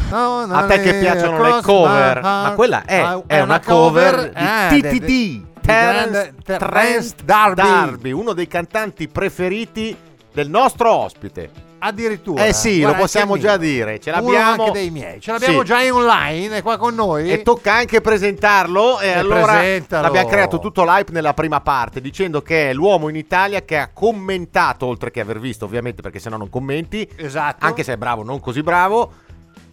No, 0.09 0.45
no, 0.45 0.55
A 0.55 0.65
te 0.67 0.79
che 0.79 0.97
eh, 0.97 0.99
piacciono 1.01 1.41
le 1.43 1.61
cover, 1.61 2.21
ma 2.21 2.53
quella 2.55 2.85
è, 2.85 3.23
è 3.27 3.41
una 3.41 3.59
cover 3.59 4.31
di 4.71 4.79
de- 4.81 4.89
TTD, 4.99 5.45
Terence 5.67 6.33
Trent 6.43 6.59
Terence 6.59 7.15
Darby. 7.23 7.61
Darby, 7.61 8.11
uno 8.11 8.33
dei 8.33 8.47
cantanti 8.47 9.07
preferiti 9.07 9.95
del 10.33 10.49
nostro 10.49 10.91
ospite. 10.91 11.65
Addirittura. 11.79 12.43
Eh 12.45 12.53
sì, 12.53 12.79
Guarda, 12.79 12.95
lo 12.97 13.03
possiamo 13.03 13.37
già 13.37 13.55
dire, 13.57 13.99
ce 13.99 14.09
l'abbiamo. 14.09 14.63
anche 14.63 14.71
dei 14.71 14.89
miei. 14.89 15.21
Ce 15.21 15.31
l'abbiamo 15.31 15.59
Sì. 15.59 15.65
già 15.65 15.81
in 15.81 15.91
online, 15.91 16.57
è 16.57 16.61
qua 16.63 16.75
con 16.77 16.95
noi. 16.95 17.31
E 17.31 17.43
tocca 17.43 17.73
anche 17.73 18.01
presentarlo. 18.01 18.99
E 18.99 19.09
Eh, 19.09 19.13
allora 19.13 19.53
presentalo. 19.57 20.07
abbiamo 20.07 20.27
creato 20.27 20.57
tutto 20.59 20.83
l'hype 20.83 21.11
nella 21.11 21.35
prima 21.35 21.61
parte, 21.61 22.01
dicendo 22.01 22.41
che 22.41 22.71
è 22.71 22.73
l'uomo 22.73 23.09
in 23.09 23.15
Italia 23.15 23.61
che 23.61 23.77
ha 23.77 23.89
commentato, 23.93 24.87
oltre 24.87 25.11
che 25.11 25.19
aver 25.19 25.39
visto, 25.39 25.65
ovviamente, 25.65 26.01
perché 26.01 26.17
sennò 26.17 26.37
non 26.37 26.49
commenti. 26.49 27.07
Esatto. 27.15 27.63
Anche 27.63 27.83
se 27.83 27.93
è 27.93 27.97
bravo, 27.97 28.23
non 28.23 28.39
così 28.39 28.63
bravo. 28.63 29.11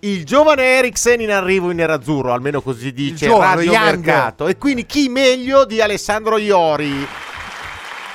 Il 0.04 0.24
giovane 0.26 0.62
Eriksen 0.78 1.22
in 1.22 1.30
arrivo 1.30 1.70
in 1.70 1.76
nerazzurro, 1.78 2.32
almeno 2.34 2.60
così 2.60 2.92
dice 2.92 3.26
giovane, 3.26 3.54
Radio 3.56 3.72
young. 3.72 4.04
Mercato. 4.04 4.46
E 4.48 4.58
quindi 4.58 4.84
chi 4.84 5.08
meglio 5.08 5.64
di 5.64 5.80
Alessandro 5.80 6.36
Iori, 6.36 7.06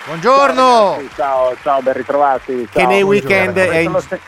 Buongiorno. 0.05 0.97
Sì, 0.99 1.09
ciao, 1.15 1.55
ciao, 1.63 1.81
ben 1.81 1.93
ritrovati. 1.93 2.67
che 2.71 2.79
ciao, 2.79 2.87
nei 2.89 3.03
buongiorno. 3.03 3.07
weekend 3.35 3.57
è 3.57 3.77
in- 3.77 3.99
se- 4.07 4.19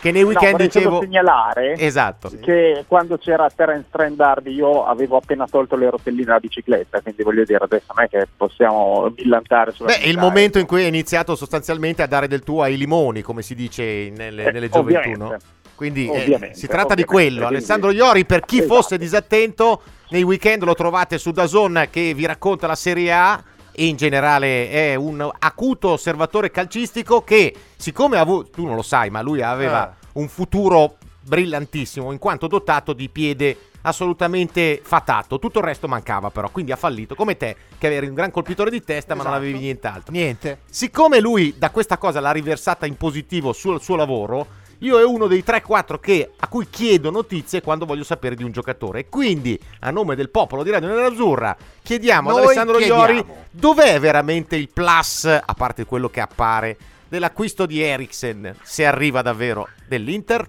che 0.00 0.10
nei 0.12 0.20
no, 0.22 0.28
weekend 0.28 0.52
solo 0.56 0.64
dicevo... 0.66 1.00
segnalare 1.00 1.72
Esatto. 1.78 2.30
che 2.42 2.84
quando 2.86 3.16
c'era 3.16 3.48
Terence 3.54 3.86
Trent 3.90 4.16
Darby 4.16 4.52
io 4.54 4.84
avevo 4.86 5.16
appena 5.16 5.46
tolto 5.50 5.76
le 5.76 5.88
rotelline 5.88 6.24
dalla 6.24 6.38
bicicletta, 6.40 7.00
quindi 7.00 7.22
voglio 7.22 7.44
dire 7.44 7.64
adesso 7.64 7.86
non 7.94 8.04
è 8.04 8.08
che 8.10 8.28
possiamo 8.36 9.10
millantare 9.16 9.72
sulla 9.72 9.86
Beh, 9.88 9.94
il 9.94 10.00
bicicletta. 10.00 10.26
momento 10.26 10.58
in 10.58 10.66
cui 10.66 10.82
hai 10.82 10.88
iniziato 10.88 11.34
sostanzialmente 11.34 12.02
a 12.02 12.06
dare 12.06 12.28
del 12.28 12.42
tuo 12.42 12.60
ai 12.62 12.76
limoni, 12.76 13.22
come 13.22 13.40
si 13.40 13.54
dice 13.54 14.10
nelle, 14.14 14.44
Eh, 14.44 14.52
nelle 14.52 14.68
gioventù, 14.68 14.98
ovviamente. 15.08 15.16
no? 15.24 15.36
Quindi 15.74 16.08
eh, 16.08 16.50
si 16.54 16.66
tratta 16.66 16.94
di 16.94 17.04
quello. 17.04 17.46
Alessandro 17.46 17.90
Iori, 17.90 18.24
per 18.24 18.44
chi 18.44 18.58
Esatto. 18.58 18.74
fosse 18.74 18.98
disattento, 18.98 19.82
nei 20.10 20.22
weekend 20.22 20.62
lo 20.64 20.74
trovate 20.74 21.18
su 21.18 21.30
Dazon 21.32 21.88
che 21.90 22.14
vi 22.14 22.26
racconta 22.26 22.66
la 22.66 22.74
Serie 22.76 23.12
A 23.12 23.42
e 23.76 23.86
in 23.86 23.96
generale 23.96 24.70
è 24.70 24.94
un 24.94 25.28
acuto 25.38 25.88
osservatore 25.90 26.50
calcistico 26.52 27.22
che, 27.22 27.52
siccome 27.76 28.18
avuto, 28.18 28.50
tu 28.50 28.64
non 28.66 28.76
lo 28.76 28.82
sai, 28.82 29.10
ma 29.10 29.20
lui 29.20 29.42
aveva 29.42 29.82
Ah. 29.82 29.94
un 30.12 30.28
futuro 30.28 30.96
brillantissimo 31.26 32.12
in 32.12 32.18
quanto 32.18 32.46
dotato 32.46 32.92
di 32.92 33.08
piede 33.08 33.56
assolutamente 33.82 34.80
fatato. 34.82 35.38
Tutto 35.38 35.58
il 35.58 35.64
resto 35.64 35.88
mancava 35.88 36.30
però, 36.30 36.48
quindi 36.50 36.70
ha 36.72 36.76
fallito, 36.76 37.14
come 37.14 37.36
te 37.36 37.56
che 37.78 37.92
eri 37.92 38.06
un 38.06 38.14
gran 38.14 38.30
colpitore 38.30 38.70
di 38.70 38.82
testa 38.82 39.14
ma 39.14 39.22
non 39.22 39.32
Esatto. 39.32 39.44
avevi 39.44 39.58
nient'altro. 39.64 40.12
Niente. 40.12 40.58
Siccome 40.70 41.18
lui 41.20 41.54
da 41.58 41.70
questa 41.70 41.98
cosa 41.98 42.20
l'ha 42.20 42.30
riversata 42.30 42.86
in 42.86 42.96
positivo 42.96 43.52
sul 43.52 43.80
suo 43.80 43.96
lavoro, 43.96 44.46
io 44.78 44.98
è 44.98 45.04
uno 45.04 45.26
dei 45.26 45.42
3-4 45.46 45.98
che, 46.00 46.30
a 46.36 46.48
cui 46.48 46.68
chiedo 46.68 47.10
notizie 47.10 47.62
quando 47.62 47.86
voglio 47.86 48.04
sapere 48.04 48.34
di 48.34 48.44
un 48.44 48.52
giocatore. 48.52 49.00
E 49.00 49.08
quindi, 49.08 49.58
a 49.80 49.90
nome 49.90 50.14
del 50.14 50.30
popolo 50.30 50.62
di 50.62 50.70
Radio 50.70 50.88
Nerazzurra, 50.88 51.56
chiediamo 51.82 52.28
ad 52.28 52.36
Noi 52.36 52.44
Alessandro 52.44 52.76
chiediamo. 52.76 53.00
Iori 53.00 53.24
dov'è 53.50 53.98
veramente 54.00 54.56
il 54.56 54.68
plus, 54.68 55.24
a 55.24 55.54
parte 55.56 55.84
quello 55.84 56.08
che 56.08 56.20
appare, 56.20 56.76
dell'acquisto 57.08 57.66
di 57.66 57.80
Eriksen, 57.80 58.56
se 58.62 58.84
arriva 58.84 59.22
davvero, 59.22 59.68
dell'Inter? 59.86 60.48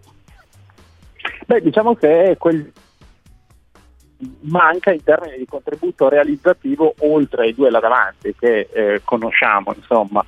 Beh, 1.46 1.62
diciamo 1.62 1.96
che 1.96 2.36
quel 2.40 2.72
manca 4.42 4.92
in 4.92 5.04
termini 5.04 5.38
di 5.38 5.46
contributo 5.46 6.08
realizzativo 6.08 6.96
oltre 7.00 7.44
ai 7.44 7.54
due 7.54 7.70
là 7.70 7.80
davanti 7.80 8.34
che 8.38 8.70
eh, 8.72 9.02
conosciamo 9.04 9.74
insomma. 9.76 10.26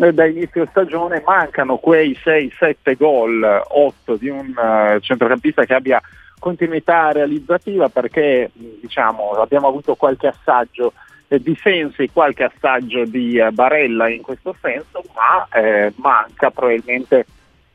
Eh, 0.00 0.12
da 0.12 0.26
inizio 0.26 0.66
stagione 0.70 1.22
mancano 1.24 1.76
quei 1.78 2.16
6-7 2.22 2.96
gol 2.96 3.62
8 3.68 4.16
di 4.16 4.28
un 4.28 4.54
eh, 4.56 4.98
centrocampista 5.00 5.64
che 5.64 5.74
abbia 5.74 6.00
continuità 6.38 7.10
realizzativa 7.10 7.88
perché 7.88 8.50
diciamo 8.54 9.30
abbiamo 9.32 9.68
avuto 9.68 9.94
qualche 9.94 10.28
assaggio 10.28 10.92
eh, 11.28 11.40
di 11.40 11.56
Sensi, 11.60 12.10
qualche 12.12 12.44
assaggio 12.44 13.04
di 13.04 13.40
Barella 13.52 14.08
in 14.08 14.22
questo 14.22 14.54
senso 14.60 15.02
ma 15.14 15.46
eh, 15.52 15.92
manca 15.96 16.50
probabilmente 16.50 17.26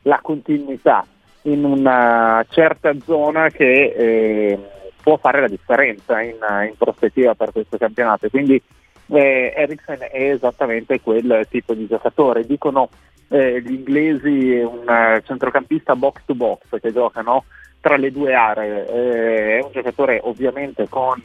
la 0.04 0.20
continuità 0.22 1.06
in 1.44 1.64
una 1.64 2.46
certa 2.50 2.94
zona 3.04 3.50
che 3.50 3.94
eh, 3.96 4.60
può 5.04 5.18
fare 5.18 5.42
la 5.42 5.48
differenza 5.48 6.22
in, 6.22 6.38
in 6.68 6.76
prospettiva 6.78 7.36
per 7.36 7.52
questo 7.52 7.78
campionato. 7.78 8.30
Quindi 8.30 8.60
eh, 9.08 9.54
Eriksen 9.56 10.00
è 10.00 10.32
esattamente 10.32 11.02
quel 11.02 11.46
tipo 11.50 11.74
di 11.74 11.86
giocatore. 11.88 12.46
Dicono 12.46 12.90
eh, 13.28 13.62
gli 13.62 13.74
inglesi 13.74 14.60
un 14.60 14.90
eh, 14.90 15.22
centrocampista 15.26 15.96
box 15.96 16.22
to 16.26 16.36
box 16.36 16.80
che 16.80 16.94
gioca 16.94 17.22
no, 17.22 17.44
tra 17.82 17.98
le 17.98 18.12
due 18.12 18.34
aree. 18.34 18.88
Eh, 18.88 19.60
è 19.60 19.64
un 19.64 19.72
giocatore 19.72 20.22
ovviamente 20.24 20.88
con 20.88 21.22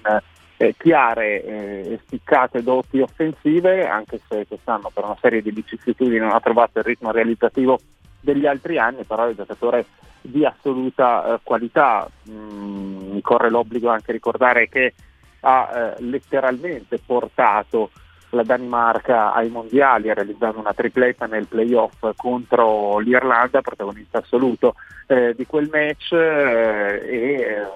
eh, 0.56 0.74
chiare 0.76 1.44
eh, 1.44 1.92
e 1.92 2.00
spiccate 2.04 2.64
doti 2.64 3.00
offensive, 3.00 3.86
anche 3.86 4.20
se 4.28 4.44
quest'anno 4.48 4.90
per 4.92 5.04
una 5.04 5.16
serie 5.20 5.40
di 5.40 5.52
vicissitudini 5.52 6.18
non 6.18 6.32
ha 6.32 6.40
trovato 6.40 6.80
il 6.80 6.84
ritmo 6.84 7.12
realizzativo 7.12 7.78
degli 8.20 8.46
altri 8.46 8.78
anni, 8.78 9.04
però 9.04 9.24
è 9.24 9.28
un 9.28 9.34
giocatore 9.34 9.86
di 10.20 10.44
assoluta 10.44 11.34
eh, 11.34 11.40
qualità. 11.42 12.08
Mm, 12.28 13.12
mi 13.12 13.20
corre 13.20 13.50
l'obbligo 13.50 13.88
anche 13.88 14.12
ricordare 14.12 14.68
che 14.68 14.94
ha 15.40 15.70
eh, 15.72 16.02
letteralmente 16.02 16.98
portato 17.04 17.90
la 18.30 18.42
Danimarca 18.42 19.32
ai 19.32 19.48
mondiali, 19.48 20.12
realizzando 20.12 20.58
una 20.58 20.74
tripletta 20.74 21.26
nel 21.26 21.46
playoff 21.46 22.10
contro 22.16 22.98
l'Irlanda, 22.98 23.62
protagonista 23.62 24.18
assoluto 24.18 24.74
eh, 25.06 25.34
di 25.34 25.46
quel 25.46 25.68
match 25.72 26.12
eh, 26.12 27.00
e 27.06 27.66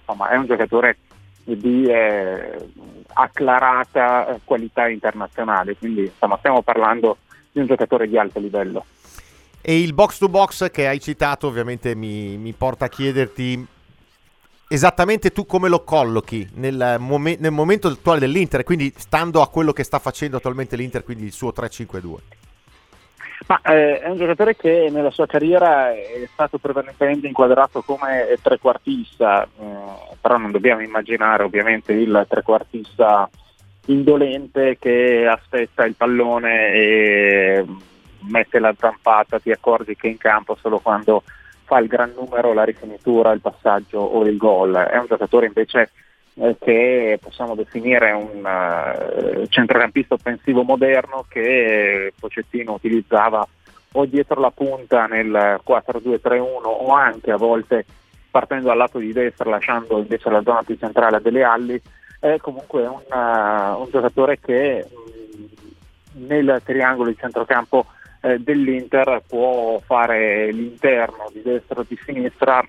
insomma, 0.00 0.30
è 0.30 0.36
un 0.36 0.46
giocatore 0.46 0.98
di 1.44 1.84
eh, 1.84 2.68
acclarata 3.14 4.38
qualità 4.44 4.88
internazionale, 4.88 5.76
quindi 5.76 6.02
insomma, 6.02 6.36
stiamo 6.38 6.62
parlando 6.62 7.18
di 7.52 7.60
un 7.60 7.66
giocatore 7.66 8.08
di 8.08 8.18
alto 8.18 8.40
livello. 8.40 8.84
E 9.64 9.80
il 9.80 9.94
box 9.94 10.18
to 10.18 10.28
box 10.28 10.70
che 10.72 10.88
hai 10.88 11.00
citato 11.00 11.46
ovviamente 11.46 11.94
mi, 11.94 12.36
mi 12.36 12.52
porta 12.52 12.86
a 12.86 12.88
chiederti 12.88 13.64
esattamente 14.68 15.30
tu 15.30 15.46
come 15.46 15.68
lo 15.68 15.84
collochi 15.84 16.48
nel, 16.54 16.96
mom- 16.98 17.36
nel, 17.38 17.52
momento 17.52 17.88
attuale 17.88 18.18
dell'Inter, 18.18 18.64
quindi 18.64 18.92
stando 18.96 19.40
a 19.40 19.48
quello 19.48 19.72
che 19.72 19.84
sta 19.84 19.98
facendo 19.98 20.38
attualmente 20.38 20.76
l'Inter, 20.76 21.04
quindi 21.04 21.24
il 21.24 21.32
suo 21.32 21.52
3-5-2. 21.54 22.14
Ma, 23.46 23.60
eh, 23.62 24.00
è 24.00 24.08
un 24.08 24.16
giocatore 24.16 24.56
che 24.56 24.88
nella 24.90 25.10
sua 25.10 25.26
carriera 25.26 25.92
è 25.92 26.26
stato 26.32 26.58
prevalentemente 26.58 27.26
inquadrato 27.26 27.82
come 27.82 28.36
trequartista, 28.40 29.44
eh, 29.44 30.16
però 30.20 30.38
non 30.38 30.50
dobbiamo 30.50 30.80
immaginare 30.80 31.42
ovviamente 31.42 31.92
il 31.92 32.24
trequartista 32.28 33.28
indolente 33.86 34.76
che 34.78 35.26
aspetta 35.26 35.84
il 35.84 35.94
pallone 35.94 36.72
e 36.72 37.66
mette 38.28 38.58
la 38.58 38.74
zampata, 38.78 39.38
ti 39.38 39.50
accorgi 39.50 39.96
che 39.96 40.08
in 40.08 40.18
campo 40.18 40.56
solo 40.60 40.78
quando 40.78 41.22
fa 41.64 41.78
il 41.78 41.88
gran 41.88 42.12
numero, 42.14 42.52
la 42.52 42.64
rifinitura, 42.64 43.32
il 43.32 43.40
passaggio 43.40 43.98
o 43.98 44.24
il 44.26 44.36
gol. 44.36 44.74
È 44.74 44.96
un 44.98 45.06
giocatore 45.06 45.46
invece 45.46 45.90
eh, 46.34 46.56
che 46.58 47.18
possiamo 47.20 47.54
definire 47.54 48.12
un 48.12 48.42
uh, 48.42 49.46
centrocampista 49.48 50.14
offensivo 50.14 50.62
moderno 50.62 51.26
che 51.28 52.12
Pocettino 52.18 52.72
utilizzava 52.72 53.46
o 53.92 54.06
dietro 54.06 54.40
la 54.40 54.50
punta 54.50 55.04
nel 55.04 55.60
4-2-3-1 55.66 56.42
o 56.64 56.90
anche 56.92 57.30
a 57.30 57.36
volte 57.36 57.84
partendo 58.30 58.68
dal 58.68 58.78
lato 58.78 58.98
di 58.98 59.12
destra 59.12 59.50
lasciando 59.50 59.98
invece 59.98 60.30
la 60.30 60.40
zona 60.42 60.62
più 60.62 60.74
centrale 60.78 61.16
a 61.16 61.20
Delle 61.20 61.42
Alli 61.42 61.78
è 62.18 62.38
comunque 62.38 62.86
un, 62.86 63.02
uh, 63.10 63.80
un 63.82 63.88
giocatore 63.90 64.40
che 64.40 64.88
mh, 64.88 66.26
nel 66.26 66.62
triangolo 66.64 67.10
di 67.10 67.16
centrocampo 67.18 67.84
eh, 68.22 68.38
dell'Inter 68.38 69.22
può 69.26 69.80
fare 69.84 70.50
l'interno 70.50 71.28
di 71.32 71.42
destra 71.42 71.80
o 71.80 71.84
di 71.86 71.98
sinistra 72.04 72.64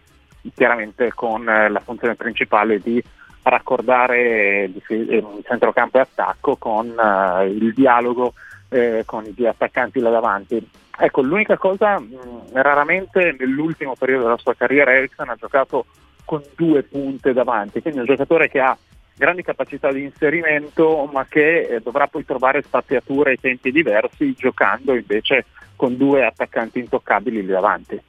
chiaramente 0.54 1.14
con 1.14 1.48
eh, 1.48 1.70
la 1.70 1.80
funzione 1.80 2.16
principale 2.16 2.80
di 2.80 3.02
raccordare 3.44 4.64
il 4.88 5.44
centrocampo 5.46 5.98
e 5.98 6.02
attacco 6.02 6.56
con 6.56 6.88
uh, 6.88 7.46
il 7.46 7.74
dialogo 7.74 8.34
eh, 8.70 9.04
con 9.06 9.26
i 9.26 9.34
due 9.34 9.50
attaccanti 9.50 10.00
là 10.00 10.10
davanti. 10.10 10.66
Ecco, 10.98 11.22
l'unica 11.22 11.58
cosa, 11.58 12.00
mh, 12.00 12.54
raramente 12.54 13.36
nell'ultimo 13.38 13.96
periodo 13.96 14.24
della 14.24 14.38
sua 14.38 14.56
carriera 14.56 14.94
Ericsson 14.94 15.30
ha 15.30 15.36
giocato 15.36 15.86
con 16.24 16.42
due 16.56 16.84
punte 16.84 17.34
davanti, 17.34 17.82
quindi 17.82 18.00
un 18.00 18.06
giocatore 18.06 18.50
che 18.50 18.60
ha 18.60 18.78
grandi 19.16 19.44
capacità 19.44 19.92
di 19.92 20.04
inserimento 20.04 21.10
ma 21.12 21.26
che 21.26 21.62
eh, 21.62 21.80
dovrà 21.82 22.08
poi 22.08 22.26
trovare 22.26 22.62
spaziature 22.62 23.32
ai 23.32 23.40
tempi 23.40 23.72
diversi 23.72 24.34
giocando 24.34 24.96
invece 24.96 25.46
con 25.76 25.98
due 25.98 26.26
attaccanti 26.26 26.80
intoccabili 26.80 27.42
lì 27.42 27.48
davanti. 27.48 28.02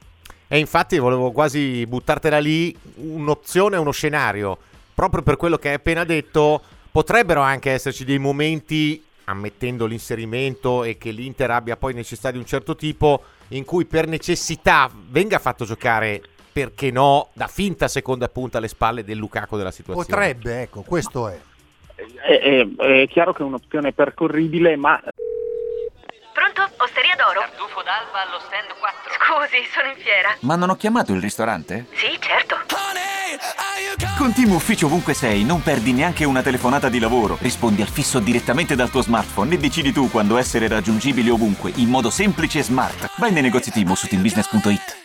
E 0.47 0.59
infatti 0.59 0.97
volevo 0.97 1.31
quasi 1.31 1.85
buttartela 1.87 2.39
lì 2.39 2.75
un'opzione, 2.95 3.77
uno 3.77 3.91
scenario 3.91 4.57
proprio 4.95 5.21
per 5.21 5.35
quello 5.35 5.57
che 5.57 5.67
hai 5.67 5.75
appena 5.75 6.05
detto, 6.05 6.61
potrebbero 6.89 7.41
anche 7.41 7.71
esserci 7.71 8.05
dei 8.05 8.17
momenti, 8.17 9.03
ammettendo 9.25 9.85
l'inserimento 9.85 10.85
e 10.85 10.97
che 10.97 11.11
l'Inter 11.11 11.51
abbia 11.51 11.75
poi 11.75 11.93
necessità 11.93 12.31
di 12.31 12.37
un 12.37 12.45
certo 12.45 12.75
tipo, 12.75 13.21
in 13.49 13.65
cui 13.65 13.85
per 13.85 14.07
necessità 14.07 14.89
venga 15.09 15.37
fatto 15.37 15.65
giocare, 15.65 16.21
perché 16.55 16.89
no, 16.89 17.31
da 17.33 17.47
finta 17.47 17.89
seconda 17.89 18.29
punta 18.29 18.59
alle 18.59 18.69
spalle 18.69 19.03
del 19.03 19.17
Lukaku 19.17 19.57
della 19.57 19.71
situazione. 19.71 20.07
Potrebbe, 20.07 20.61
ecco, 20.61 20.83
questo 20.83 21.27
è. 21.27 21.37
È, 21.95 22.31
è, 22.31 23.01
è 23.01 23.07
chiaro 23.09 23.33
che 23.33 23.43
è 23.43 23.45
un'opzione 23.45 23.91
percorribile, 23.91 24.77
ma 24.77 24.97
Pronto? 26.31 26.61
Osteria 26.77 27.13
d'oro? 27.17 27.41
Tartufo 27.41 27.81
d'alba 27.83 28.21
allo 28.25 28.39
stand 28.39 28.71
4. 28.79 29.11
Scusi, 29.19 29.67
sono 29.69 29.89
in 29.89 29.97
fiera. 29.97 30.33
Ma 30.41 30.55
non 30.55 30.69
ho 30.69 30.77
chiamato 30.77 31.11
il 31.11 31.19
ristorante? 31.19 31.87
Sì, 31.91 32.17
certo. 32.21 32.55
Con 34.17 34.31
Team 34.31 34.51
Ufficio 34.51 34.85
ovunque 34.85 35.13
sei, 35.13 35.43
non 35.43 35.61
perdi 35.61 35.91
neanche 35.91 36.23
una 36.23 36.41
telefonata 36.41 36.87
di 36.87 36.99
lavoro. 36.99 37.37
Rispondi 37.41 37.81
al 37.81 37.89
fisso 37.89 38.19
direttamente 38.19 38.75
dal 38.75 38.89
tuo 38.89 39.01
smartphone 39.01 39.55
e 39.55 39.57
decidi 39.57 39.91
tu 39.91 40.09
quando 40.09 40.37
essere 40.37 40.69
raggiungibile 40.69 41.31
ovunque, 41.31 41.73
in 41.75 41.89
modo 41.89 42.09
semplice 42.09 42.59
e 42.59 42.63
smart. 42.63 43.11
Vai 43.17 43.33
nei 43.33 43.41
negozi 43.41 43.71
Team 43.71 43.91
su 43.93 44.07
teambusiness.it. 44.07 45.04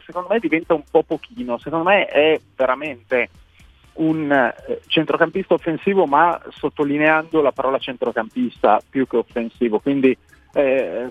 Secondo 0.00 0.28
me 0.30 0.38
diventa 0.38 0.74
un 0.74 0.84
po' 0.90 1.02
pochino, 1.02 1.58
secondo 1.58 1.88
me 1.88 2.06
è 2.06 2.40
veramente 2.56 3.28
un 3.94 4.30
eh, 4.30 4.80
centrocampista 4.86 5.54
offensivo 5.54 6.06
ma 6.06 6.40
sottolineando 6.48 7.42
la 7.42 7.52
parola 7.52 7.78
centrocampista 7.78 8.80
più 8.88 9.06
che 9.06 9.18
offensivo, 9.18 9.80
quindi 9.80 10.16
eh, 10.54 11.10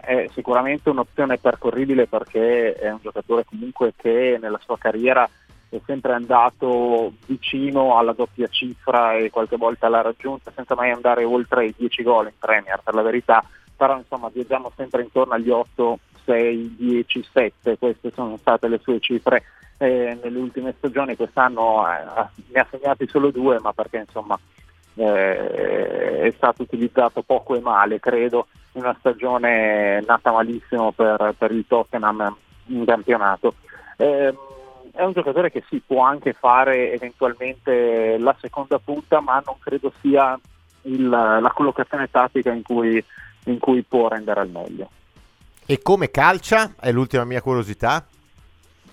è 0.00 0.26
sicuramente 0.32 0.88
un'opzione 0.90 1.38
percorribile 1.38 2.06
perché 2.06 2.72
è 2.72 2.90
un 2.90 2.98
giocatore 3.02 3.44
comunque 3.44 3.92
che 3.96 4.38
nella 4.40 4.58
sua 4.64 4.78
carriera 4.78 5.28
è 5.68 5.78
sempre 5.84 6.14
andato 6.14 7.12
vicino 7.26 7.98
alla 7.98 8.12
doppia 8.12 8.46
cifra 8.48 9.14
e 9.14 9.30
qualche 9.30 9.56
volta 9.56 9.88
l'ha 9.88 10.00
raggiunta 10.00 10.50
senza 10.54 10.74
mai 10.74 10.90
andare 10.90 11.24
oltre 11.24 11.66
i 11.66 11.74
10 11.76 12.02
gol 12.02 12.26
in 12.26 12.38
Premier 12.38 12.80
per 12.82 12.94
la 12.94 13.02
verità, 13.02 13.44
però 13.76 13.98
insomma 13.98 14.30
viaggiamo 14.32 14.72
sempre 14.74 15.02
intorno 15.02 15.34
agli 15.34 15.50
8, 15.50 15.98
6, 16.28 16.76
10, 16.76 17.26
7, 17.32 17.78
queste 17.78 18.12
sono 18.14 18.36
state 18.36 18.68
le 18.68 18.78
sue 18.82 19.00
cifre 19.00 19.44
eh, 19.78 20.18
nelle 20.22 20.38
ultime 20.38 20.74
stagioni, 20.76 21.16
quest'anno 21.16 21.86
eh, 21.90 22.04
ne 22.52 22.60
ha 22.60 22.66
segnati 22.70 23.06
solo 23.08 23.30
due 23.30 23.58
ma 23.60 23.72
perché 23.72 23.98
insomma 23.98 24.38
eh, 24.96 26.20
è 26.20 26.32
stato 26.36 26.62
utilizzato 26.62 27.22
poco 27.22 27.56
e 27.56 27.60
male 27.60 27.98
credo 27.98 28.48
una 28.72 28.94
stagione 28.98 30.02
nata 30.06 30.32
malissimo 30.32 30.92
per, 30.92 31.34
per 31.38 31.50
il 31.50 31.64
Tottenham 31.66 32.36
in 32.66 32.84
campionato. 32.84 33.54
Eh, 33.96 34.34
è 34.92 35.02
un 35.02 35.12
giocatore 35.12 35.50
che 35.50 35.64
si 35.68 35.80
può 35.84 36.02
anche 36.02 36.32
fare 36.34 36.92
eventualmente 36.92 38.18
la 38.18 38.36
seconda 38.40 38.78
punta, 38.78 39.20
ma 39.20 39.40
non 39.44 39.56
credo 39.58 39.92
sia 40.00 40.38
il, 40.82 41.08
la 41.08 41.52
collocazione 41.54 42.10
tattica 42.10 42.52
in 42.52 42.62
cui, 42.62 43.02
in 43.44 43.58
cui 43.58 43.82
può 43.82 44.08
rendere 44.08 44.40
al 44.40 44.50
meglio. 44.50 44.90
E 45.70 45.82
come 45.82 46.10
calcia? 46.10 46.76
È 46.80 46.90
l'ultima 46.90 47.24
mia 47.24 47.42
curiosità. 47.42 48.02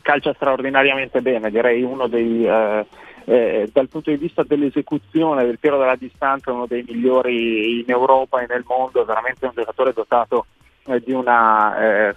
Calcia 0.01 0.33
straordinariamente 0.33 1.21
bene, 1.21 1.49
direi 1.49 1.81
uno 1.83 2.07
dei, 2.07 2.45
eh, 2.45 2.85
eh, 3.23 3.69
dal 3.71 3.87
punto 3.87 4.09
di 4.09 4.17
vista 4.17 4.43
dell'esecuzione 4.43 5.45
del 5.45 5.57
tiro 5.57 5.77
dalla 5.77 5.95
distanza 5.95 6.51
uno 6.51 6.65
dei 6.65 6.83
migliori 6.85 7.79
in 7.79 7.85
Europa 7.87 8.41
e 8.41 8.47
nel 8.49 8.65
mondo, 8.67 9.01
è 9.01 9.05
veramente 9.05 9.45
un 9.45 9.53
giocatore 9.55 9.93
dotato 9.93 10.47
eh, 10.87 10.99
di 10.99 11.13
una 11.13 12.09
eh, 12.09 12.15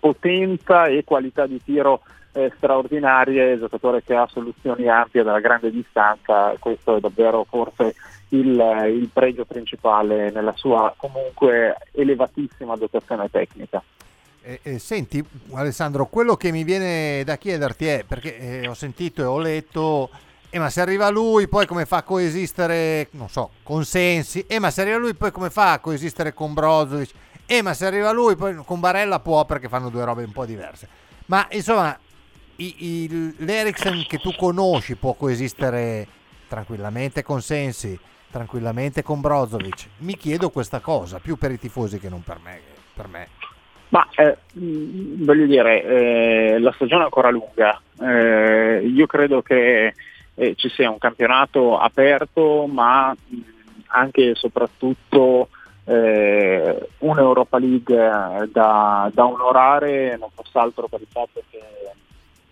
potenza 0.00 0.86
e 0.86 1.04
qualità 1.04 1.46
di 1.46 1.62
tiro 1.62 2.00
eh, 2.32 2.52
straordinarie, 2.56 3.56
giocatore 3.56 4.02
che 4.02 4.16
ha 4.16 4.26
soluzioni 4.26 4.88
ampie 4.88 5.22
dalla 5.22 5.38
grande 5.38 5.70
distanza, 5.70 6.56
questo 6.58 6.96
è 6.96 7.00
davvero 7.00 7.46
forse 7.48 7.94
il, 8.32 8.90
il 8.94 9.08
pregio 9.12 9.44
principale 9.44 10.30
nella 10.30 10.54
sua 10.56 10.94
comunque 10.96 11.76
elevatissima 11.92 12.76
dotazione 12.76 13.30
tecnica. 13.30 13.82
Eh, 14.44 14.60
eh, 14.62 14.78
senti 14.78 15.24
Alessandro, 15.52 16.06
quello 16.06 16.36
che 16.36 16.50
mi 16.50 16.64
viene 16.64 17.22
da 17.24 17.36
chiederti 17.36 17.86
è, 17.86 18.04
perché 18.06 18.38
eh, 18.38 18.68
ho 18.68 18.74
sentito 18.74 19.22
e 19.22 19.24
ho 19.24 19.38
letto 19.38 20.10
eh, 20.54 20.58
ma 20.58 20.68
se 20.68 20.82
arriva 20.82 21.08
lui, 21.08 21.48
poi 21.48 21.66
come 21.66 21.86
fa 21.86 21.98
a 21.98 22.02
coesistere, 22.02 23.08
non 23.12 23.30
so, 23.30 23.52
con 23.62 23.86
Sensi? 23.86 24.44
Eh, 24.46 24.58
ma 24.58 24.70
se 24.70 24.82
arriva 24.82 24.98
lui, 24.98 25.14
poi 25.14 25.30
come 25.30 25.48
fa 25.48 25.72
a 25.72 25.78
coesistere 25.78 26.34
con 26.34 26.52
Brozovic? 26.52 27.10
Eh, 27.46 27.62
ma 27.62 27.72
se 27.72 27.86
arriva 27.86 28.12
lui, 28.12 28.36
poi 28.36 28.56
con 28.56 28.78
Barella 28.78 29.18
può 29.20 29.46
perché 29.46 29.68
fanno 29.68 29.88
due 29.88 30.04
robe 30.04 30.24
un 30.24 30.32
po' 30.32 30.44
diverse. 30.44 30.86
Ma 31.26 31.46
insomma, 31.52 31.98
i, 32.56 32.74
i, 32.78 33.34
l'Ericsson 33.38 34.04
che 34.06 34.18
tu 34.18 34.34
conosci 34.36 34.94
può 34.96 35.14
coesistere 35.14 36.06
tranquillamente 36.48 37.22
con 37.22 37.40
Sensi, 37.40 37.98
tranquillamente 38.32 39.02
con 39.02 39.20
Brozovic. 39.20 39.88
Mi 39.98 40.16
chiedo 40.16 40.50
questa 40.50 40.80
cosa, 40.80 41.20
più 41.20 41.36
per 41.36 41.52
i 41.52 41.58
tifosi 41.58 42.00
che 42.00 42.08
non 42.08 42.22
per 42.22 42.38
me. 42.42 42.60
Per 42.94 43.06
me. 43.06 43.28
Ma 43.90 44.08
eh, 44.16 44.38
voglio 44.54 45.46
dire, 45.46 45.82
eh, 45.84 46.58
la 46.58 46.72
stagione 46.72 47.02
è 47.02 47.04
ancora 47.04 47.30
lunga. 47.30 47.80
Eh, 48.00 48.86
io 48.86 49.06
credo 49.06 49.42
che 49.42 49.94
eh, 50.34 50.54
ci 50.56 50.68
sia 50.70 50.90
un 50.90 50.98
campionato 50.98 51.78
aperto, 51.78 52.66
ma 52.66 53.14
anche 53.88 54.30
e 54.30 54.34
soprattutto 54.34 55.48
eh, 55.84 56.88
un'Europa 56.98 57.58
League 57.58 58.48
da, 58.50 59.10
da, 59.12 59.26
onorare, 59.26 60.16
non 60.16 60.30
fosse 60.34 60.58
altro 60.58 60.88
per 60.88 61.02
il 61.02 61.08
fatto 61.10 61.42
che 61.50 61.60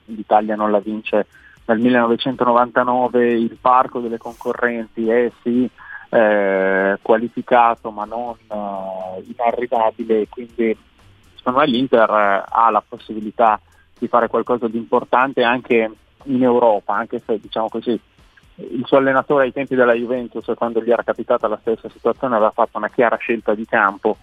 l'Italia 0.07 0.57
non 0.57 0.71
la 0.71 0.81
vince 0.81 1.27
dal 1.71 1.79
1999, 1.79 3.33
il 3.33 3.57
parco 3.61 4.01
delle 4.01 4.19
concorrenti 4.19 5.09
è 5.09 5.31
sì 5.41 5.71
eh, 6.09 6.99
qualificato 7.01 7.93
ma 7.93 8.05
non 8.05 8.35
eh, 8.49 9.25
inarrivabile, 9.33 10.27
quindi 10.29 10.77
secondo 11.37 11.61
me 11.61 11.67
l'Inter 11.67 12.11
eh, 12.11 12.45
ha 12.49 12.71
la 12.71 12.83
possibilità 12.87 13.61
di 13.97 14.09
fare 14.09 14.27
qualcosa 14.27 14.67
di 14.67 14.79
importante 14.79 15.45
anche 15.45 15.89
in 16.25 16.43
Europa, 16.43 16.97
anche 16.97 17.23
se 17.25 17.39
diciamo 17.39 17.69
così 17.69 17.93
il 18.57 18.83
suo 18.85 18.97
allenatore 18.97 19.45
ai 19.45 19.53
tempi 19.53 19.77
della 19.77 19.95
Juventus, 19.95 20.51
quando 20.57 20.83
gli 20.83 20.91
era 20.91 21.05
capitata 21.05 21.47
la 21.47 21.59
stessa 21.61 21.89
situazione, 21.89 22.35
aveva 22.35 22.51
fatto 22.51 22.79
una 22.79 22.91
chiara 22.91 23.17
scelta 23.17 23.55
di 23.55 23.65
campo, 23.65 24.17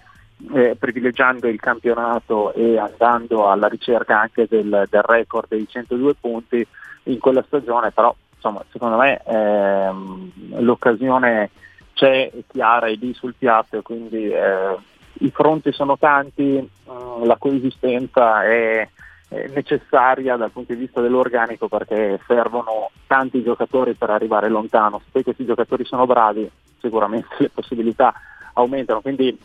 eh, 0.54 0.76
privilegiando 0.78 1.48
il 1.48 1.62
campionato 1.62 2.54
e 2.54 2.78
andando 2.78 3.50
alla 3.50 3.68
ricerca 3.68 4.20
anche 4.20 4.48
del, 4.50 4.86
del, 4.90 5.02
record 5.02 5.48
dei 5.48 5.66
102 5.66 6.14
punti 6.16 6.68
in 7.08 7.20
quella 7.20 7.44
stagione, 7.46 7.92
però 7.92 8.14
insomma, 8.36 8.64
secondo 8.72 8.98
me 8.98 9.22
ehm, 9.26 10.32
l'occasione 10.60 11.50
c'è, 11.94 12.30
è 12.30 12.44
chiara, 12.48 12.88
è 12.88 12.94
lì 12.94 13.14
sul 13.14 13.36
piatto, 13.38 13.82
quindi 13.82 14.30
eh, 14.30 14.76
i 15.20 15.32
fronti 15.32 15.72
sono 15.72 15.98
tanti, 15.98 16.58
eh, 16.58 17.26
la 17.26 17.38
coesistenza 17.38 18.44
è 18.44 18.88
necessaria 19.30 20.38
dal 20.38 20.52
punto 20.52 20.74
di 20.74 20.80
vista 20.80 21.02
dell'organico 21.02 21.68
perché 21.68 22.20
servono 22.26 22.92
tanti 23.08 23.44
giocatori 23.44 23.94
per 23.94 24.10
arrivare 24.10 24.48
lontano. 24.48 25.02
Se 25.12 25.22
questi 25.24 25.46
giocatori 25.46 25.84
sono 25.84 26.06
bravi, 26.06 26.50
sicuramente 26.80 27.28
le 27.40 27.50
possibilità 27.50 28.14
aumentano. 28.54 29.02
Quindi 29.02 29.38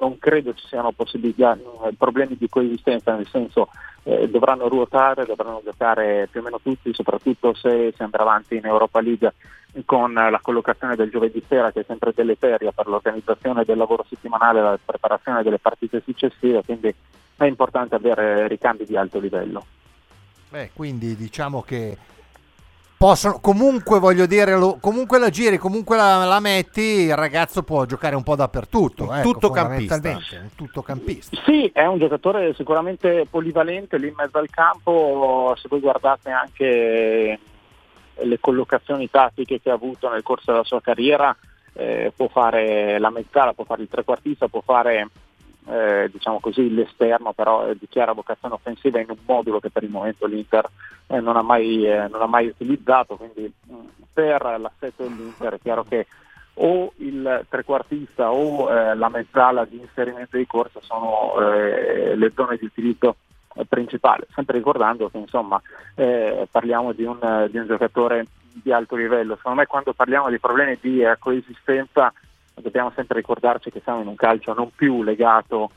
non 0.00 0.18
credo 0.18 0.54
ci 0.54 0.66
siano 0.66 0.92
problemi 1.96 2.36
di 2.36 2.48
coesistenza, 2.48 3.14
nel 3.14 3.28
senso 3.28 3.68
eh, 4.04 4.28
dovranno 4.28 4.68
ruotare, 4.68 5.24
dovranno 5.24 5.60
giocare 5.64 6.28
più 6.30 6.40
o 6.40 6.42
meno 6.42 6.60
tutti, 6.62 6.92
soprattutto 6.92 7.54
se 7.54 7.92
si 7.94 8.02
andrà 8.02 8.22
avanti 8.22 8.56
in 8.56 8.66
Europa 8.66 9.00
League 9.00 9.32
con 9.84 10.12
la 10.12 10.38
collocazione 10.40 10.94
del 10.94 11.10
giovedì 11.10 11.42
sera 11.48 11.72
che 11.72 11.80
è 11.80 11.84
sempre 11.84 12.12
deleteria 12.14 12.70
per 12.70 12.86
l'organizzazione 12.86 13.64
del 13.64 13.76
lavoro 13.76 14.04
settimanale 14.08 14.60
e 14.60 14.62
la 14.62 14.78
preparazione 14.84 15.42
delle 15.42 15.58
partite 15.58 16.00
successive, 16.04 16.62
quindi 16.64 16.94
è 17.36 17.44
importante 17.44 17.96
avere 17.96 18.46
ricambi 18.46 18.84
di 18.84 18.96
alto 18.96 19.18
livello. 19.18 19.64
Beh, 20.50 20.70
quindi 20.72 21.16
diciamo 21.16 21.62
che 21.62 21.96
possono 23.04 23.38
comunque 23.38 23.98
voglio 23.98 24.24
dire 24.24 24.56
lo, 24.56 24.78
comunque 24.80 25.18
la 25.18 25.28
giri 25.28 25.58
comunque 25.58 25.94
la, 25.94 26.24
la, 26.24 26.40
metti 26.40 26.80
il 26.80 27.14
ragazzo 27.14 27.62
può 27.62 27.84
giocare 27.84 28.16
un 28.16 28.22
po' 28.22 28.34
dappertutto 28.34 29.12
ecco, 29.12 29.30
tutto 29.30 29.50
campista. 29.50 30.00
tutto 30.56 30.80
campista. 30.80 31.38
Sì 31.44 31.70
è 31.74 31.84
un 31.84 31.98
giocatore 31.98 32.54
sicuramente 32.54 33.26
polivalente 33.28 33.98
lì 33.98 34.08
in 34.08 34.14
mezzo 34.16 34.38
al 34.38 34.48
campo 34.48 35.54
se 35.60 35.68
voi 35.68 35.80
guardate 35.80 36.30
anche 36.30 37.38
le 38.14 38.40
collocazioni 38.40 39.10
tattiche 39.10 39.60
che 39.60 39.68
ha 39.68 39.74
avuto 39.74 40.08
nel 40.08 40.22
corso 40.22 40.52
della 40.52 40.64
sua 40.64 40.80
carriera 40.80 41.36
eh, 41.74 42.10
può 42.16 42.28
fare 42.28 42.98
la 42.98 43.10
mezzala 43.10 43.52
può 43.52 43.64
fare 43.64 43.82
il 43.82 43.88
trequartista 43.88 44.48
può 44.48 44.62
fare 44.64 45.10
eh, 45.66 46.10
diciamo 46.12 46.40
così, 46.40 46.72
l'esterno 46.72 47.32
però 47.32 47.68
eh, 47.68 47.76
dichiara 47.78 48.12
vocazione 48.12 48.54
offensiva 48.54 49.00
in 49.00 49.08
un 49.08 49.16
modulo 49.24 49.60
che 49.60 49.70
per 49.70 49.82
il 49.82 49.90
momento 49.90 50.26
l'Inter 50.26 50.68
eh, 51.06 51.20
non, 51.20 51.36
ha 51.36 51.42
mai, 51.42 51.86
eh, 51.86 52.08
non, 52.08 52.20
ha 52.20 52.26
mai, 52.26 52.48
utilizzato, 52.48 53.16
quindi 53.16 53.50
mh, 53.66 53.74
per 54.12 54.42
l'assetto 54.58 55.04
dell'Inter 55.04 55.54
è 55.54 55.58
chiaro 55.60 55.84
che 55.84 56.06
o 56.56 56.92
il 56.96 57.46
trequartista 57.48 58.30
o 58.30 58.70
eh, 58.70 58.94
la 58.94 59.08
mezzala 59.08 59.64
di 59.64 59.80
inserimento 59.80 60.36
di 60.36 60.46
corsa 60.46 60.78
sono 60.82 61.34
eh, 61.40 62.14
le 62.14 62.32
zone 62.34 62.56
di 62.56 62.66
utilizzo 62.66 63.16
principale, 63.68 64.26
sempre 64.34 64.58
ricordando 64.58 65.08
che 65.08 65.18
insomma 65.18 65.60
parliamo 66.50 66.90
di 66.90 67.04
un, 67.04 67.46
di 67.48 67.56
un 67.56 67.66
giocatore 67.66 68.26
di 68.52 68.72
alto 68.72 68.96
livello. 68.96 69.36
Secondo 69.36 69.60
me 69.60 69.66
quando 69.66 69.92
parliamo 69.92 70.28
di 70.28 70.40
problemi 70.40 70.76
di 70.80 71.02
coesistenza 71.20 72.12
dobbiamo 72.54 72.92
sempre 72.94 73.18
ricordarci 73.18 73.70
che 73.70 73.80
siamo 73.82 74.00
in 74.00 74.06
un 74.06 74.14
calcio 74.14 74.52
non 74.52 74.70
più 74.74 75.02
legato 75.02 75.70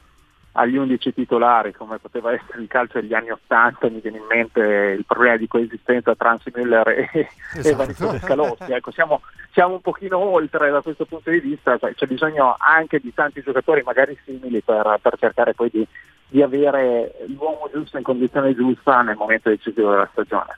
agli 0.58 0.76
11 0.76 1.14
titolari 1.14 1.72
come 1.72 2.00
poteva 2.00 2.34
essere 2.34 2.62
il 2.62 2.68
calcio 2.68 3.00
degli 3.00 3.14
anni 3.14 3.30
80, 3.30 3.90
mi 3.90 4.00
viene 4.00 4.18
in 4.18 4.26
mente 4.28 4.60
il 4.98 5.06
problema 5.06 5.38
di 5.38 5.48
coesistenza 5.48 6.16
tra 6.16 6.32
Ansi 6.32 6.52
Müller 6.54 6.88
e 6.88 7.30
esatto. 7.54 7.68
Evaristo 7.68 8.18
Scalossi. 8.18 8.72
Ecco, 8.72 8.92
siamo, 8.92 9.22
siamo, 9.52 9.76
un 9.76 9.82
pochino 9.82 10.18
oltre 10.18 10.72
da 10.72 10.82
questo 10.82 11.06
punto 11.06 11.30
di 11.30 11.40
vista, 11.40 11.78
cioè, 11.78 11.94
c'è 11.94 12.08
bisogno 12.08 12.56
anche 12.58 13.00
di 13.00 13.14
tanti 13.14 13.42
giocatori 13.44 13.84
magari 13.84 14.18
simili 14.26 14.62
per, 14.62 14.98
per 15.00 15.18
cercare 15.20 15.54
poi 15.54 15.70
di, 15.72 15.88
di 16.28 16.42
avere 16.42 17.14
l'uomo 17.28 17.70
giusto 17.72 17.98
in 17.98 18.04
condizione 18.04 18.56
giusta 18.56 19.02
nel 19.02 19.16
momento 19.16 19.50
decisivo 19.50 19.92
della 19.92 20.10
stagione. 20.12 20.58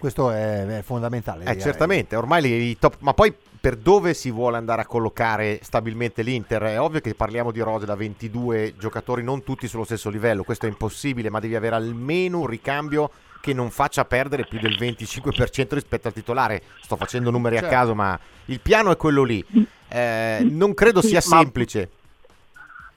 Questo 0.00 0.30
è, 0.30 0.78
è 0.78 0.82
fondamentale. 0.82 1.44
Eh, 1.44 1.58
certamente, 1.58 2.16
ormai 2.16 2.42
i 2.70 2.78
top, 2.78 2.96
ma 3.00 3.12
poi 3.12 3.34
per 3.60 3.76
dove 3.76 4.14
si 4.14 4.30
vuole 4.30 4.56
andare 4.56 4.80
a 4.80 4.86
collocare 4.86 5.60
stabilmente 5.62 6.22
l'Inter? 6.22 6.62
È 6.62 6.80
ovvio 6.80 7.00
che 7.00 7.14
parliamo 7.14 7.52
di 7.52 7.60
rose 7.60 7.84
da 7.84 7.94
22 7.94 8.76
giocatori, 8.78 9.22
non 9.22 9.44
tutti 9.44 9.68
sullo 9.68 9.84
stesso 9.84 10.08
livello, 10.08 10.42
questo 10.42 10.64
è 10.64 10.70
impossibile, 10.70 11.28
ma 11.28 11.38
devi 11.38 11.54
avere 11.54 11.74
almeno 11.74 12.38
un 12.38 12.46
ricambio 12.46 13.10
che 13.42 13.52
non 13.52 13.68
faccia 13.68 14.06
perdere 14.06 14.46
più 14.46 14.58
del 14.58 14.78
25% 14.78 15.74
rispetto 15.74 16.08
al 16.08 16.14
titolare. 16.14 16.62
Sto 16.80 16.96
facendo 16.96 17.30
numeri 17.30 17.56
certo. 17.56 17.68
a 17.68 17.78
caso, 17.78 17.94
ma 17.94 18.18
il 18.46 18.60
piano 18.60 18.90
è 18.90 18.96
quello 18.96 19.22
lì. 19.22 19.44
Eh, 19.86 20.46
non 20.48 20.72
credo 20.72 21.02
sia 21.02 21.20
semplice. 21.20 21.90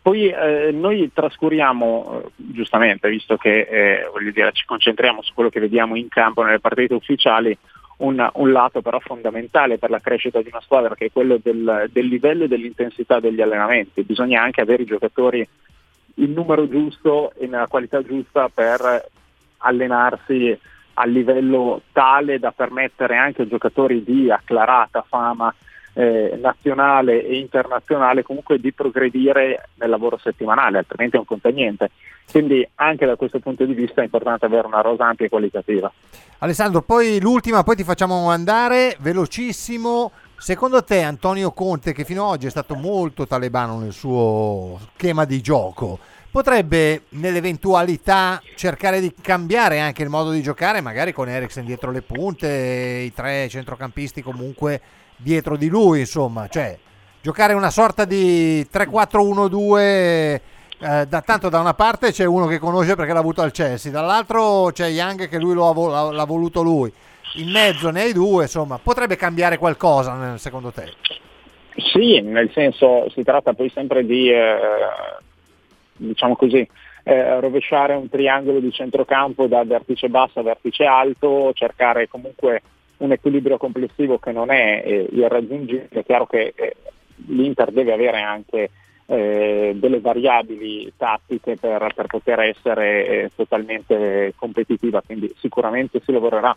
Poi 0.04 0.28
eh, 0.28 0.72
noi 0.74 1.10
trascuriamo, 1.13 2.24
eh, 2.26 2.30
giustamente, 2.36 3.10
visto 3.10 3.38
che 3.38 3.62
eh, 3.62 4.32
dire, 4.34 4.52
ci 4.52 4.66
concentriamo 4.66 5.22
su 5.22 5.34
quello 5.34 5.50
che 5.50 5.62
vediamo 5.62 5.96
in 5.96 6.10
campo 6.10 6.44
nelle 6.44 6.60
partite 6.60 6.94
ufficiali, 6.94 7.58
un, 8.00 8.30
un, 8.34 8.52
lato 8.52 8.82
però 8.82 9.00
fondamentale 9.00 9.78
per 9.78 9.89
la 9.89 10.02
crescita 10.02 10.42
di 10.42 10.50
una 10.50 10.60
squadra 10.60 10.94
che 10.94 11.06
è 11.06 11.12
quello 11.13 11.39
del, 11.42 11.89
del 11.89 12.08
livello 12.08 12.44
e 12.44 12.48
dell'intensità 12.50 13.22
degli 13.22 13.39
allenamenti. 13.39 14.04
Bisogna 14.04 14.42
anche 14.42 14.60
avere 14.60 14.84
i 14.84 14.88
giocatori 14.88 15.48
il 16.16 16.30
numero 16.32 16.68
giusto 16.68 17.32
e 17.38 17.48
nella 17.48 17.68
qualità 17.68 18.04
giusta 18.04 18.50
per 18.50 19.08
allenarsi 19.60 20.60
a 20.96 21.06
livello 21.06 21.84
tale 21.94 22.39
da 22.39 22.52
permettere 22.52 23.16
anche 23.16 23.44
a 23.44 23.48
giocatori 23.48 24.04
di 24.04 24.30
acclarata 24.30 25.06
fama 25.08 25.54
eh, 25.94 26.38
nazionale 26.42 27.26
e 27.26 27.38
internazionale 27.38 28.24
comunque 28.24 28.60
di 28.60 28.74
progredire 28.74 29.70
nel 29.76 29.90
lavoro 29.90 30.18
settimanale, 30.18 30.80
altrimenti 30.80 31.16
non 31.16 31.26
conta 31.26 31.50
niente. 31.50 31.92
Quindi 32.30 32.68
anche 32.76 33.06
da 33.06 33.16
questo 33.16 33.40
punto 33.40 33.66
di 33.66 33.74
vista 33.74 34.02
è 34.02 34.06
importante 34.06 34.46
avere 34.46 34.68
una 34.68 34.82
rosa 34.82 35.06
ampia 35.06 35.26
e 35.26 35.30
qualitativa. 35.30 35.92
Alessandro, 36.40 36.82
poi 36.82 37.20
l'ultima, 37.22 37.64
poi 37.64 37.76
ti 37.76 37.84
facciamo 37.84 38.30
andare 38.30 38.98
velocissimo. 39.00 40.12
Secondo 40.38 40.84
te 40.84 41.02
Antonio 41.02 41.52
Conte, 41.52 41.94
che 41.94 42.04
fino 42.04 42.26
ad 42.26 42.32
oggi 42.32 42.48
è 42.48 42.50
stato 42.50 42.76
molto 42.76 43.26
talebano 43.26 43.80
nel 43.80 43.94
suo 43.94 44.78
schema 44.94 45.24
di 45.24 45.40
gioco, 45.40 46.00
potrebbe 46.30 47.04
nell'eventualità 47.10 48.42
cercare 48.56 49.00
di 49.00 49.14
cambiare 49.22 49.80
anche 49.80 50.04
il 50.04 50.10
modo 50.10 50.32
di 50.32 50.42
giocare, 50.42 50.82
magari 50.82 51.14
con 51.14 51.30
Eriksen 51.30 51.64
dietro 51.64 51.92
le 51.92 52.02
punte, 52.02 53.04
i 53.06 53.14
tre 53.14 53.48
centrocampisti 53.48 54.22
comunque 54.22 54.82
dietro 55.17 55.58
di 55.58 55.67
lui, 55.67 55.99
insomma, 56.02 56.47
cioè 56.47 56.78
giocare 57.21 57.54
una 57.54 57.69
sorta 57.69 58.06
di 58.06 58.62
3-4-1-2 58.62 60.41
eh, 60.84 61.06
da, 61.08 61.21
tanto 61.21 61.47
da 61.47 61.62
una 61.62 61.73
parte 61.73 62.12
c'è 62.12 62.26
uno 62.26 62.45
che 62.45 62.60
conosce 62.60 62.95
perché 62.95 63.13
l'ha 63.13 63.19
avuto 63.19 63.41
al 63.41 63.52
Chelsea, 63.52 63.89
dall'altro 63.89 64.69
c'è 64.73 64.89
Young 64.89 65.30
che 65.30 65.39
lui 65.39 65.54
ha, 65.54 66.12
l'ha 66.12 66.26
voluto 66.26 66.62
lui. 66.62 66.91
In 67.36 67.49
mezzo 67.49 67.89
ne 67.89 68.02
hai 68.02 68.13
due, 68.13 68.43
insomma, 68.43 68.78
potrebbe 68.78 69.15
cambiare 69.15 69.58
qualcosa 69.58 70.38
secondo 70.38 70.71
te? 70.71 70.91
Sì, 71.76 72.19
nel 72.19 72.52
senso 72.52 73.10
si 73.12 73.23
tratta 73.23 73.54
poi 73.54 73.69
sempre 73.69 74.06
di, 74.06 74.30
eh, 74.30 74.58
diciamo 75.95 76.36
così, 76.36 76.67
eh, 77.04 77.39
rovesciare 77.39 77.95
un 77.95 78.10
triangolo 78.10 78.60
di 78.60 78.71
centrocampo 78.71 79.47
da 79.47 79.63
vertice 79.63 80.10
basso 80.10 80.39
a 80.39 80.43
vertice 80.43 80.84
alto, 80.84 81.52
cercare 81.54 82.08
comunque 82.10 82.62
un 83.04 83.12
equilibrio 83.12 83.58
complessivo 83.58 84.18
che 84.18 84.32
non 84.32 84.50
è 84.50 84.82
eh, 84.86 85.08
irraggiungibile, 85.12 85.89
è 85.89 86.04
chiaro 86.04 86.26
che 86.26 86.54
eh, 86.56 86.76
l'Inter 87.28 87.72
deve 87.72 87.94
avere 87.94 88.22
anche 88.22 88.70
eh, 89.06 89.74
delle 89.76 90.00
variabili 90.00 90.92
tattiche 90.96 91.58
per, 91.58 91.92
per 91.94 92.08
poter 92.08 92.39
essere 92.39 93.06
eh, 93.06 93.32
totalmente 93.36 94.34
competitiva, 94.38 95.02
quindi 95.06 95.34
sicuramente 95.38 96.02
si 96.04 96.12
lavorerà 96.13 96.56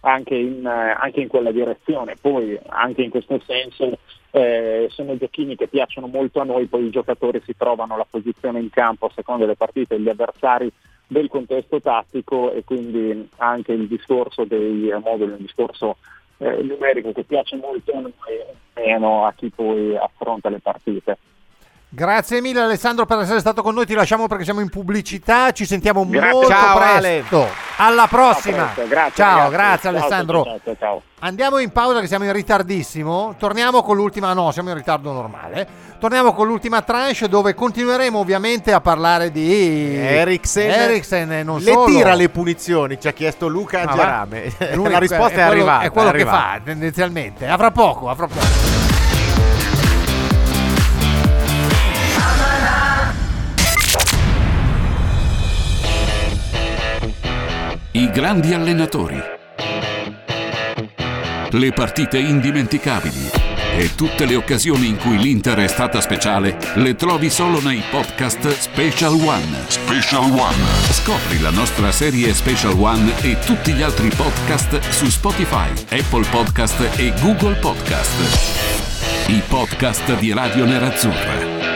anche 0.00 0.34
in, 0.34 0.66
anche 0.66 1.20
in 1.20 1.28
quella 1.28 1.52
direzione. 1.52 2.16
Poi 2.20 2.58
anche 2.66 3.02
in 3.02 3.10
questo 3.10 3.40
senso 3.46 3.98
eh, 4.32 4.88
sono 4.90 5.16
giochini 5.16 5.54
che 5.54 5.68
piacciono 5.68 6.08
molto 6.08 6.40
a 6.40 6.44
noi, 6.44 6.66
poi 6.66 6.86
i 6.86 6.90
giocatori 6.90 7.40
si 7.44 7.56
trovano 7.56 7.96
la 7.96 8.06
posizione 8.08 8.58
in 8.58 8.68
campo 8.70 9.06
a 9.06 9.12
seconda 9.14 9.44
delle 9.44 9.56
partite 9.56 9.96
degli 9.96 10.08
avversari 10.08 10.70
del 11.06 11.28
contesto 11.28 11.80
tattico 11.80 12.52
e 12.52 12.64
quindi 12.64 13.28
anche 13.36 13.72
il 13.72 13.86
discorso 13.86 14.44
dei 14.44 14.92
moduli, 15.02 15.32
un 15.32 15.38
discorso 15.38 15.96
eh, 16.38 16.62
numerico 16.62 17.12
che 17.12 17.24
piace 17.24 17.56
molto 17.56 17.92
meno 18.74 19.26
a 19.26 19.32
chi 19.32 19.50
poi 19.50 19.96
affronta 19.96 20.48
le 20.48 20.60
partite. 20.60 21.18
Grazie 21.96 22.40
mille 22.40 22.60
Alessandro 22.60 23.06
per 23.06 23.20
essere 23.20 23.38
stato 23.38 23.62
con 23.62 23.72
noi, 23.72 23.86
ti 23.86 23.94
lasciamo 23.94 24.26
perché 24.26 24.42
siamo 24.42 24.58
in 24.58 24.68
pubblicità, 24.68 25.52
ci 25.52 25.64
sentiamo 25.64 26.04
Grazie. 26.04 26.32
molto 26.32 26.48
Ciao, 26.48 26.76
presto. 26.76 27.48
Alla 27.76 28.08
prossima. 28.08 28.64
presto, 28.64 28.88
grazie, 28.88 29.12
ciao, 29.14 29.48
grazie. 29.48 29.50
grazie 29.56 29.80
Ciao, 29.90 29.90
Alessandro. 30.00 30.42
ciao, 30.42 30.60
ciao, 30.64 30.76
ciao. 30.76 31.02
Andiamo 31.20 31.58
in 31.58 31.70
pausa 31.70 32.00
che 32.00 32.08
siamo 32.08 32.24
in 32.24 32.32
ritardissimo. 32.32 33.36
Torniamo 33.38 33.82
con 33.84 33.94
l'ultima, 33.94 34.32
no, 34.32 34.50
siamo 34.50 34.70
in 34.70 34.74
ritardo 34.74 35.12
normale. 35.12 35.68
Torniamo 36.00 36.34
con 36.34 36.48
l'ultima 36.48 36.82
tranche 36.82 37.28
dove 37.28 37.54
continueremo 37.54 38.18
ovviamente 38.18 38.72
a 38.72 38.80
parlare 38.80 39.30
di 39.30 39.94
Eriksen, 39.96 40.68
Eriksen 40.70 41.30
e 41.32 41.42
non 41.44 41.60
le 41.60 41.70
solo. 41.72 41.84
tira 41.86 42.14
le 42.14 42.28
punizioni, 42.28 42.98
ci 43.00 43.06
ha 43.06 43.12
chiesto 43.12 43.46
Luca 43.46 43.82
Ah. 43.82 43.90
Angiarame. 43.90 44.52
Lui 44.72 44.90
la 44.90 44.98
risposta 44.98 45.26
è, 45.28 45.46
quello- 45.46 45.50
arrivata. 45.50 45.84
È 45.84 45.90
quello 45.92 46.08
è 46.08 46.10
che 46.12 46.16
arrivata. 46.22 46.38
fa 46.54 46.60
tendenzialmente. 46.64 47.46
A 47.46 47.56
fra 47.56 47.70
poco, 47.70 48.08
a 48.10 48.14
fra 48.16 48.26
poco. 48.26 48.83
I 57.96 58.10
grandi 58.10 58.52
allenatori. 58.52 59.16
Le 61.50 61.72
partite 61.72 62.18
indimenticabili. 62.18 63.30
E 63.76 63.94
tutte 63.94 64.26
le 64.26 64.34
occasioni 64.34 64.88
in 64.88 64.96
cui 64.96 65.16
l'Inter 65.16 65.58
è 65.58 65.68
stata 65.68 66.00
speciale 66.00 66.58
le 66.74 66.96
trovi 66.96 67.30
solo 67.30 67.60
nei 67.60 67.80
podcast 67.88 68.48
Special 68.48 69.12
One. 69.12 69.64
Special 69.68 70.24
One. 70.24 70.64
Scopri 70.90 71.38
la 71.40 71.50
nostra 71.50 71.92
serie 71.92 72.34
Special 72.34 72.74
One 72.76 73.12
e 73.22 73.38
tutti 73.38 73.72
gli 73.72 73.82
altri 73.82 74.08
podcast 74.08 74.80
su 74.88 75.06
Spotify, 75.06 75.70
Apple 75.90 76.26
Podcast 76.28 76.98
e 76.98 77.12
Google 77.20 77.54
Podcast. 77.54 79.28
I 79.28 79.40
podcast 79.46 80.18
di 80.18 80.32
Radio 80.32 80.64
Nerazzurra. 80.64 81.73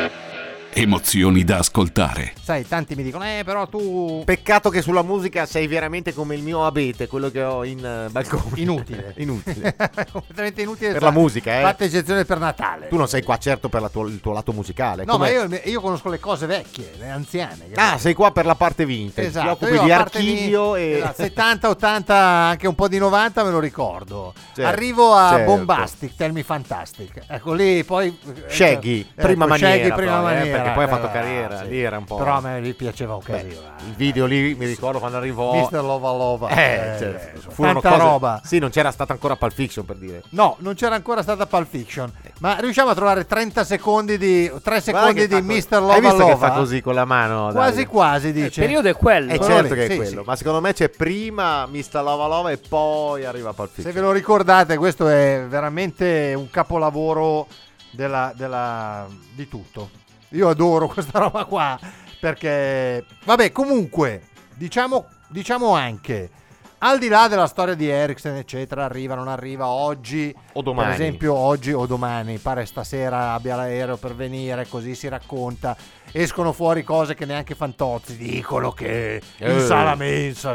Emozioni 0.81 1.43
da 1.43 1.57
ascoltare. 1.59 2.35
Sai, 2.41 2.65
tanti 2.65 2.95
mi 2.95 3.03
dicono, 3.03 3.25
eh, 3.25 3.43
però 3.45 3.67
tu. 3.67 4.23
Peccato 4.25 4.71
che 4.71 4.81
sulla 4.81 5.03
musica 5.03 5.45
sei 5.45 5.67
veramente 5.67 6.15
come 6.15 6.37
il 6.37 6.43
mio 6.43 6.65
abete, 6.65 7.09
quello 7.09 7.33
che 7.33 7.43
ho 7.43 7.65
in 7.65 7.85
eh, 7.85 8.09
balcone. 8.11 8.45
Inutile. 8.55 9.13
Inutile. 9.19 9.75
completamente 10.13 10.63
inutile. 10.63 10.93
Per 10.93 11.01
Fa- 11.01 11.07
la 11.07 11.11
musica, 11.11 11.59
eh. 11.59 11.63
Fatta 11.63 11.83
eccezione 11.83 12.25
per 12.25 12.39
Natale. 12.39 12.87
Tu 12.87 12.97
non 12.97 13.09
sei 13.09 13.25
qua 13.25 13.37
certo 13.39 13.69
per 13.69 13.81
la 13.81 13.89
tua- 13.89 14.07
il 14.07 14.21
tuo 14.21 14.33
lato 14.33 14.53
musicale. 14.53 15.05
No, 15.05 15.15
Com'è? 15.15 15.35
ma 15.49 15.57
io, 15.57 15.61
io 15.65 15.81
conosco 15.81 16.09
le 16.11 16.21
cose 16.21 16.47
vecchie, 16.47 16.93
le 16.97 17.11
anziane. 17.11 17.71
Ah, 17.75 17.99
sei 17.99 18.15
qua 18.15 18.31
per 18.31 18.47
la 18.47 18.55
parte 18.55 18.87
vintage. 18.87 19.27
Esatto, 19.27 19.47
Ti 19.47 19.65
occupi 19.65 19.73
io 19.73 19.83
di 19.83 19.91
archivio 19.91 20.77
e... 20.77 20.91
esatto, 20.99 21.23
70, 21.23 21.69
80, 21.71 22.15
anche 22.15 22.69
un 22.69 22.77
po' 22.77 22.87
di 22.87 22.99
90 22.99 23.43
me 23.43 23.51
lo 23.51 23.59
ricordo. 23.59 24.33
Certo, 24.55 24.63
Arrivo 24.63 25.13
a 25.13 25.31
certo. 25.31 25.45
Bombastic, 25.57 26.15
Tell 26.15 26.31
Me 26.31 26.45
Fantastic. 26.45 27.25
Ecco 27.27 27.53
lì 27.53 27.83
poi 27.83 28.17
eh, 28.27 28.49
Shaggy, 28.49 29.01
ecco, 29.01 29.27
prima 29.27 29.47
maniera, 29.47 29.73
Shaggy, 29.73 29.93
prima 29.93 30.23
però, 30.23 30.31
eh, 30.31 30.68
perché 30.69 30.75
poi 30.75 30.85
ha 30.85 30.89
fatto 30.89 31.07
Eh, 31.07 31.11
carriera, 31.13 31.63
lì 31.63 31.81
era 31.83 31.99
un 31.99 32.05
po'- 32.05 32.17
Però 32.17 32.35
a 32.37 32.41
me 32.41 32.61
lì 32.61 32.75
piaceva 32.75 33.15
un 33.15 33.21
Beh, 33.25 33.33
casino. 33.33 33.61
eh. 33.61 33.87
il 33.89 33.95
video 33.95 34.27
lì 34.27 34.55
mi 34.55 34.67
ricordo 34.67 34.99
quando 34.99 35.17
arrivò. 35.17 35.55
Mister 35.55 35.83
Lova 35.83 36.11
Lova. 36.13 36.49
Eh, 36.49 36.55
Eh, 36.95 36.99
certo. 36.99 37.37
insomma, 37.37 37.55
Furono 37.55 37.81
tanta 37.81 37.97
cose- 37.99 38.11
roba. 38.11 38.41
Sì, 38.45 38.59
non 38.59 38.71
c'era 38.71 38.91
stata 38.91 39.13
ancora 39.13 39.37
Pulp 39.37 39.53
Fiction 39.53 39.85
per 39.85 39.97
dire. 39.97 40.23
No, 40.31 40.57
non 40.61 40.75
c'era 40.75 40.95
ancora 40.95 41.23
stata 41.23 41.47
Pulp 41.47 41.69
Fiction. 41.69 42.13
Ma 42.41 42.57
riusciamo 42.61 42.91
a 42.91 42.95
trovare 42.95 43.27
30 43.27 43.65
secondi 43.65 44.17
di 44.19 44.47
3 44.47 44.59
Guarda 44.63 44.81
secondi 44.81 45.21
che 45.27 45.29
di 45.29 45.43
Mister 45.43 45.81
Lova 45.81 45.95
Hai 45.95 46.01
visto 46.01 46.17
Lova? 46.19 46.33
che 46.33 46.39
fa 46.39 46.51
così 46.53 46.81
con 46.81 46.95
la 46.95 47.05
mano? 47.05 47.51
Quasi 47.53 47.71
Davide? 47.71 47.87
quasi 47.87 48.33
dice. 48.33 48.61
Il 48.61 48.67
periodo 48.67 48.89
è 48.89 48.95
quello. 48.95 49.33
Eh 49.33 49.37
Quello 49.39 49.55
certo 49.55 49.75
che 49.75 49.87
è 49.87 49.91
sì, 49.91 49.97
quello, 49.97 50.21
sì. 50.23 50.27
ma 50.27 50.37
secondo 50.37 50.61
me 50.61 50.73
c'è 50.73 50.89
prima 50.89 51.67
Mr. 51.67 52.03
Lava 52.03 52.27
Lova 52.27 52.51
e 52.51 52.59
poi 52.59 53.25
arriva 53.25 53.53
Pulp 53.53 53.69
Se 53.71 53.75
Fiction. 53.83 53.95
ve 53.95 54.01
lo 54.01 54.13
ricordate, 54.13 54.77
questo 54.77 55.09
è 55.09 55.45
veramente 55.49 56.35
un 56.37 56.49
capolavoro 56.51 57.47
della, 57.91 58.33
della- 58.37 59.07
di 59.35 59.49
tutto. 59.49 59.91
Io 60.31 60.49
adoro 60.49 60.89
questa 60.93 61.19
roba 61.19 61.45
qua 61.45 61.79
perché, 62.21 63.05
vabbè, 63.25 63.53
comunque, 63.53 64.23
diciamo, 64.55 65.07
diciamo 65.29 65.75
anche, 65.75 66.31
al 66.79 66.99
di 66.99 67.09
là 67.09 67.29
della 67.29 67.47
storia 67.47 67.75
di 67.75 67.89
Ericsson, 67.89 68.35
eccetera, 68.37 68.85
arriva, 68.85 69.15
non 69.15 69.29
arriva 69.29 69.67
oggi, 69.69 70.35
O 70.55 70.63
domani. 70.63 70.89
per 70.93 71.01
esempio 71.01 71.35
oggi 71.35 71.73
o 71.73 71.87
domani, 71.87 72.39
pare 72.39 72.67
stasera 72.67 73.33
abbia 73.35 73.57
l'aereo 73.57 73.97
per 73.97 74.15
venire, 74.15 74.67
così 74.69 74.95
si 74.95 75.09
racconta. 75.09 75.77
Escono 76.13 76.53
fuori 76.53 76.83
cose 76.85 77.15
che 77.15 77.25
neanche 77.25 77.55
Fantozzi 77.55 78.17
dicono 78.17 78.73
che 78.73 79.21
in 79.39 79.47
Eh. 79.47 79.61
sala 79.61 79.95
mensa, 79.95 80.55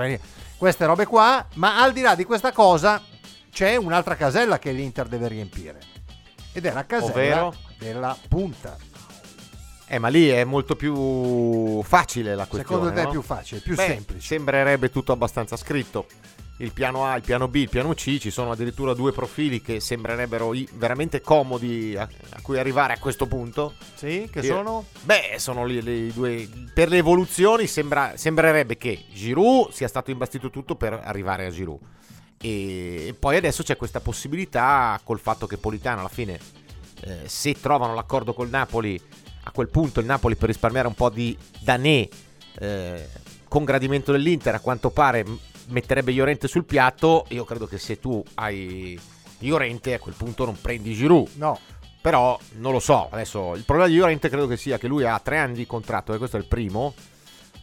queste 0.58 0.86
robe 0.86 1.06
qua, 1.06 1.46
ma 1.56 1.82
al 1.82 1.94
di 1.94 2.02
là 2.02 2.16
di 2.16 2.24
questa 2.26 2.52
cosa 2.52 3.02
c'è 3.52 3.76
un'altra 3.76 4.16
casella 4.16 4.60
che 4.60 4.72
l'Inter 4.72 5.08
deve 5.08 5.28
riempire. 5.30 5.80
Ed 6.54 6.66
è 6.66 6.72
la 6.74 6.86
casella 6.86 7.46
Ovvero? 7.46 7.54
della 7.78 8.18
punta. 8.30 8.76
Eh, 9.94 10.00
ma 10.00 10.08
lì 10.08 10.28
è 10.30 10.44
molto 10.44 10.76
più 10.76 11.84
facile 11.84 12.34
la 12.34 12.48
questione. 12.48 12.64
Secondo 12.82 12.94
te 12.96 13.02
è 13.02 13.04
no? 13.06 13.12
più 13.12 13.22
facile, 13.22 13.62
più 13.62 13.76
Beh, 13.76 13.86
semplice. 13.86 14.22
Sembrerebbe 14.26 14.90
tutto 14.90 15.12
abbastanza 15.12 15.56
scritto. 15.56 16.08
Il 16.58 16.72
piano 16.72 17.06
A, 17.06 17.16
il 17.16 17.22
piano 17.22 17.48
B, 17.48 17.56
il 17.56 17.70
piano 17.70 17.94
C, 17.94 18.18
ci 18.20 18.32
sono 18.32 18.52
addirittura 18.52 18.94
due 18.96 19.12
profili 19.12 19.62
che 19.62 19.80
sembrerebbero 19.80 20.54
i- 20.56 20.68
veramente 20.74 21.22
comodi 21.22 21.96
a, 21.96 22.04
a 22.30 22.42
cui 22.42 22.58
arrivare 22.58 22.94
a 22.94 23.00
questo 23.00 23.28
punto. 23.28 23.74
Sì, 23.94 24.28
che 24.32 24.42
Sì. 24.42 24.48
sono? 24.48 24.86
Beh, 25.02 25.36
sono 25.38 25.64
lì 25.66 25.80
le 25.82 26.12
due. 26.12 26.48
Per 26.74 26.90
le 26.90 26.98
evoluzioni 26.98 27.68
sembra- 27.68 28.14
sembrerebbe 28.16 28.78
che 28.78 29.04
Giroud 29.14 29.72
sia 29.72 29.88
stato 29.88 30.10
imbastito 30.10 30.50
tutto 30.50 30.76
per 30.76 31.00
arrivare 31.04 31.46
a 31.46 31.50
Giroud. 31.52 31.80
E, 32.42 33.08
e 33.10 33.14
poi 33.14 33.36
adesso 33.36 33.62
c'è 33.62 33.78
questa 33.78 34.00
possibilità 34.00 35.00
col 35.04 35.20
fatto 35.20 35.46
che 35.46 35.58
Politano 35.58 36.00
alla 36.00 36.10
fine, 36.10 36.40
eh, 37.02 37.20
se 37.26 37.54
trovano 37.60 37.94
l'accordo 37.94 38.34
col 38.34 38.50
Napoli, 38.50 39.00
a 39.44 39.52
quel 39.52 39.70
punto 39.70 40.00
il 40.00 40.06
Napoli 40.06 40.36
per 40.36 40.48
risparmiare 40.48 40.88
un 40.88 40.94
po' 40.94 41.10
di 41.10 41.38
danè 41.60 42.08
eh, 42.60 43.10
con 43.48 43.64
gradimento 43.64 44.12
dell'Inter, 44.12 44.56
a 44.56 44.60
quanto 44.60 44.90
pare 44.90 45.26
metterebbe 45.68 46.12
Llorente 46.12 46.48
sul 46.48 46.66
piatto. 46.66 47.26
Io 47.30 47.46
credo 47.46 47.68
che 47.68 47.78
se 47.78 48.00
tu 48.00 48.24
hai 48.36 49.00
Llorente 49.40 49.94
a 49.94 50.00
quel 50.00 50.16
punto 50.16 50.46
non 50.46 50.60
prendi 50.60 50.94
Giroud. 50.94 51.30
No. 51.36 51.60
Però 52.02 52.38
non 52.58 52.74
lo 52.74 52.80
so, 52.80 53.08
adesso 53.10 53.56
il 53.56 53.64
problema 53.64 53.90
di 53.90 53.96
Llorente 53.96 54.28
credo 54.28 54.46
che 54.46 54.58
sia 54.58 54.78
che 54.78 54.88
lui 54.88 55.06
ha 55.06 55.18
tre 55.20 55.38
anni 55.38 55.54
di 55.54 55.66
contratto 55.66 56.14
e 56.14 56.18
questo 56.18 56.36
è 56.36 56.40
il 56.40 56.48
primo, 56.48 56.94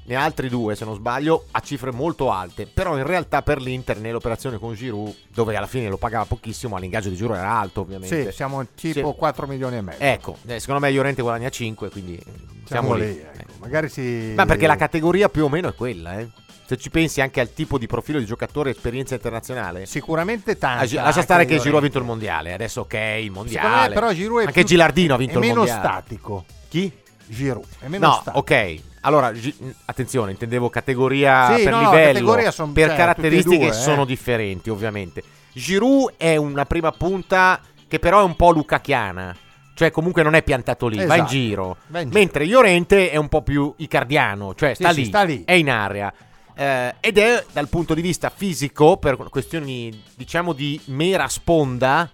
ne 0.04 0.16
ha 0.16 0.22
altri 0.24 0.48
due 0.48 0.74
se 0.74 0.84
non 0.84 0.94
sbaglio, 0.94 1.44
a 1.52 1.60
cifre 1.60 1.92
molto 1.92 2.30
alte, 2.30 2.66
però 2.66 2.96
in 2.96 3.06
realtà 3.06 3.42
per 3.42 3.60
l'Inter 3.60 3.98
nell'operazione 3.98 4.58
con 4.58 4.74
Giroud, 4.74 5.14
dove 5.32 5.56
alla 5.56 5.66
fine 5.66 5.88
lo 5.88 5.96
pagava 5.98 6.24
pochissimo, 6.24 6.76
l'ingaggio 6.78 7.08
di 7.10 7.16
Giroud 7.16 7.38
era 7.38 7.52
alto 7.58 7.82
ovviamente. 7.82 8.30
Sì, 8.30 8.32
siamo 8.36 8.64
tipo 8.74 9.10
Sì. 9.12 9.16
4 9.18 9.46
milioni 9.46 9.76
e 9.76 9.80
mezzo. 9.82 10.02
Ecco, 10.02 10.36
eh, 10.46 10.58
secondo 10.58 10.80
me 10.80 10.90
Llorente 10.90 11.22
guadagna 11.22 11.48
5, 11.48 11.90
quindi 11.90 12.16
eh, 12.16 12.24
siamo, 12.64 12.94
lì. 12.94 13.04
ecco. 13.20 13.52
Magari 13.60 13.88
si... 13.88 14.32
Ma 14.34 14.46
perché 14.46 14.66
la 14.66 14.76
categoria 14.76 15.28
più 15.28 15.44
o 15.44 15.48
meno 15.48 15.68
è 15.68 15.74
quella, 15.74 16.18
eh. 16.18 16.28
Se 16.66 16.76
ci 16.76 16.88
pensi 16.88 17.20
anche 17.20 17.40
al 17.40 17.52
tipo 17.52 17.78
di 17.78 17.88
profilo 17.88 18.20
di 18.20 18.24
giocatore 18.24 18.70
esperienza 18.70 19.14
internazionale. 19.14 19.86
Sicuramente 19.86 20.56
tanta. 20.56 21.02
Lascia 21.02 21.20
stare 21.22 21.44
che 21.44 21.58
Giroud 21.58 21.78
ha 21.78 21.80
vinto 21.80 21.98
il 21.98 22.04
mondiale. 22.04 22.52
Adesso 22.52 22.82
ok, 22.82 22.94
il 23.20 23.32
mondiale. 23.32 23.88
me 23.88 23.94
però 23.94 24.12
Giroud 24.12 24.42
è 24.42 24.46
Anche 24.46 24.60
più- 24.60 24.68
Gilardino 24.68 25.14
ha 25.14 25.16
vinto 25.16 25.32
è 25.34 25.36
il 25.38 25.40
meno 25.42 25.54
mondiale. 25.56 25.80
statico. 25.80 26.44
Chi? 26.68 26.92
Giroud, 27.26 27.64
è 27.80 27.88
meno 27.88 28.06
No, 28.06 28.12
statico. 28.22 28.38
ok. 28.38 28.80
Allora, 29.02 29.32
Gi- 29.32 29.54
attenzione, 29.86 30.32
intendevo 30.32 30.68
categoria 30.68 31.56
Sì, 31.56 31.62
per 31.64 31.72
no, 31.72 31.80
livello, 31.90 32.12
categoria 32.12 32.50
son- 32.50 32.72
per 32.72 32.88
cioè, 32.88 32.96
caratteristiche 32.96 33.56
due, 33.58 33.68
eh. 33.68 33.72
sono 33.72 34.04
differenti, 34.04 34.68
ovviamente. 34.70 35.22
Giroud 35.52 36.14
è 36.16 36.36
una 36.36 36.66
prima 36.66 36.92
punta 36.92 37.60
che 37.88 37.98
però 37.98 38.20
è 38.20 38.24
un 38.24 38.36
po' 38.36 38.50
lucachiana. 38.52 39.34
Cioè, 39.72 39.90
comunque 39.90 40.22
non 40.22 40.34
è 40.34 40.42
piantato 40.42 40.88
lì, 40.88 40.96
va 40.98 41.02
in 41.04 41.10
Esatto. 41.12 41.30
giro. 41.30 41.76
Va 41.86 42.00
in 42.00 42.08
giro. 42.10 42.18
Mentre 42.20 42.44
Llorente 42.46 43.10
è 43.10 43.16
un 43.16 43.28
po' 43.28 43.40
più 43.42 43.72
icardiano, 43.78 44.54
cioè 44.54 44.74
Sì, 44.74 44.82
sta, 44.82 44.92
sì, 44.92 45.00
lì, 45.00 45.04
sta 45.06 45.22
lì. 45.22 45.42
è 45.46 45.52
in 45.52 45.70
area. 45.70 46.12
Eh, 46.54 46.94
ed 47.00 47.16
è 47.16 47.42
dal 47.52 47.68
punto 47.68 47.94
di 47.94 48.02
vista 48.02 48.28
fisico, 48.28 48.98
per 48.98 49.16
questioni 49.30 50.02
diciamo 50.14 50.52
di 50.52 50.78
mera 50.86 51.26
sponda, 51.28 52.10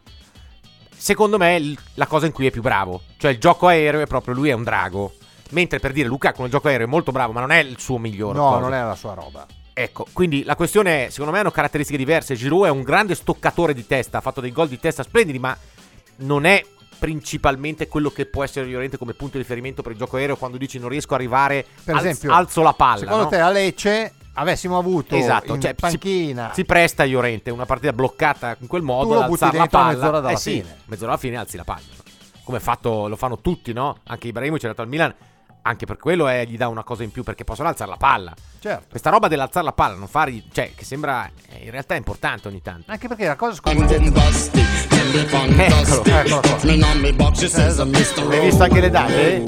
secondo 0.97 1.39
me 1.39 1.75
la 1.95 2.07
cosa 2.07 2.27
in 2.27 2.33
cui 2.33 2.47
è 2.47 2.51
più 2.53 2.63
bravo. 2.63 3.03
Cioè 3.17 3.33
il 3.33 3.39
gioco 3.39 3.67
aereo 3.67 4.01
è 4.01 4.07
proprio 4.07 4.35
lui 4.35 4.49
è 4.51 4.53
un 4.55 4.63
drago. 4.63 5.15
Mentre 5.51 5.79
per 5.79 5.93
dire 5.93 6.09
Lukaku 6.09 6.43
nel 6.43 6.51
gioco 6.51 6.69
aereo 6.69 6.87
è 6.87 6.91
molto 6.91 7.13
bravo, 7.13 7.33
ma 7.33 7.41
non 7.41 7.53
è 7.53 7.59
il 7.59 7.79
suo 7.79 7.99
migliore. 7.99 8.37
No, 8.39 8.49
cosa. 8.49 8.61
non 8.61 8.75
è 8.75 8.83
la 8.83 8.95
sua 8.95 9.15
roba. 9.15 9.47
Ecco, 9.73 10.07
quindi 10.13 10.43
la 10.43 10.57
questione 10.57 11.07
è, 11.07 11.11
secondo 11.11 11.33
me 11.33 11.39
hanno 11.41 11.51
caratteristiche 11.51 11.99
diverse. 11.99 12.35
Giroud 12.35 12.67
è 12.67 12.71
un 12.71 12.83
grande 12.83 13.15
stoccatore 13.15 13.75
di 13.75 13.87
testa, 13.87 14.19
ha 14.19 14.21
fatto 14.23 14.41
dei 14.41 14.51
gol 14.53 14.69
di 14.69 14.79
testa 14.81 15.03
splendidi, 15.03 15.39
ma 15.39 15.57
non 16.19 16.47
è 16.47 16.65
principalmente 16.99 17.89
quello 17.89 18.09
che 18.11 18.25
può 18.25 18.43
essere 18.43 18.67
Llorente 18.67 18.97
come 18.97 19.13
punto 19.13 19.37
di 19.37 19.43
riferimento 19.43 19.83
per 19.83 19.93
il 19.93 19.99
gioco 19.99 20.17
aereo 20.17 20.37
quando 20.37 20.57
dici 20.57 20.79
non 20.79 20.89
riesco 20.89 21.13
a 21.13 21.17
arrivare, 21.17 21.65
Per 21.85 21.95
alz- 21.95 22.07
esempio, 22.07 22.33
alzo 22.33 22.63
la 22.63 22.73
palla. 22.73 23.01
Secondo 23.01 23.23
no? 23.25 23.29
te 23.29 23.39
a 23.39 23.51
Lecce 23.51 24.13
avessimo 24.39 24.79
avuto 24.79 25.15
Esatto, 25.15 25.59
cioè, 25.59 25.75
si- 25.77 25.81
panchina 25.99 26.53
Si 26.55 26.65
presta 26.65 27.03
a 27.03 27.07
Llorente, 27.07 27.51
una 27.51 27.67
partita 27.67 27.93
bloccata 27.93 28.57
in 28.61 28.67
quel 28.67 28.83
modo, 28.83 29.15
Tu 29.27 29.33
alzare 29.33 29.59
la 29.59 29.67
palla. 29.67 29.93
mezz'ora 29.93 30.21
dalla 30.21 30.31
eh 30.33 30.37
sì, 30.39 30.51
fine. 30.53 30.77
mezz'ora 30.87 31.11
alla 31.13 31.21
fine 31.21 31.37
alzi 31.37 31.57
la 31.59 31.65
palla. 31.65 31.85
Come 32.45 32.61
fatto, 32.61 33.09
lo 33.09 33.17
fanno 33.17 33.41
tutti, 33.41 33.73
no? 33.75 33.99
Anche 34.05 34.29
Ibrahimovic 34.29 34.63
è 34.63 34.67
andato 34.67 34.83
al 34.83 34.89
Milan, 34.89 35.15
anche 35.67 35.85
per 35.85 35.99
quello 35.99 36.29
eh, 36.29 36.47
gli 36.47 36.57
dà 36.57 36.69
una 36.69 36.85
cosa 36.85 37.03
in 37.03 37.11
più 37.11 37.23
perché 37.23 37.45
possono 37.45 37.69
alzare 37.69 37.91
la 37.91 37.97
palla. 37.97 38.33
certo 38.61 38.87
Questa 38.91 39.11
roba 39.11 39.29
dell'alzare 39.29 39.65
la 39.65 39.73
palla, 39.73 39.97
non 39.97 40.07
fargli, 40.07 40.43
cioè, 40.53 40.73
che 40.75 40.85
sembra 40.85 41.29
eh, 41.49 41.65
in 41.65 41.71
realtà 41.71 41.95
è 41.95 41.99
importante 41.99 42.49
ogni 42.49 42.63
tanto. 42.63 42.91
anche 42.91 43.09
perché 43.09 43.27
la 43.27 43.37
cosa 43.37 43.55
scomoda 43.55 43.95
Eccolo. 43.95 44.11
eccolo 45.61 46.03
qua 46.03 46.23
Hai 48.37 48.45
visto 48.45 48.63
anche 48.63 48.81
le 48.81 48.91
date? 48.91 49.45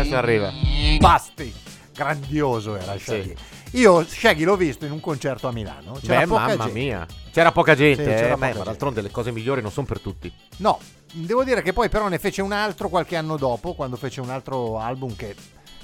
Adesso 0.00 0.16
arriva. 0.16 0.52
Basti 0.98 1.54
grandioso 1.98 2.76
era 2.76 2.96
Shaggy 2.96 3.34
io 3.72 4.04
Shaggy 4.04 4.44
l'ho 4.44 4.56
visto 4.56 4.84
in 4.86 4.92
un 4.92 5.00
concerto 5.00 5.46
a 5.48 5.52
Milano 5.52 5.98
c'era 6.00 6.20
Beh, 6.20 6.26
poca 6.26 6.40
mamma 6.46 6.64
gente. 6.64 6.78
mia. 6.78 7.06
C'era 7.32 7.52
poca 7.52 7.74
gente, 7.74 8.02
Sì, 8.02 8.10
eh, 8.10 8.14
c'era 8.14 8.28
beh, 8.28 8.30
poca 8.34 8.38
ma 8.40 8.52
gente. 8.52 8.64
d'altronde 8.64 9.00
le 9.02 9.10
cose 9.10 9.30
migliori 9.30 9.62
non 9.62 9.70
sono 9.70 9.86
per 9.86 10.00
tutti. 10.00 10.32
No, 10.58 10.78
devo 11.12 11.44
dire 11.44 11.62
che 11.62 11.72
poi 11.72 11.88
però 11.88 12.08
ne 12.08 12.18
fece 12.18 12.42
un 12.42 12.52
altro 12.52 12.88
qualche 12.88 13.16
anno 13.16 13.36
dopo, 13.36 13.74
quando 13.74 13.96
fece 13.96 14.20
un 14.20 14.30
altro 14.30 14.78
album 14.78 15.14
che, 15.14 15.34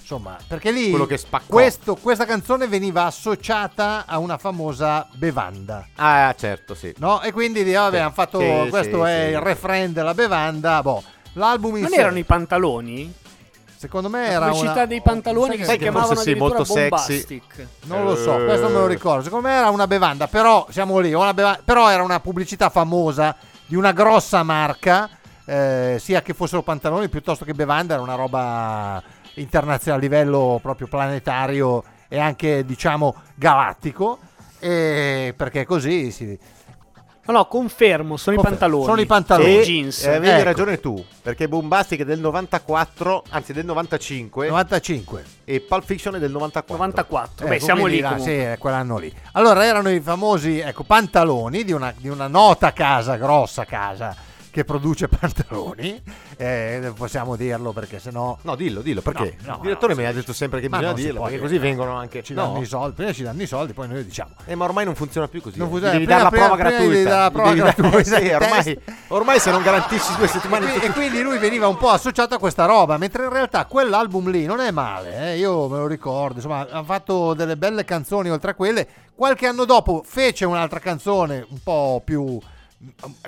insomma, 0.01 0.37
perché 0.49 0.70
lì 0.72 0.91
Quello 0.91 1.07
che 1.07 1.18
spaccò. 1.18 1.45
questo- 1.47 1.95
questa 1.97 2.24
canzone 2.24 2.66
veniva 2.66 3.05
associata 3.05 4.05
a 4.07 4.18
una 4.18 4.39
famosa 4.39 5.07
bevanda. 5.12 5.87
Ah, 5.97 6.35
certo, 6.37 6.74
sì. 6.74 6.93
No? 6.99 7.20
E 7.22 7.32
quindi 7.32 7.62
vabbè, 7.70 7.97
Sì. 7.97 8.03
hanno 8.03 8.12
fatto 8.12 8.41
Sì, 8.41 8.66
questo 8.70 9.05
sì, 9.05 9.11
è 9.11 9.24
sì. 9.26 9.30
il 9.32 9.41
refrain 9.41 9.93
della 9.93 10.14
bevanda. 10.14 10.82
Boh, 10.82 11.03
l'album 11.35 11.76
in 11.76 11.82
Non 11.82 11.91
sé, 11.91 11.97
erano 12.01 12.18
i 12.18 12.24
pantaloni? 12.24 13.12
Secondo 13.85 14.09
me 14.09 14.22
La 14.22 14.30
era 14.32 14.45
pubblicità 14.47 14.72
una 14.72 14.87
dei 14.87 15.03
pantaloni 15.03 15.57
che 15.57 15.64
si 15.64 15.70
che 15.72 15.76
chiamavano 15.78 16.14
forse 16.14 16.22
sì, 16.22 16.30
addirittura 16.30 16.59
molto 16.59 16.72
sexy. 16.72 17.43
Non 17.82 18.05
lo 18.05 18.16
so, 18.16 18.39
Eh. 18.41 18.45
questo 18.47 18.68
me 18.68 18.74
lo 18.74 18.87
ricordo. 18.87 19.22
Secondo 19.24 19.49
me 19.49 19.55
era 19.55 19.68
una 19.68 19.87
bevanda, 19.87 20.26
però 20.26 20.66
siamo 20.70 20.99
lì, 21.01 21.12
una 21.12 21.35
beva- 21.35 21.59
però 21.62 21.91
era 21.91 22.03
una 22.03 22.18
pubblicità 22.20 22.70
famosa 22.70 23.37
di 23.66 23.76
una 23.76 23.93
grossa 23.93 24.43
marca, 24.43 25.11
eh, 25.45 25.99
sia 26.01 26.22
che 26.22 26.32
fossero 26.32 26.62
pantaloni 26.62 27.09
piuttosto 27.09 27.45
che 27.45 27.53
bevanda, 27.53 27.93
era 27.95 28.03
una 28.03 28.14
roba 28.14 29.03
internazionale 29.35 30.07
a 30.07 30.09
livello 30.09 30.59
proprio 30.62 30.87
planetario 30.87 31.85
e 32.09 32.18
anche 32.18 32.64
diciamo 32.64 33.14
galattico. 33.35 34.18
E 34.59 35.35
perché 35.37 35.66
così 35.66 36.11
si... 36.11 36.39
No, 37.27 37.33
no, 37.33 37.47
confermo, 37.47 38.16
sono 38.18 38.37
Confermo, 38.37 38.41
i 38.41 38.43
pantaloni. 38.59 38.85
sono 38.85 39.01
i 39.01 39.07
pantaloni. 39.07 39.59
E 39.59 39.62
jeans. 39.62 40.05
eh, 40.05 40.14
avevi 40.16 40.29
Ecco. 40.35 40.45
ragione 40.45 40.79
tu, 40.81 41.05
perché 41.22 41.49
Bombastic 41.49 42.01
è 42.01 42.05
del 42.05 42.20
94, 42.20 43.25
anzi 43.31 43.53
del 43.55 43.64
95 43.64 44.49
95. 44.49 45.25
e 45.45 45.61
Pulp 45.61 45.85
Fiction 45.85 46.16
è 46.16 46.18
del 46.18 46.31
94. 46.31 46.77
94. 46.77 47.47
Ecco, 47.47 47.55
Beh, 47.55 47.61
siamo 47.61 47.87
lì 47.87 48.01
là. 48.01 48.18
Sì, 48.18 48.31
è 48.33 48.57
quell'anno 48.59 48.99
lì. 48.99 49.11
Allora 49.33 49.64
erano 49.64 49.91
i 49.91 50.01
famosi 50.01 50.59
ecco, 50.59 50.83
pantaloni 50.85 51.64
di 51.64 51.72
una, 51.72 51.95
di 51.97 52.09
una 52.09 52.27
nota 52.29 52.72
casa, 52.75 53.16
grossa 53.16 53.64
casa, 53.64 54.14
che 54.55 54.65
produce 54.65 55.09
pantaloni. 55.09 56.01
Eh, 56.37 56.93
possiamo 56.97 57.35
dirlo 57.35 57.73
perché 57.73 57.99
sennò... 57.99 58.39
No, 58.43 58.55
dillo, 58.55 58.83
dillo, 58.83 59.01
perché? 59.03 59.37
No, 59.41 59.49
no, 59.49 59.55
il 59.57 59.61
direttore 59.63 59.95
no, 59.95 60.01
mi 60.01 60.07
ha 60.07 60.13
detto 60.13 60.33
sempre 60.33 60.61
che 60.61 60.69
bisogna 60.69 60.93
dirlo, 60.93 61.23
perché 61.23 61.41
così 61.41 61.59
vengono 61.59 61.97
anche... 61.97 62.23
Ci 62.23 62.35
no. 62.35 62.45
danno 62.47 62.61
i 62.61 62.65
soldi, 62.65 62.95
prima 62.95 63.13
ci 63.13 63.25
danno 63.25 63.43
i 63.43 63.47
soldi, 63.49 63.73
poi 63.73 63.89
noi 63.89 64.05
diciamo. 64.05 64.31
Eh, 64.47 64.55
ma 64.55 64.65
ormai 64.67 64.85
non 64.85 64.95
funziona 64.95 65.27
più 65.27 65.43
così. 65.43 65.59
Non 65.59 65.67
eh. 65.67 65.71
funziona- 65.71 65.93
Devi 65.95 66.05
prima- 66.05 66.23
dare 66.23 66.37
la 66.37 66.41
prova 66.47 66.55
prima- 66.55 66.69
gratuita. 66.71 66.93
devi 66.93 67.03
dare 67.05 67.21
la 67.21 67.31
prova 67.33 67.49
Devi 67.49 67.61
dare- 67.61 67.75
gratuita, 67.77 68.15
sì, 68.21 68.29
ormai, 68.29 68.81
ormai 69.09 69.41
se 69.41 69.51
non 69.51 69.63
garantisci 69.63 70.17
due 70.17 70.29
settimane... 70.29 70.75
E, 70.81 70.87
e 70.87 70.91
quindi 70.93 71.21
lui 71.21 71.39
veniva 71.39 71.67
un 71.67 71.77
po' 71.77 71.89
associato 71.89 72.37
a 72.37 72.39
questa 72.39 72.65
roba, 72.65 72.97
mentre 72.97 73.25
in 73.25 73.31
realtà 73.31 73.65
quell'album 73.67 74.31
lì 74.31 74.47
non 74.47 74.61
è 74.61 74.71
male, 74.71 75.33
eh, 75.33 75.39
io 75.39 75.67
me 75.67 75.79
lo 75.79 75.89
ricordo, 75.89 76.37
insomma, 76.37 76.65
ha 76.71 76.85
fatto 76.85 77.35
delle 77.35 77.57
belle 77.57 77.85
canzoni 77.85 78.31
oltre 78.31 78.53
a 78.53 78.55
quelle. 78.55 78.87
Qualche 79.17 79.49
anno 79.49 79.65
dopo 79.65 80.03
fece 80.07 80.45
un'altra 80.45 80.79
canzone 80.79 81.45
un 81.49 81.59
po' 81.61 82.01
più 82.05 82.39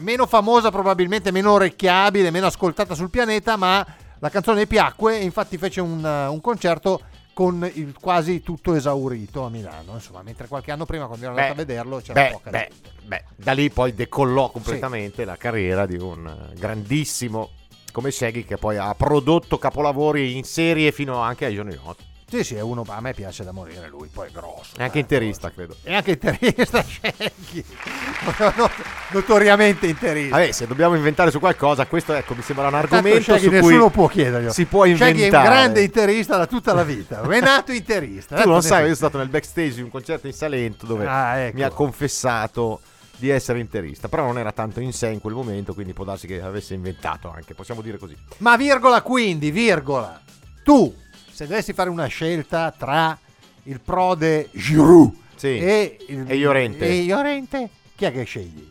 meno 0.01 0.27
famosa, 0.27 0.71
probabilmente 0.71 1.31
meno 1.31 1.53
orecchiabile, 1.53 2.31
meno 2.31 2.47
ascoltata 2.47 2.95
sul 2.95 3.11
pianeta, 3.11 3.57
ma 3.57 3.85
la 4.19 4.31
canzone 4.31 4.67
piacque 4.67 5.19
e 5.19 5.25
infatti 5.25 5.59
fece 5.59 5.81
un, 5.81 6.03
uh, 6.03 6.33
un 6.33 6.41
concerto 6.41 7.01
con 7.33 7.71
il 7.75 7.95
quasi 8.01 8.43
tutto 8.43 8.75
esaurito 8.75 9.45
a 9.45 9.51
Milano, 9.51 9.93
insomma, 9.93 10.23
mentre 10.23 10.49
qualche 10.49 10.73
anno 10.73 10.87
prima 10.87 11.07
quando 11.07 11.27
ero 11.27 11.35
andato 11.35 11.55
Beh, 11.55 11.63
a 11.63 11.65
vederlo 11.67 12.01
c'era 12.01 12.23
Beh, 12.23 12.31
poca 12.31 12.51
beh, 12.51 12.71
beh, 13.05 13.25
da 13.37 13.53
lì 13.53 13.69
poi 13.69 13.95
decollò 13.95 14.51
completamente 14.51 15.27
la 15.27 15.37
carriera 15.37 15.85
di 15.85 15.99
un 15.99 16.27
eh, 16.27 16.59
grandissimo 16.59 17.51
come 17.93 18.11
Shaggy 18.11 18.45
che 18.45 18.57
poi 18.57 18.79
ha 18.79 18.95
prodotto 18.95 19.59
capolavori 19.59 20.37
in 20.37 20.45
serie 20.45 20.93
fino 20.93 21.19
anche 21.21 21.45
ai 21.45 21.55
giorni 21.55 21.75
nostri. 21.75 22.07
Sì, 22.29 22.43
sì, 22.43 22.55
è 22.57 22.61
uno, 22.61 22.85
a 22.89 23.01
me 23.01 23.15
piace 23.15 23.45
da 23.45 23.53
morire 23.53 23.89
lui, 23.89 24.09
poi 24.13 24.27
è 24.27 24.31
grosso. 24.33 24.77
È 24.77 24.83
anche 24.83 24.99
eh, 24.99 25.03
interista, 25.03 25.51
credo. 25.53 25.77
E 25.85 25.95
anche 25.95 26.11
interista. 26.13 26.85
Not- 28.57 28.73
Notoriamente 29.13 29.87
interista. 29.87 30.37
Vabbè, 30.37 30.51
se 30.51 30.67
dobbiamo 30.67 30.97
inventare 30.97 31.31
su 31.31 31.39
qualcosa, 31.39 31.87
questo 31.87 32.13
ecco, 32.15 32.35
mi 32.35 32.43
sembra 32.43 32.67
un 32.67 32.73
Tanto 32.73 32.95
argomento 32.97 33.23
Shaggy 33.33 33.45
su 33.45 33.51
nessuno 33.51 33.83
cui 33.85 33.91
può 33.91 34.09
chiederglielo. 34.09 34.53
si 34.53 34.65
può 34.65 34.85
inventare. 34.85 35.13
Shaggy 35.19 35.33
è 35.35 35.37
un 35.39 35.45
grande 35.45 35.83
interista 35.83 36.37
da 36.37 36.47
tutta 36.47 36.73
la 36.75 36.83
vita. 36.85 37.21
È 37.37 37.41
nato 37.41 37.73
interista. 37.73 38.35
Tu 38.37 38.43
non 38.49 38.57
Nato 38.57 38.67
sai, 38.67 38.79
io 38.79 38.85
sono 38.85 38.95
stato 38.97 39.19
nel 39.19 39.29
backstage 39.29 39.75
di 39.75 39.83
un 39.83 39.91
concerto 39.91 40.27
in 40.27 40.33
Salento 40.33 40.87
dove 40.87 41.07
Ah, 41.07 41.37
ecco. 41.39 41.57
mi 41.57 41.63
ha 41.63 41.71
confessato 41.71 42.81
di 43.19 43.29
essere 43.31 43.61
interista, 43.61 44.09
però 44.09 44.25
non 44.25 44.37
era 44.39 44.53
tanto 44.53 44.81
in 44.81 44.93
sé 44.93 45.09
in 45.09 45.21
quel 45.21 45.35
momento, 45.35 45.75
quindi 45.75 45.93
può 45.93 46.05
darsi 46.05 46.27
che 46.27 46.43
avesse 46.43 46.75
inventato 46.75 47.31
anche, 47.35 47.55
possiamo 47.55 47.81
dire 47.83 47.99
così. 47.99 48.17
Ma 48.39 48.57
virgola 48.57 49.01
quindi, 49.03 49.51
virgola. 49.51 50.21
Tu, 50.63 50.93
se 51.37 51.47
dovessi 51.47 51.75
fare 51.75 51.91
una 51.91 52.07
scelta 52.07 52.71
tra 52.71 53.19
il 53.65 53.79
prode 53.81 54.49
Giroud 54.53 55.15
Sì. 55.35 55.59
e, 55.59 55.99
il, 56.09 56.25
E 56.27 56.37
Llorente. 56.39 56.89
e 56.89 57.05
Llorente, 57.05 57.69
chi 57.95 58.07
è 58.07 58.13
che 58.13 58.25
scegli? 58.25 58.67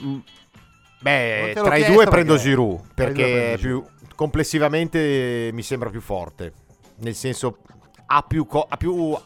Non 0.00 0.24
Beh, 0.98 1.52
tra 1.54 1.76
i 1.76 1.84
due 1.84 2.06
prendo 2.06 2.36
Giroud, 2.36 2.92
perché 2.92 3.56
più, 3.60 3.84
complessivamente 4.16 5.50
mi 5.52 5.62
sembra 5.62 5.90
più 5.90 6.00
forte, 6.00 6.52
nel 6.96 7.14
senso 7.14 7.58
ha 8.06 8.22
più, 8.22 8.44
co- 8.44 8.66
ha 8.68 8.76
più 8.76 9.16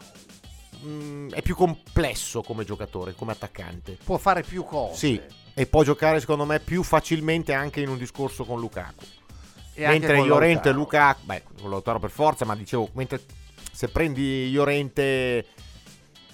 mm, 0.84 1.30
è 1.30 1.40
più 1.40 1.54
complesso 1.54 2.42
come 2.42 2.64
giocatore, 2.64 3.14
come 3.14 3.32
attaccante. 3.32 3.96
Può 4.04 4.18
fare 4.18 4.42
più 4.42 4.64
cose. 4.64 4.96
Sì, 4.96 5.20
e 5.54 5.66
può 5.66 5.82
giocare 5.82 6.20
secondo 6.20 6.44
me 6.44 6.60
più 6.60 6.82
facilmente 6.82 7.54
anche 7.54 7.80
in 7.80 7.88
un 7.88 7.96
discorso 7.96 8.44
con 8.44 8.60
Lukaku. 8.60 9.04
E 9.84 9.88
mentre 9.88 10.22
Llorente 10.22 10.68
e. 10.68 10.72
Lukaku, 10.72 11.20
beh, 11.24 11.42
con 11.60 11.70
Lautaro 11.70 11.98
per 11.98 12.10
forza, 12.10 12.44
ma 12.44 12.54
dicevo, 12.56 12.88
mentre 12.92 13.20
se 13.72 13.88
prendi 13.88 14.50
Llorente 14.52 15.44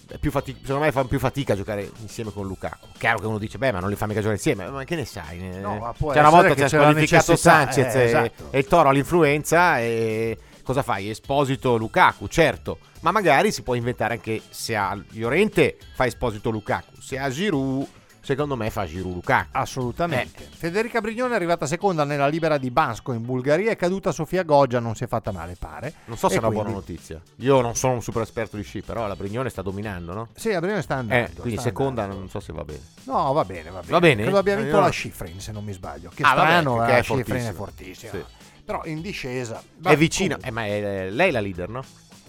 è 0.08 0.18
più 0.18 0.30
fati- 0.30 0.56
secondo 0.60 0.84
me 0.84 0.92
fa 0.92 1.04
più 1.04 1.18
fatica 1.18 1.54
a 1.54 1.56
giocare 1.56 1.90
insieme 2.00 2.30
con 2.32 2.46
Lukaku. 2.46 2.86
Chiaro 2.98 3.18
che 3.18 3.26
uno 3.26 3.38
dice, 3.38 3.58
beh, 3.58 3.72
ma 3.72 3.80
non 3.80 3.88
li 3.90 3.96
fa 3.96 4.06
mica 4.06 4.18
giocare 4.20 4.36
insieme, 4.36 4.68
ma 4.68 4.84
che 4.84 4.94
ne 4.94 5.04
sai? 5.04 5.38
Ne- 5.38 5.58
No, 5.60 5.94
C'è 6.12 6.18
una 6.20 6.30
volta 6.30 6.54
che 6.54 6.64
ha 6.64 6.68
squalificato 6.68 7.34
Sanchez 7.36 7.94
eh, 7.94 8.00
e, 8.00 8.04
esatto. 8.04 8.48
e 8.50 8.58
il 8.58 8.66
Toro 8.66 8.88
all'influenza 8.88 9.80
e 9.80 10.38
cosa 10.62 10.82
fai? 10.82 11.10
Esposito 11.10 11.76
Lukaku, 11.76 12.28
certo, 12.28 12.78
ma 13.00 13.10
magari 13.10 13.50
si 13.52 13.62
può 13.62 13.74
inventare 13.74 14.14
anche 14.14 14.40
se 14.48 14.76
ha 14.76 14.96
Llorente 15.10 15.76
fa 15.94 16.06
Esposito 16.06 16.50
Lukaku, 16.50 17.00
se 17.00 17.18
ha 17.18 17.28
Giroud, 17.28 17.86
secondo 18.26 18.56
me 18.56 18.70
fa 18.70 18.84
Giroud 18.86 19.14
Lukaku. 19.14 19.48
Assolutamente. 19.52 20.42
Eh. 20.42 20.48
Federica 20.50 21.00
Brignone 21.00 21.32
è 21.32 21.36
arrivata 21.36 21.64
seconda 21.66 22.02
nella 22.02 22.26
libera 22.26 22.58
di 22.58 22.70
Bansko 22.72 23.12
in 23.12 23.24
Bulgaria. 23.24 23.70
È 23.70 23.76
caduta 23.76 24.10
Sofia 24.10 24.42
Goggia, 24.42 24.80
non 24.80 24.96
si 24.96 25.04
è 25.04 25.06
fatta 25.06 25.30
male, 25.30 25.54
pare. 25.56 25.94
Non 26.06 26.16
so 26.16 26.28
se 26.28 26.34
è 26.34 26.38
una 26.38 26.48
quindi- 26.48 26.64
buona 26.64 26.78
notizia. 26.80 27.20
Io 27.36 27.60
non 27.60 27.76
sono 27.76 27.94
un 27.94 28.02
super 28.02 28.22
esperto 28.22 28.56
di 28.56 28.64
sci, 28.64 28.82
però 28.82 29.06
la 29.06 29.14
Brignone 29.14 29.48
sta 29.48 29.62
dominando, 29.62 30.12
no? 30.12 30.28
Sì, 30.34 30.50
la 30.50 30.58
Brignone 30.58 30.82
sta 30.82 30.96
Eh, 30.96 30.98
andando. 30.98 31.40
quindi 31.40 31.52
sta 31.60 31.68
seconda 31.68 32.02
andando. 32.02 32.20
non 32.20 32.28
so 32.30 32.40
se 32.40 32.52
va 32.52 32.64
bene. 32.64 32.80
No, 33.04 33.32
va 33.32 33.44
bene, 33.44 33.70
va 33.70 33.78
bene. 33.80 33.90
Va 33.92 33.98
bene? 34.00 34.22
Credo 34.22 34.38
abbia 34.38 34.56
vinto 34.56 34.74
Io- 34.76 34.80
la 34.80 34.90
Schifrin, 34.90 35.40
se 35.40 35.52
non 35.52 35.64
mi 35.64 35.72
sbaglio. 35.72 36.10
Che 36.12 36.22
Ah, 36.24 36.34
vabbè, 36.34 36.48
strano, 36.48 36.76
che 36.78 36.82
eh, 36.82 36.86
è 36.88 36.96
la 36.96 37.02
Schifrin 37.04 37.44
è 37.46 37.52
fortissima. 37.52 38.10
Sì. 38.12 38.24
Però 38.64 38.82
in 38.86 39.00
discesa. 39.00 39.62
è 39.84 39.96
vicina, 39.96 40.38
eh, 40.42 40.50
ma 40.50 40.66
è 40.66 41.08
lei 41.10 41.30
la 41.30 41.38
leader, 41.40 41.68
no? 41.68 41.84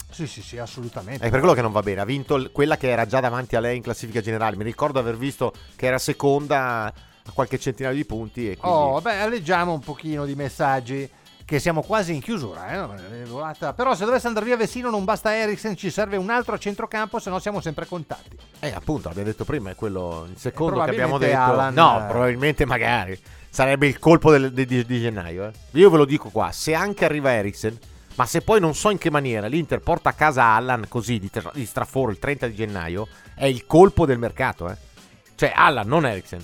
Sì, 0.09 0.25
sì, 0.27 0.41
sì, 0.41 0.57
assolutamente. 0.57 1.25
È 1.25 1.29
per 1.29 1.39
quello 1.39 1.53
che 1.53 1.61
non 1.61 1.71
va 1.71 1.81
bene. 1.81 2.01
Ha 2.01 2.05
vinto 2.05 2.49
quella 2.51 2.77
che 2.77 2.89
era 2.89 3.05
già 3.05 3.19
davanti 3.19 3.55
a 3.55 3.59
lei 3.59 3.77
in 3.77 3.83
classifica 3.83 4.21
generale. 4.21 4.55
Mi 4.55 4.63
ricordo 4.63 4.99
aver 4.99 5.17
visto 5.17 5.53
che 5.75 5.85
era 5.85 5.97
seconda 5.99 6.85
a 6.85 7.31
qualche 7.33 7.59
centinaio 7.59 7.95
di 7.95 8.05
punti. 8.05 8.49
E 8.51 8.57
quindi... 8.57 8.77
Oh, 8.77 9.01
beh, 9.01 9.29
leggiamo 9.29 9.73
un 9.73 9.79
pochino 9.81 10.25
di 10.25 10.35
messaggi. 10.35 11.09
Che 11.47 11.59
siamo 11.59 11.81
quasi 11.81 12.13
in 12.13 12.19
chiusura, 12.19 12.73
eh? 12.73 13.23
volata. 13.25 13.71
Però 13.71 13.95
se 13.95 14.03
dovesse 14.03 14.27
andare 14.27 14.45
via 14.45 14.57
Vessino 14.57 14.89
non 14.89 15.05
basta 15.05 15.33
Eriksen, 15.33 15.77
ci 15.77 15.89
serve 15.89 16.17
un 16.17 16.29
altro 16.29 16.55
a 16.55 16.57
centrocampo, 16.57 17.19
se 17.19 17.29
no 17.29 17.39
siamo 17.39 17.61
sempre 17.61 17.85
contatti. 17.85 18.37
Eh, 18.59 18.71
appunto, 18.73 19.07
l'abbiamo 19.07 19.29
detto 19.29 19.45
prima, 19.45 19.69
è 19.69 19.75
quello 19.75 20.27
il 20.29 20.37
secondo 20.37 20.83
che 20.83 20.89
abbiamo 20.89 21.17
detto. 21.17 21.37
Alan- 21.39 21.73
No, 21.73 22.03
probabilmente 22.09 22.65
magari. 22.65 23.17
Sarebbe 23.49 23.87
il 23.87 23.97
colpo 23.97 24.29
del- 24.31 24.51
di, 24.51 24.65
di- 24.65 24.85
di 24.85 24.99
gennaio. 24.99 25.45
eh. 25.47 25.51
Io 25.79 25.89
ve 25.89 25.95
lo 25.95 26.03
dico 26.03 26.27
qua, 26.31 26.51
se 26.51 26.73
anche 26.73 27.05
arriva 27.05 27.31
Eriksen, 27.31 27.79
ma 28.17 28.25
se 28.25 28.41
poi 28.41 28.59
non 28.59 28.75
so 28.75 28.89
in 28.89 28.97
che 28.97 29.09
maniera 29.09 29.47
l'Inter 29.47 29.79
porta 29.79 30.09
a 30.09 30.13
casa 30.13 30.43
Allan 30.43 30.85
così 30.89 31.17
di, 31.19 31.29
tra- 31.29 31.51
di 31.53 31.65
straforo 31.65 32.11
il 32.11 32.19
30 32.19 32.47
di 32.47 32.55
gennaio, 32.55 33.07
è 33.33 33.45
il 33.45 33.65
colpo 33.65 34.05
del 34.05 34.17
mercato. 34.19 34.69
Eh. 34.69 34.75
Cioè 35.35 35.51
Allan, 35.55 35.87
non 35.87 36.05
Eriksen. 36.05 36.43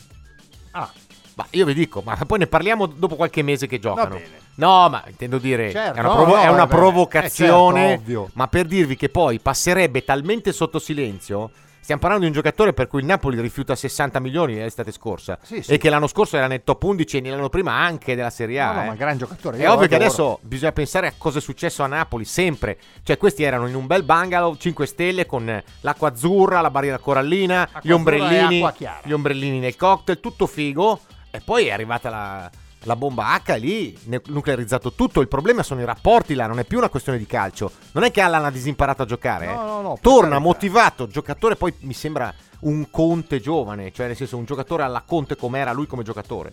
Ah, 0.72 0.90
Ma 1.36 1.46
io 1.52 1.66
vi 1.66 1.74
dico, 1.74 2.02
ma 2.06 2.16
poi 2.28 2.38
ne 2.40 2.48
parliamo 2.48 2.86
dopo 2.86 3.16
qualche 3.16 3.42
mese 3.42 3.66
che 3.68 3.80
giocano. 3.80 4.20
No, 4.56 4.88
ma 4.88 5.04
intendo 5.08 5.40
dire, 5.40 5.72
Certo, 5.72 5.98
è 5.98 6.00
una, 6.02 6.10
no, 6.10 6.16
provo- 6.16 6.36
no, 6.36 6.42
è 6.42 6.48
una 6.48 6.58
vabbè. 6.66 6.76
provocazione, 6.76 7.84
Eh, 7.86 7.88
certo, 7.88 8.02
ovvio. 8.04 8.30
ma 8.34 8.48
per 8.48 8.66
dirvi 8.68 8.96
che 8.96 9.10
poi 9.10 9.40
passerebbe 9.40 10.04
talmente 10.04 10.52
sotto 10.52 10.78
silenzio. 10.78 11.50
Stiamo 11.84 12.00
parlando 12.00 12.24
di 12.26 12.32
un 12.32 12.42
giocatore 12.42 12.72
per 12.72 12.88
cui 12.88 13.02
il 13.02 13.06
Napoli 13.06 13.42
rifiuta 13.42 13.76
60 13.76 14.22
milioni 14.22 14.56
l'estate 14.56 14.94
scorsa 14.94 15.38
Sì, 15.42 15.62
sì. 15.62 15.74
e 15.74 15.78
che 15.78 15.90
l'anno 15.90 16.08
scorso 16.08 16.38
era 16.38 16.48
nel 16.48 16.64
top 16.64 16.82
11 16.82 17.18
e 17.18 17.30
l'anno 17.30 17.50
prima 17.50 17.74
anche 17.74 18.16
della 18.16 18.30
Serie 18.30 18.62
A. 18.62 18.68
No, 18.68 18.74
no, 18.74 18.84
eh. 18.84 18.88
ma 18.88 18.94
gran 18.96 19.18
giocatore. 19.18 19.58
È 19.58 19.64
io 19.64 19.74
ovvio 19.74 19.90
che 19.90 19.96
adesso 19.96 20.40
bisogna 20.44 20.72
pensare 20.72 21.08
a 21.08 21.14
cosa 21.18 21.40
è 21.40 21.42
successo 21.42 21.84
a 21.84 21.88
Napoli 21.88 22.24
sempre. 22.24 22.78
Cioè, 23.04 23.18
questi 23.18 23.44
erano 23.44 23.68
in 23.68 23.76
un 23.76 23.86
bel 23.86 24.04
bungalow 24.04 24.56
5 24.56 24.86
stelle 24.86 25.26
con 25.26 25.62
l'acqua 25.82 26.08
azzurra, 26.08 26.62
la 26.62 26.72
barriera 26.72 27.00
corallina, 27.00 27.64
Acqua 27.64 27.82
gli 27.84 27.92
ombrellini, 27.92 28.66
gli 29.04 29.12
ombrellini 29.12 29.60
nel 29.60 29.76
cocktail, 29.76 30.22
tutto 30.22 30.48
figo. 30.48 31.02
E 31.32 31.42
poi 31.44 31.66
è 31.66 31.72
arrivata 31.74 32.10
la, 32.10 32.50
la 32.84 32.96
bomba 32.96 33.34
H 33.44 33.54
lì, 33.58 33.98
nuclearizzato 34.28 34.94
tutto. 34.94 35.22
Il 35.22 35.28
problema 35.28 35.64
sono 35.64 35.82
i 35.82 35.86
rapporti 35.86 36.34
là, 36.36 36.48
non 36.48 36.60
è 36.60 36.64
più 36.64 36.78
una 36.78 36.90
questione 36.90 37.18
di 37.18 37.26
calcio. 37.26 37.72
Non 37.94 38.04
è 38.04 38.12
che 38.12 38.22
Allan 38.22 38.46
ha 38.46 38.52
disimparato 38.52 39.04
a 39.04 39.06
giocare. 39.06 39.46
eh. 39.46 39.54
No, 39.54 39.64
no, 39.66 39.82
no, 39.82 39.90
per 39.94 40.00
Torna 40.02 40.40
motivato, 40.40 41.08
giocatore. 41.08 41.56
Poi 41.56 41.74
mi 41.80 41.94
sembra 41.94 42.34
un 42.62 42.90
Conte 42.90 43.40
giovane, 43.40 43.92
cioè 43.92 44.08
nel 44.08 44.16
senso 44.16 44.38
un 44.38 44.46
giocatore 44.46 44.84
alla 44.84 45.04
Conte 45.06 45.36
come 45.36 45.60
era 45.60 45.72
lui 45.72 45.88
come 45.88 46.04
giocatore. 46.04 46.52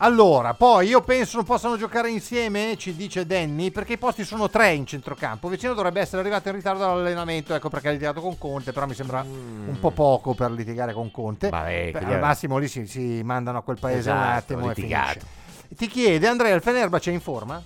Allora, 0.00 0.52
poi 0.52 0.88
io 0.88 1.00
penso 1.00 1.36
non 1.36 1.46
possano 1.46 1.78
giocare 1.78 2.10
insieme, 2.10 2.76
ci 2.76 2.94
dice 2.94 3.24
Danny, 3.24 3.70
perché 3.70 3.94
i 3.94 3.96
posti 3.96 4.24
sono 4.24 4.50
tre 4.50 4.74
in 4.74 4.84
centrocampo. 4.84 5.48
Vicino 5.48 5.72
dovrebbe 5.72 6.00
essere 6.00 6.20
arrivato 6.20 6.48
in 6.50 6.54
ritardo 6.56 6.80
dall'allenamento, 6.80 7.54
ecco 7.54 7.70
perché 7.70 7.88
ha 7.88 7.92
litigato 7.92 8.20
con 8.20 8.36
Conte, 8.36 8.72
però 8.72 8.84
mi 8.84 8.92
sembra 8.92 9.22
un 9.22 9.78
po' 9.80 9.92
poco 9.92 10.34
per 10.34 10.50
litigare 10.50 10.92
con 10.92 11.10
Conte. 11.10 11.46
Mm. 11.46 11.50
Vabbè, 11.50 11.90
Beh, 11.92 12.04
al 12.12 12.20
massimo 12.20 12.58
lì 12.58 12.68
si, 12.68 12.86
si 12.86 13.22
mandano 13.24 13.56
a 13.56 13.62
quel 13.62 13.78
paese 13.80 14.10
un 14.10 14.16
Esatto, 14.18 14.38
attimo 14.52 14.66
e 14.66 14.68
litigato. 14.74 15.08
finisce. 15.12 15.44
Ti 15.74 15.86
chiede, 15.88 16.26
Andrea, 16.26 16.54
il 16.54 16.62
Fenerbahce 16.62 17.10
è 17.10 17.14
in 17.14 17.20
forma? 17.20 17.62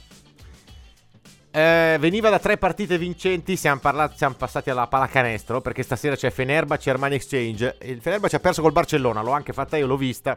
Eh, 1.53 1.97
veniva 1.99 2.31
da 2.31 2.39
tre 2.39 2.57
partite 2.59 2.97
vincenti, 2.97 3.57
siamo, 3.57 3.81
parlati- 3.81 4.17
siamo 4.17 4.37
passati 4.37 4.71
alla 4.71 4.87
pallacanestro 4.87 5.61
perché 5.61 5.83
stasera 5.83 6.15
c'è 6.15 6.31
Fenerbahce 6.31 6.91
Armani 6.91 7.17
Exchange. 7.17 7.77
Il 7.83 8.01
Fenerbahce 8.01 8.37
ha 8.37 8.41
perso 8.41 8.63
col 8.63 8.73
Barcellona, 8.73 9.23
l'ho 9.23 9.33
anche 9.33 9.53
fatta 9.53 9.77
io, 9.77 9.87
l'ho 9.87 9.97
vista. 9.97 10.37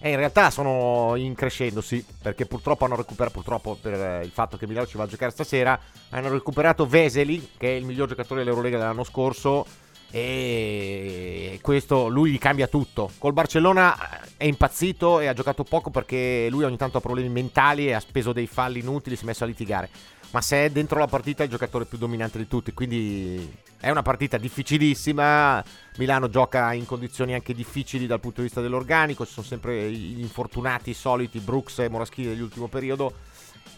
E 0.00 0.10
in 0.10 0.16
realtà 0.16 0.50
sono 0.50 1.14
in 1.16 1.34
crescendo, 1.34 1.80
sì, 1.80 2.04
perché 2.22 2.46
purtroppo 2.46 2.84
hanno 2.84 2.94
recuperato, 2.94 3.34
purtroppo 3.34 3.76
per 3.80 3.94
eh, 3.94 4.24
il 4.24 4.30
fatto 4.30 4.56
che 4.56 4.66
Milano 4.66 4.86
ci 4.86 4.96
va 4.96 5.02
a 5.02 5.08
giocare 5.08 5.32
stasera, 5.32 5.78
hanno 6.10 6.28
recuperato 6.28 6.86
Veseli, 6.86 7.50
che 7.56 7.68
è 7.68 7.72
il 7.72 7.84
miglior 7.84 8.06
giocatore 8.06 8.42
dell'Eurolega 8.42 8.78
dell'anno 8.78 9.02
scorso, 9.02 9.66
e 10.10 11.58
questo 11.60 12.08
lui 12.08 12.30
gli 12.30 12.38
cambia 12.38 12.66
tutto. 12.66 13.10
Col 13.18 13.32
Barcellona 13.32 13.94
eh, 13.94 14.28
è 14.38 14.44
impazzito 14.44 15.20
e 15.20 15.26
ha 15.26 15.34
giocato 15.34 15.64
poco 15.64 15.90
perché 15.90 16.48
lui 16.50 16.64
ogni 16.64 16.76
tanto 16.76 16.98
ha 16.98 17.00
problemi 17.00 17.28
mentali 17.28 17.88
e 17.88 17.92
ha 17.92 18.00
speso 18.00 18.32
dei 18.32 18.46
falli 18.46 18.80
inutili, 18.80 19.16
si 19.16 19.24
è 19.24 19.26
messo 19.26 19.44
a 19.44 19.46
litigare. 19.46 19.90
Ma 20.30 20.40
se 20.42 20.66
è 20.66 20.70
dentro 20.70 20.98
la 20.98 21.06
partita 21.06 21.42
è 21.42 21.46
il 21.46 21.50
giocatore 21.50 21.86
più 21.86 21.96
dominante 21.96 22.36
di 22.36 22.46
tutti, 22.46 22.74
quindi 22.74 23.50
è 23.80 23.88
una 23.88 24.02
partita 24.02 24.36
difficilissima. 24.36 25.64
Milano 25.96 26.28
gioca 26.28 26.72
in 26.74 26.84
condizioni 26.84 27.32
anche 27.32 27.54
difficili 27.54 28.06
dal 28.06 28.20
punto 28.20 28.40
di 28.40 28.46
vista 28.46 28.60
dell'organico, 28.60 29.24
ci 29.24 29.32
sono 29.32 29.46
sempre 29.46 29.90
gli 29.90 30.20
infortunati 30.20 30.92
soliti, 30.92 31.38
Brooks 31.38 31.78
e 31.78 31.88
Moraschini 31.88 32.28
dell'ultimo 32.28 32.68
periodo 32.68 33.14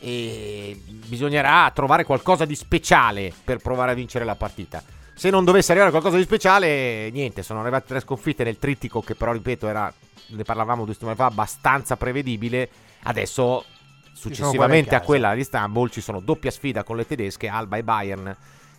e 0.01 0.81
bisognerà 1.07 1.71
trovare 1.73 2.05
qualcosa 2.05 2.45
di 2.45 2.57
speciale 2.57 3.33
per 3.45 3.59
provare 3.59 3.93
a 3.93 3.95
vincere 3.95 4.25
la 4.25 4.35
partita. 4.35 4.83
Se 5.21 5.29
non 5.29 5.45
dovesse 5.45 5.73
arrivare 5.73 5.91
qualcosa 5.91 6.17
di 6.17 6.23
speciale, 6.23 7.11
niente, 7.11 7.43
sono 7.43 7.61
arrivate 7.61 7.89
tre 7.89 8.01
sconfitte 8.01 8.43
nel 8.43 8.57
trittico 8.59 9.03
che 9.03 9.15
però, 9.15 9.33
ripeto, 9.33 9.69
era, 9.69 9.93
ne 10.29 10.43
parlavamo 10.45 10.85
due 10.85 10.95
settimane 10.95 11.19
fa, 11.19 11.27
abbastanza 11.27 11.99
prevedibile. 11.99 12.71
Adesso, 13.03 13.67
successivamente 14.15 14.95
a 14.95 15.03
quella 15.03 15.35
di 15.35 15.41
Istanbul, 15.41 15.91
ci 15.91 16.01
sono 16.01 16.21
doppia 16.21 16.51
sfida 16.51 16.85
con 16.85 16.97
le 16.97 17.07
tedesche, 17.07 17.49
Alba 17.49 17.77
e 17.77 17.85
Bayern, 17.85 18.35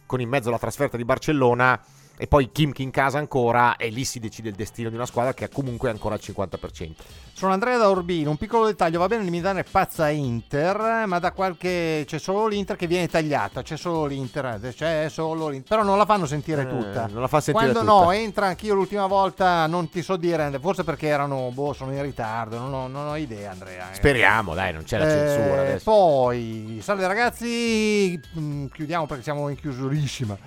con 0.07 0.19
in 0.19 0.29
mezzo 0.29 0.49
la 0.49 0.57
trasferta 0.57 0.97
di 0.97 1.05
Barcellona 1.05 1.79
e 2.21 2.27
poi 2.27 2.51
Kimchi 2.51 2.83
in 2.83 2.91
casa 2.91 3.17
ancora 3.17 3.77
e 3.77 3.89
lì 3.89 4.05
si 4.05 4.19
decide 4.19 4.49
il 4.49 4.55
destino 4.55 4.89
di 4.89 4.95
una 4.95 5.07
squadra 5.07 5.33
che 5.33 5.45
è 5.45 5.49
comunque 5.49 5.89
ancora 5.89 6.13
al 6.13 6.21
50%. 6.23 6.91
Sono 7.33 7.51
Andrea 7.53 7.77
da 7.79 7.87
Urbino, 7.89 8.29
un 8.29 8.37
piccolo 8.37 8.67
dettaglio, 8.67 8.99
va 8.99 9.07
bene 9.07 9.23
limitare 9.23 9.63
pazza 9.63 10.07
Inter, 10.09 11.05
ma 11.07 11.17
da 11.17 11.31
qualche 11.31 12.03
c'è 12.05 12.19
solo 12.19 12.45
l'Inter 12.45 12.75
che 12.75 12.85
viene 12.85 13.07
tagliata, 13.07 13.63
c'è 13.63 13.75
solo 13.75 14.05
l'Inter, 14.05 14.59
c'è 14.75 15.07
solo 15.09 15.47
l'Inter, 15.47 15.67
però 15.69 15.81
non 15.83 15.97
la 15.97 16.05
fanno 16.05 16.27
sentire 16.27 16.61
Eh, 16.61 16.67
tutta. 16.67 17.07
non 17.07 17.21
la 17.21 17.27
fa 17.27 17.41
sentire 17.41 17.71
Quando 17.71 17.89
tutta. 17.91 18.03
no, 18.05 18.11
entra 18.11 18.45
anch'io 18.45 18.75
l'ultima 18.75 19.07
volta, 19.07 19.65
non 19.65 19.89
ti 19.89 20.03
so 20.03 20.15
dire, 20.15 20.59
forse 20.61 20.83
perché 20.83 21.07
erano, 21.07 21.49
boh, 21.51 21.73
sono 21.73 21.91
in 21.91 22.03
ritardo, 22.03 22.59
non 22.59 22.71
ho, 22.71 22.87
non 22.87 23.07
ho 23.07 23.15
idea 23.15 23.49
Andrea. 23.49 23.89
eh. 23.89 23.95
Speriamo, 23.95 24.53
dai, 24.53 24.71
non 24.73 24.83
c'è 24.83 24.99
la 24.99 25.07
Eh, 25.07 25.09
censura 25.09 25.61
adesso. 25.61 25.83
Poi, 25.89 26.79
salve 26.83 27.07
ragazzi, 27.07 28.19
mm, 28.37 28.67
chiudiamo 28.67 29.07
perché 29.07 29.23
siamo 29.23 29.49
in 29.49 29.55
chiusurissima. 29.55 30.37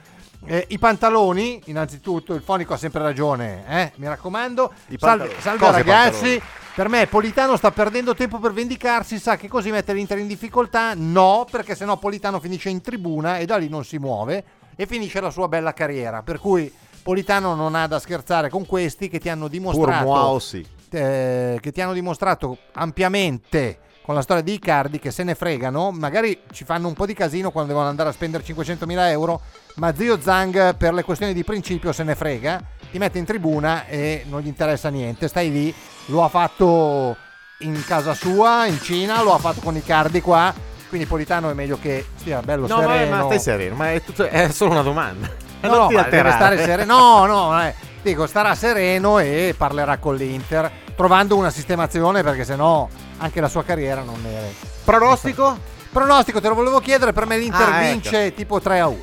Eh, 0.47 0.66
I 0.68 0.78
pantaloni, 0.78 1.62
innanzitutto, 1.66 2.34
il 2.34 2.42
fonico 2.42 2.74
ha 2.74 2.76
sempre 2.76 3.03
ragione, 3.03 3.64
eh, 3.66 3.92
mi 3.97 4.07
raccomando. 4.07 4.72
I 4.88 4.97
Salve, 4.99 5.34
salve 5.38 5.70
ragazzi, 5.70 6.40
per 6.74 6.88
me 6.88 7.07
Politano 7.07 7.57
sta 7.57 7.70
perdendo 7.70 8.14
tempo 8.14 8.38
per 8.38 8.53
vendicarsi, 8.53 9.18
sa 9.18 9.36
che 9.36 9.49
così 9.49 9.70
mette 9.70 9.95
l'Inter 9.95 10.18
in 10.18 10.26
difficoltà? 10.26 10.92
No, 10.95 11.47
perché 11.51 11.74
sennò 11.74 11.97
Politano 11.97 12.40
finisce 12.40 12.68
in 12.68 12.82
tribuna 12.82 13.38
e 13.38 13.47
da 13.47 13.57
lì 13.57 13.68
non 13.68 13.84
si 13.84 13.99
muove 13.99 14.45
e 14.76 14.86
finisce 14.86 15.20
la 15.20 15.30
sua 15.30 15.49
bella 15.49 15.72
carriera. 15.72 16.22
Per 16.22 16.38
cui 16.38 16.70
Politano 17.03 17.55
non 17.55 17.74
ha 17.74 17.86
da 17.86 17.99
scherzare 17.99 18.51
con 18.51 18.66
questi 18.66 19.09
che 19.09 19.18
ti 19.18 19.28
hanno 19.30 19.42
Pur 19.42 19.51
dimostrato 19.51 20.38
sì. 20.40 20.66
eh, 20.90 21.59
che 21.61 21.72
ti 21.72 21.80
hanno 21.80 21.92
dimostrato 21.92 22.59
ampiamente 22.72 23.78
con 24.05 24.14
la 24.14 24.20
storia 24.20 24.42
di 24.42 24.52
Icardi 24.52 24.98
che 24.98 25.11
se 25.11 25.22
ne 25.22 25.34
fregano, 25.34 25.90
magari 25.90 26.42
ci 26.52 26.64
fanno 26.64 26.88
un 26.88 26.92
po' 26.92 27.07
di 27.07 27.14
casino 27.14 27.50
quando 27.50 27.70
devono 27.72 27.88
andare 27.88 28.11
a 28.11 28.12
spendere 28.12 28.44
500.000 28.44 29.09
euro, 29.09 29.40
ma 29.76 29.94
zio 29.94 30.20
Zhang 30.20 30.76
per 30.76 30.92
le 30.92 31.02
questioni 31.02 31.32
di 31.32 31.42
principio 31.42 31.90
se 31.90 32.02
ne 32.02 32.14
frega, 32.14 32.62
ti 32.90 32.98
mette 32.98 33.16
in 33.18 33.24
tribuna 33.24 33.86
e 33.86 34.26
non 34.28 34.42
gli 34.42 34.46
interessa 34.46 34.90
niente, 34.90 35.26
stai 35.26 35.50
lì, 35.50 35.74
lo 36.07 36.22
ha 36.22 36.28
fatto 36.28 37.16
in 37.61 37.82
casa 37.86 38.12
sua, 38.12 38.66
in 38.66 38.78
Cina, 38.78 39.22
lo 39.22 39.32
ha 39.32 39.38
fatto 39.38 39.61
con 39.62 39.74
Icardi 39.74 40.20
qua, 40.20 40.52
quindi 40.90 41.07
Politano 41.07 41.48
è 41.48 41.55
meglio 41.55 41.78
che 41.80 42.05
stia 42.16 42.40
bello 42.42 42.66
No, 42.66 42.80
sereno. 42.80 43.16
ma 43.16 43.24
stai 43.24 43.40
sereno, 43.40 43.74
ma 43.74 43.90
è, 43.92 44.02
tutto- 44.02 44.26
è 44.26 44.50
solo 44.50 44.72
una 44.72 44.82
domanda. 44.82 45.30
No, 45.62 45.88
no, 45.88 46.07
deve 46.11 46.30
stare 46.30 46.62
sereno. 46.62 46.98
No, 46.98 47.24
no, 47.24 47.62
eh. 47.62 47.74
dico, 48.02 48.26
starà 48.26 48.55
sereno 48.55 49.18
e 49.18 49.55
parlerà 49.57 49.96
con 49.96 50.14
l'Inter, 50.14 50.70
trovando 50.97 51.36
una 51.36 51.51
sistemazione 51.51 52.22
perché 52.22 52.45
sennò 52.45 52.88
anche 53.18 53.40
la 53.40 53.49
sua 53.49 53.64
carriera 53.64 54.03
non 54.03 54.24
è. 54.26 54.51
Pronostico? 54.84 55.59
Pronostico, 55.90 56.40
te 56.40 56.49
lo 56.49 56.55
volevo 56.55 56.80
chiedere, 56.80 57.12
per 57.12 57.26
me 57.26 57.38
l'Inter 57.38 57.68
Ah, 57.68 57.82
ecco. 57.82 57.92
vince 57.92 58.34
tipo 58.34 58.61
3 58.61 58.80
a 58.80 58.88
1, 58.88 58.99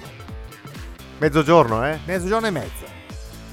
Mezzogiorno, 1.20 1.86
eh? 1.88 2.00
mezzogiorno 2.06 2.48
e 2.48 2.52
mezzo. 2.52 2.86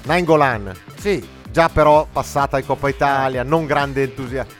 Nainggolan. 0.03 0.73
Sì, 0.97 1.37
Già 1.51 1.67
però 1.67 2.05
passata 2.11 2.59
in 2.59 2.65
Coppa 2.65 2.89
Italia, 2.89 3.41
non 3.43 3.65
grande 3.65 4.03
entusiasmo. 4.03 4.51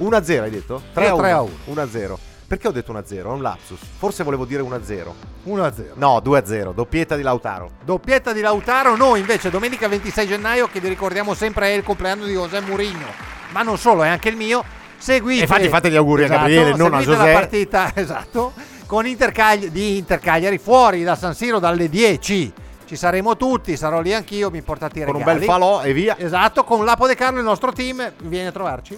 1-0 0.00 0.42
hai 0.42 0.50
detto? 0.50 0.82
3 0.92 1.06
Io 1.06 1.16
3 1.16 1.30
a 1.30 1.40
1. 1.40 1.52
1-0. 1.72 2.16
Perché 2.46 2.68
ho 2.68 2.70
detto 2.70 2.92
1-0? 2.92 3.08
È 3.16 3.22
un 3.24 3.42
lapsus. 3.42 3.80
Forse 3.98 4.22
volevo 4.22 4.44
dire 4.44 4.62
1-0. 4.62 5.12
1 5.44 5.64
a 5.64 5.72
0. 5.74 5.88
No, 5.94 6.18
2-0. 6.24 6.72
Doppietta 6.74 7.16
di 7.16 7.22
Lautaro. 7.22 7.70
Doppietta 7.84 8.32
di 8.32 8.40
Lautaro, 8.40 8.94
noi 8.96 9.18
invece 9.20 9.50
domenica 9.50 9.88
26 9.88 10.26
gennaio, 10.28 10.68
che 10.68 10.78
vi 10.80 10.88
ricordiamo 10.88 11.34
sempre 11.34 11.68
è 11.68 11.70
il 11.76 11.82
compleanno 11.82 12.24
di 12.24 12.32
José 12.32 12.60
Mourinho, 12.60 13.06
ma 13.50 13.62
non 13.62 13.76
solo, 13.78 14.04
è 14.04 14.08
anche 14.08 14.28
il 14.28 14.36
mio. 14.36 14.62
Seguite, 14.98 15.42
infatti 15.42 15.68
fate 15.68 15.90
gli 15.90 15.96
auguri 15.96 16.22
a 16.22 16.24
Esatto, 16.26 16.40
Gabriele, 16.40 16.74
non 16.76 16.94
a 16.94 17.00
José. 17.02 17.16
la 17.32 17.32
partita, 17.38 17.90
esatto, 17.94 18.52
con 18.86 19.06
Inter 19.06 19.30
Cagli- 19.32 19.68
di 19.68 19.98
Inter 19.98 20.20
Cagliari 20.20 20.58
fuori 20.58 21.02
da 21.02 21.16
San 21.16 21.34
Siro 21.34 21.58
dalle 21.58 21.88
10. 21.88 22.52
Ci 22.86 22.96
saremo 22.96 23.36
tutti, 23.36 23.76
sarò 23.76 24.00
lì 24.00 24.14
anch'io, 24.14 24.50
mi 24.50 24.62
portate 24.62 25.00
i 25.00 25.04
Con 25.04 25.14
un 25.16 25.18
regali. 25.20 25.38
bel 25.40 25.48
falò 25.48 25.82
e 25.82 25.92
via. 25.92 26.16
Esatto, 26.16 26.62
con 26.62 26.84
l'Apo 26.84 27.08
De 27.08 27.16
Carlo 27.16 27.40
il 27.40 27.44
nostro 27.44 27.72
team 27.72 28.12
viene 28.22 28.48
a 28.48 28.52
trovarci. 28.52 28.96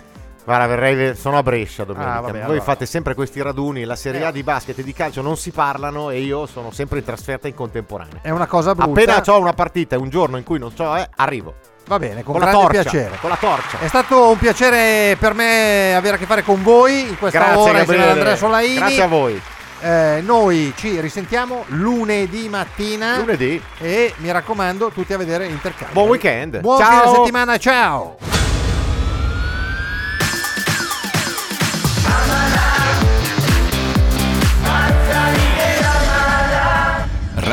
Guarda, 0.49 0.65
verrei, 0.67 1.15
sono 1.15 1.37
a 1.37 1.43
Brescia 1.43 1.85
domenica. 1.85 2.15
Ah, 2.15 2.21
vabbè, 2.21 2.33
Voi 2.33 2.43
allora. 2.43 2.63
fate 2.63 2.87
sempre 2.87 3.13
questi 3.13 3.43
raduni. 3.43 3.85
La 3.85 3.97
Serie 3.97 4.25
A 4.25 4.31
di 4.31 4.43
basket 4.43 4.79
e 4.79 4.83
di 4.83 4.95
calcio 4.95 5.21
non 5.21 5.37
si 5.37 5.51
parlano 5.51 6.09
e 6.09 6.21
io 6.21 6.47
sono 6.47 6.71
sempre 6.71 7.01
in 7.01 7.05
trasferta 7.05 7.49
in 7.49 7.55
contemporanea. 7.55 8.21
È 8.23 8.31
una 8.31 8.47
cosa 8.47 8.75
brutta. 8.75 8.99
Appena 8.99 9.23
ho 9.27 9.39
una 9.41 9.53
partita 9.53 9.95
e 9.95 9.99
un 9.99 10.09
giorno 10.09 10.39
in 10.39 10.45
cui 10.45 10.59
non 10.59 10.73
c'ho, 10.73 10.97
eh, 10.97 11.07
arrivo. 11.17 11.53
Va 11.87 11.99
bene, 11.99 12.23
con, 12.23 12.33
Con 12.33 12.41
la 12.41 12.51
grande 12.51 12.67
torcia. 12.67 12.91
piacere. 12.91 13.19
Con 13.21 13.29
la 13.29 13.37
torcia. 13.37 13.79
È 13.81 13.89
stato 13.89 14.31
un 14.31 14.39
piacere 14.39 15.17
per 15.21 15.35
me 15.35 15.95
avere 15.95 16.17
a 16.17 16.19
che 16.19 16.25
fare 16.25 16.43
con 16.43 16.63
voi 16.63 17.11
in 17.11 17.19
questa 17.19 17.39
Grazie 17.41 17.61
ora 17.71 17.79
insieme 17.81 18.03
ad. 18.05 18.09
Andrea 18.09 18.37
Solaini. 18.37 18.75
Grazie 18.77 19.03
a 19.03 19.07
voi. 19.07 19.43
Eh, 19.83 20.23
noi 20.25 20.73
ci 20.77 20.99
risentiamo 20.99 21.65
lunedì 21.67 22.49
mattina. 22.49 23.19
Lunedì. 23.19 23.63
E 23.81 24.15
mi 24.17 24.33
raccomando, 24.33 24.93
tutti 24.93 25.13
a 25.13 25.19
vedere 25.19 25.45
Intercambio. 25.45 25.93
Buon 25.93 26.09
weekend. 26.09 26.61
Buon 26.61 26.79
Ciao. 26.79 27.03
fine 27.03 27.15
settimana, 27.17 27.59
ciao. 27.59 28.38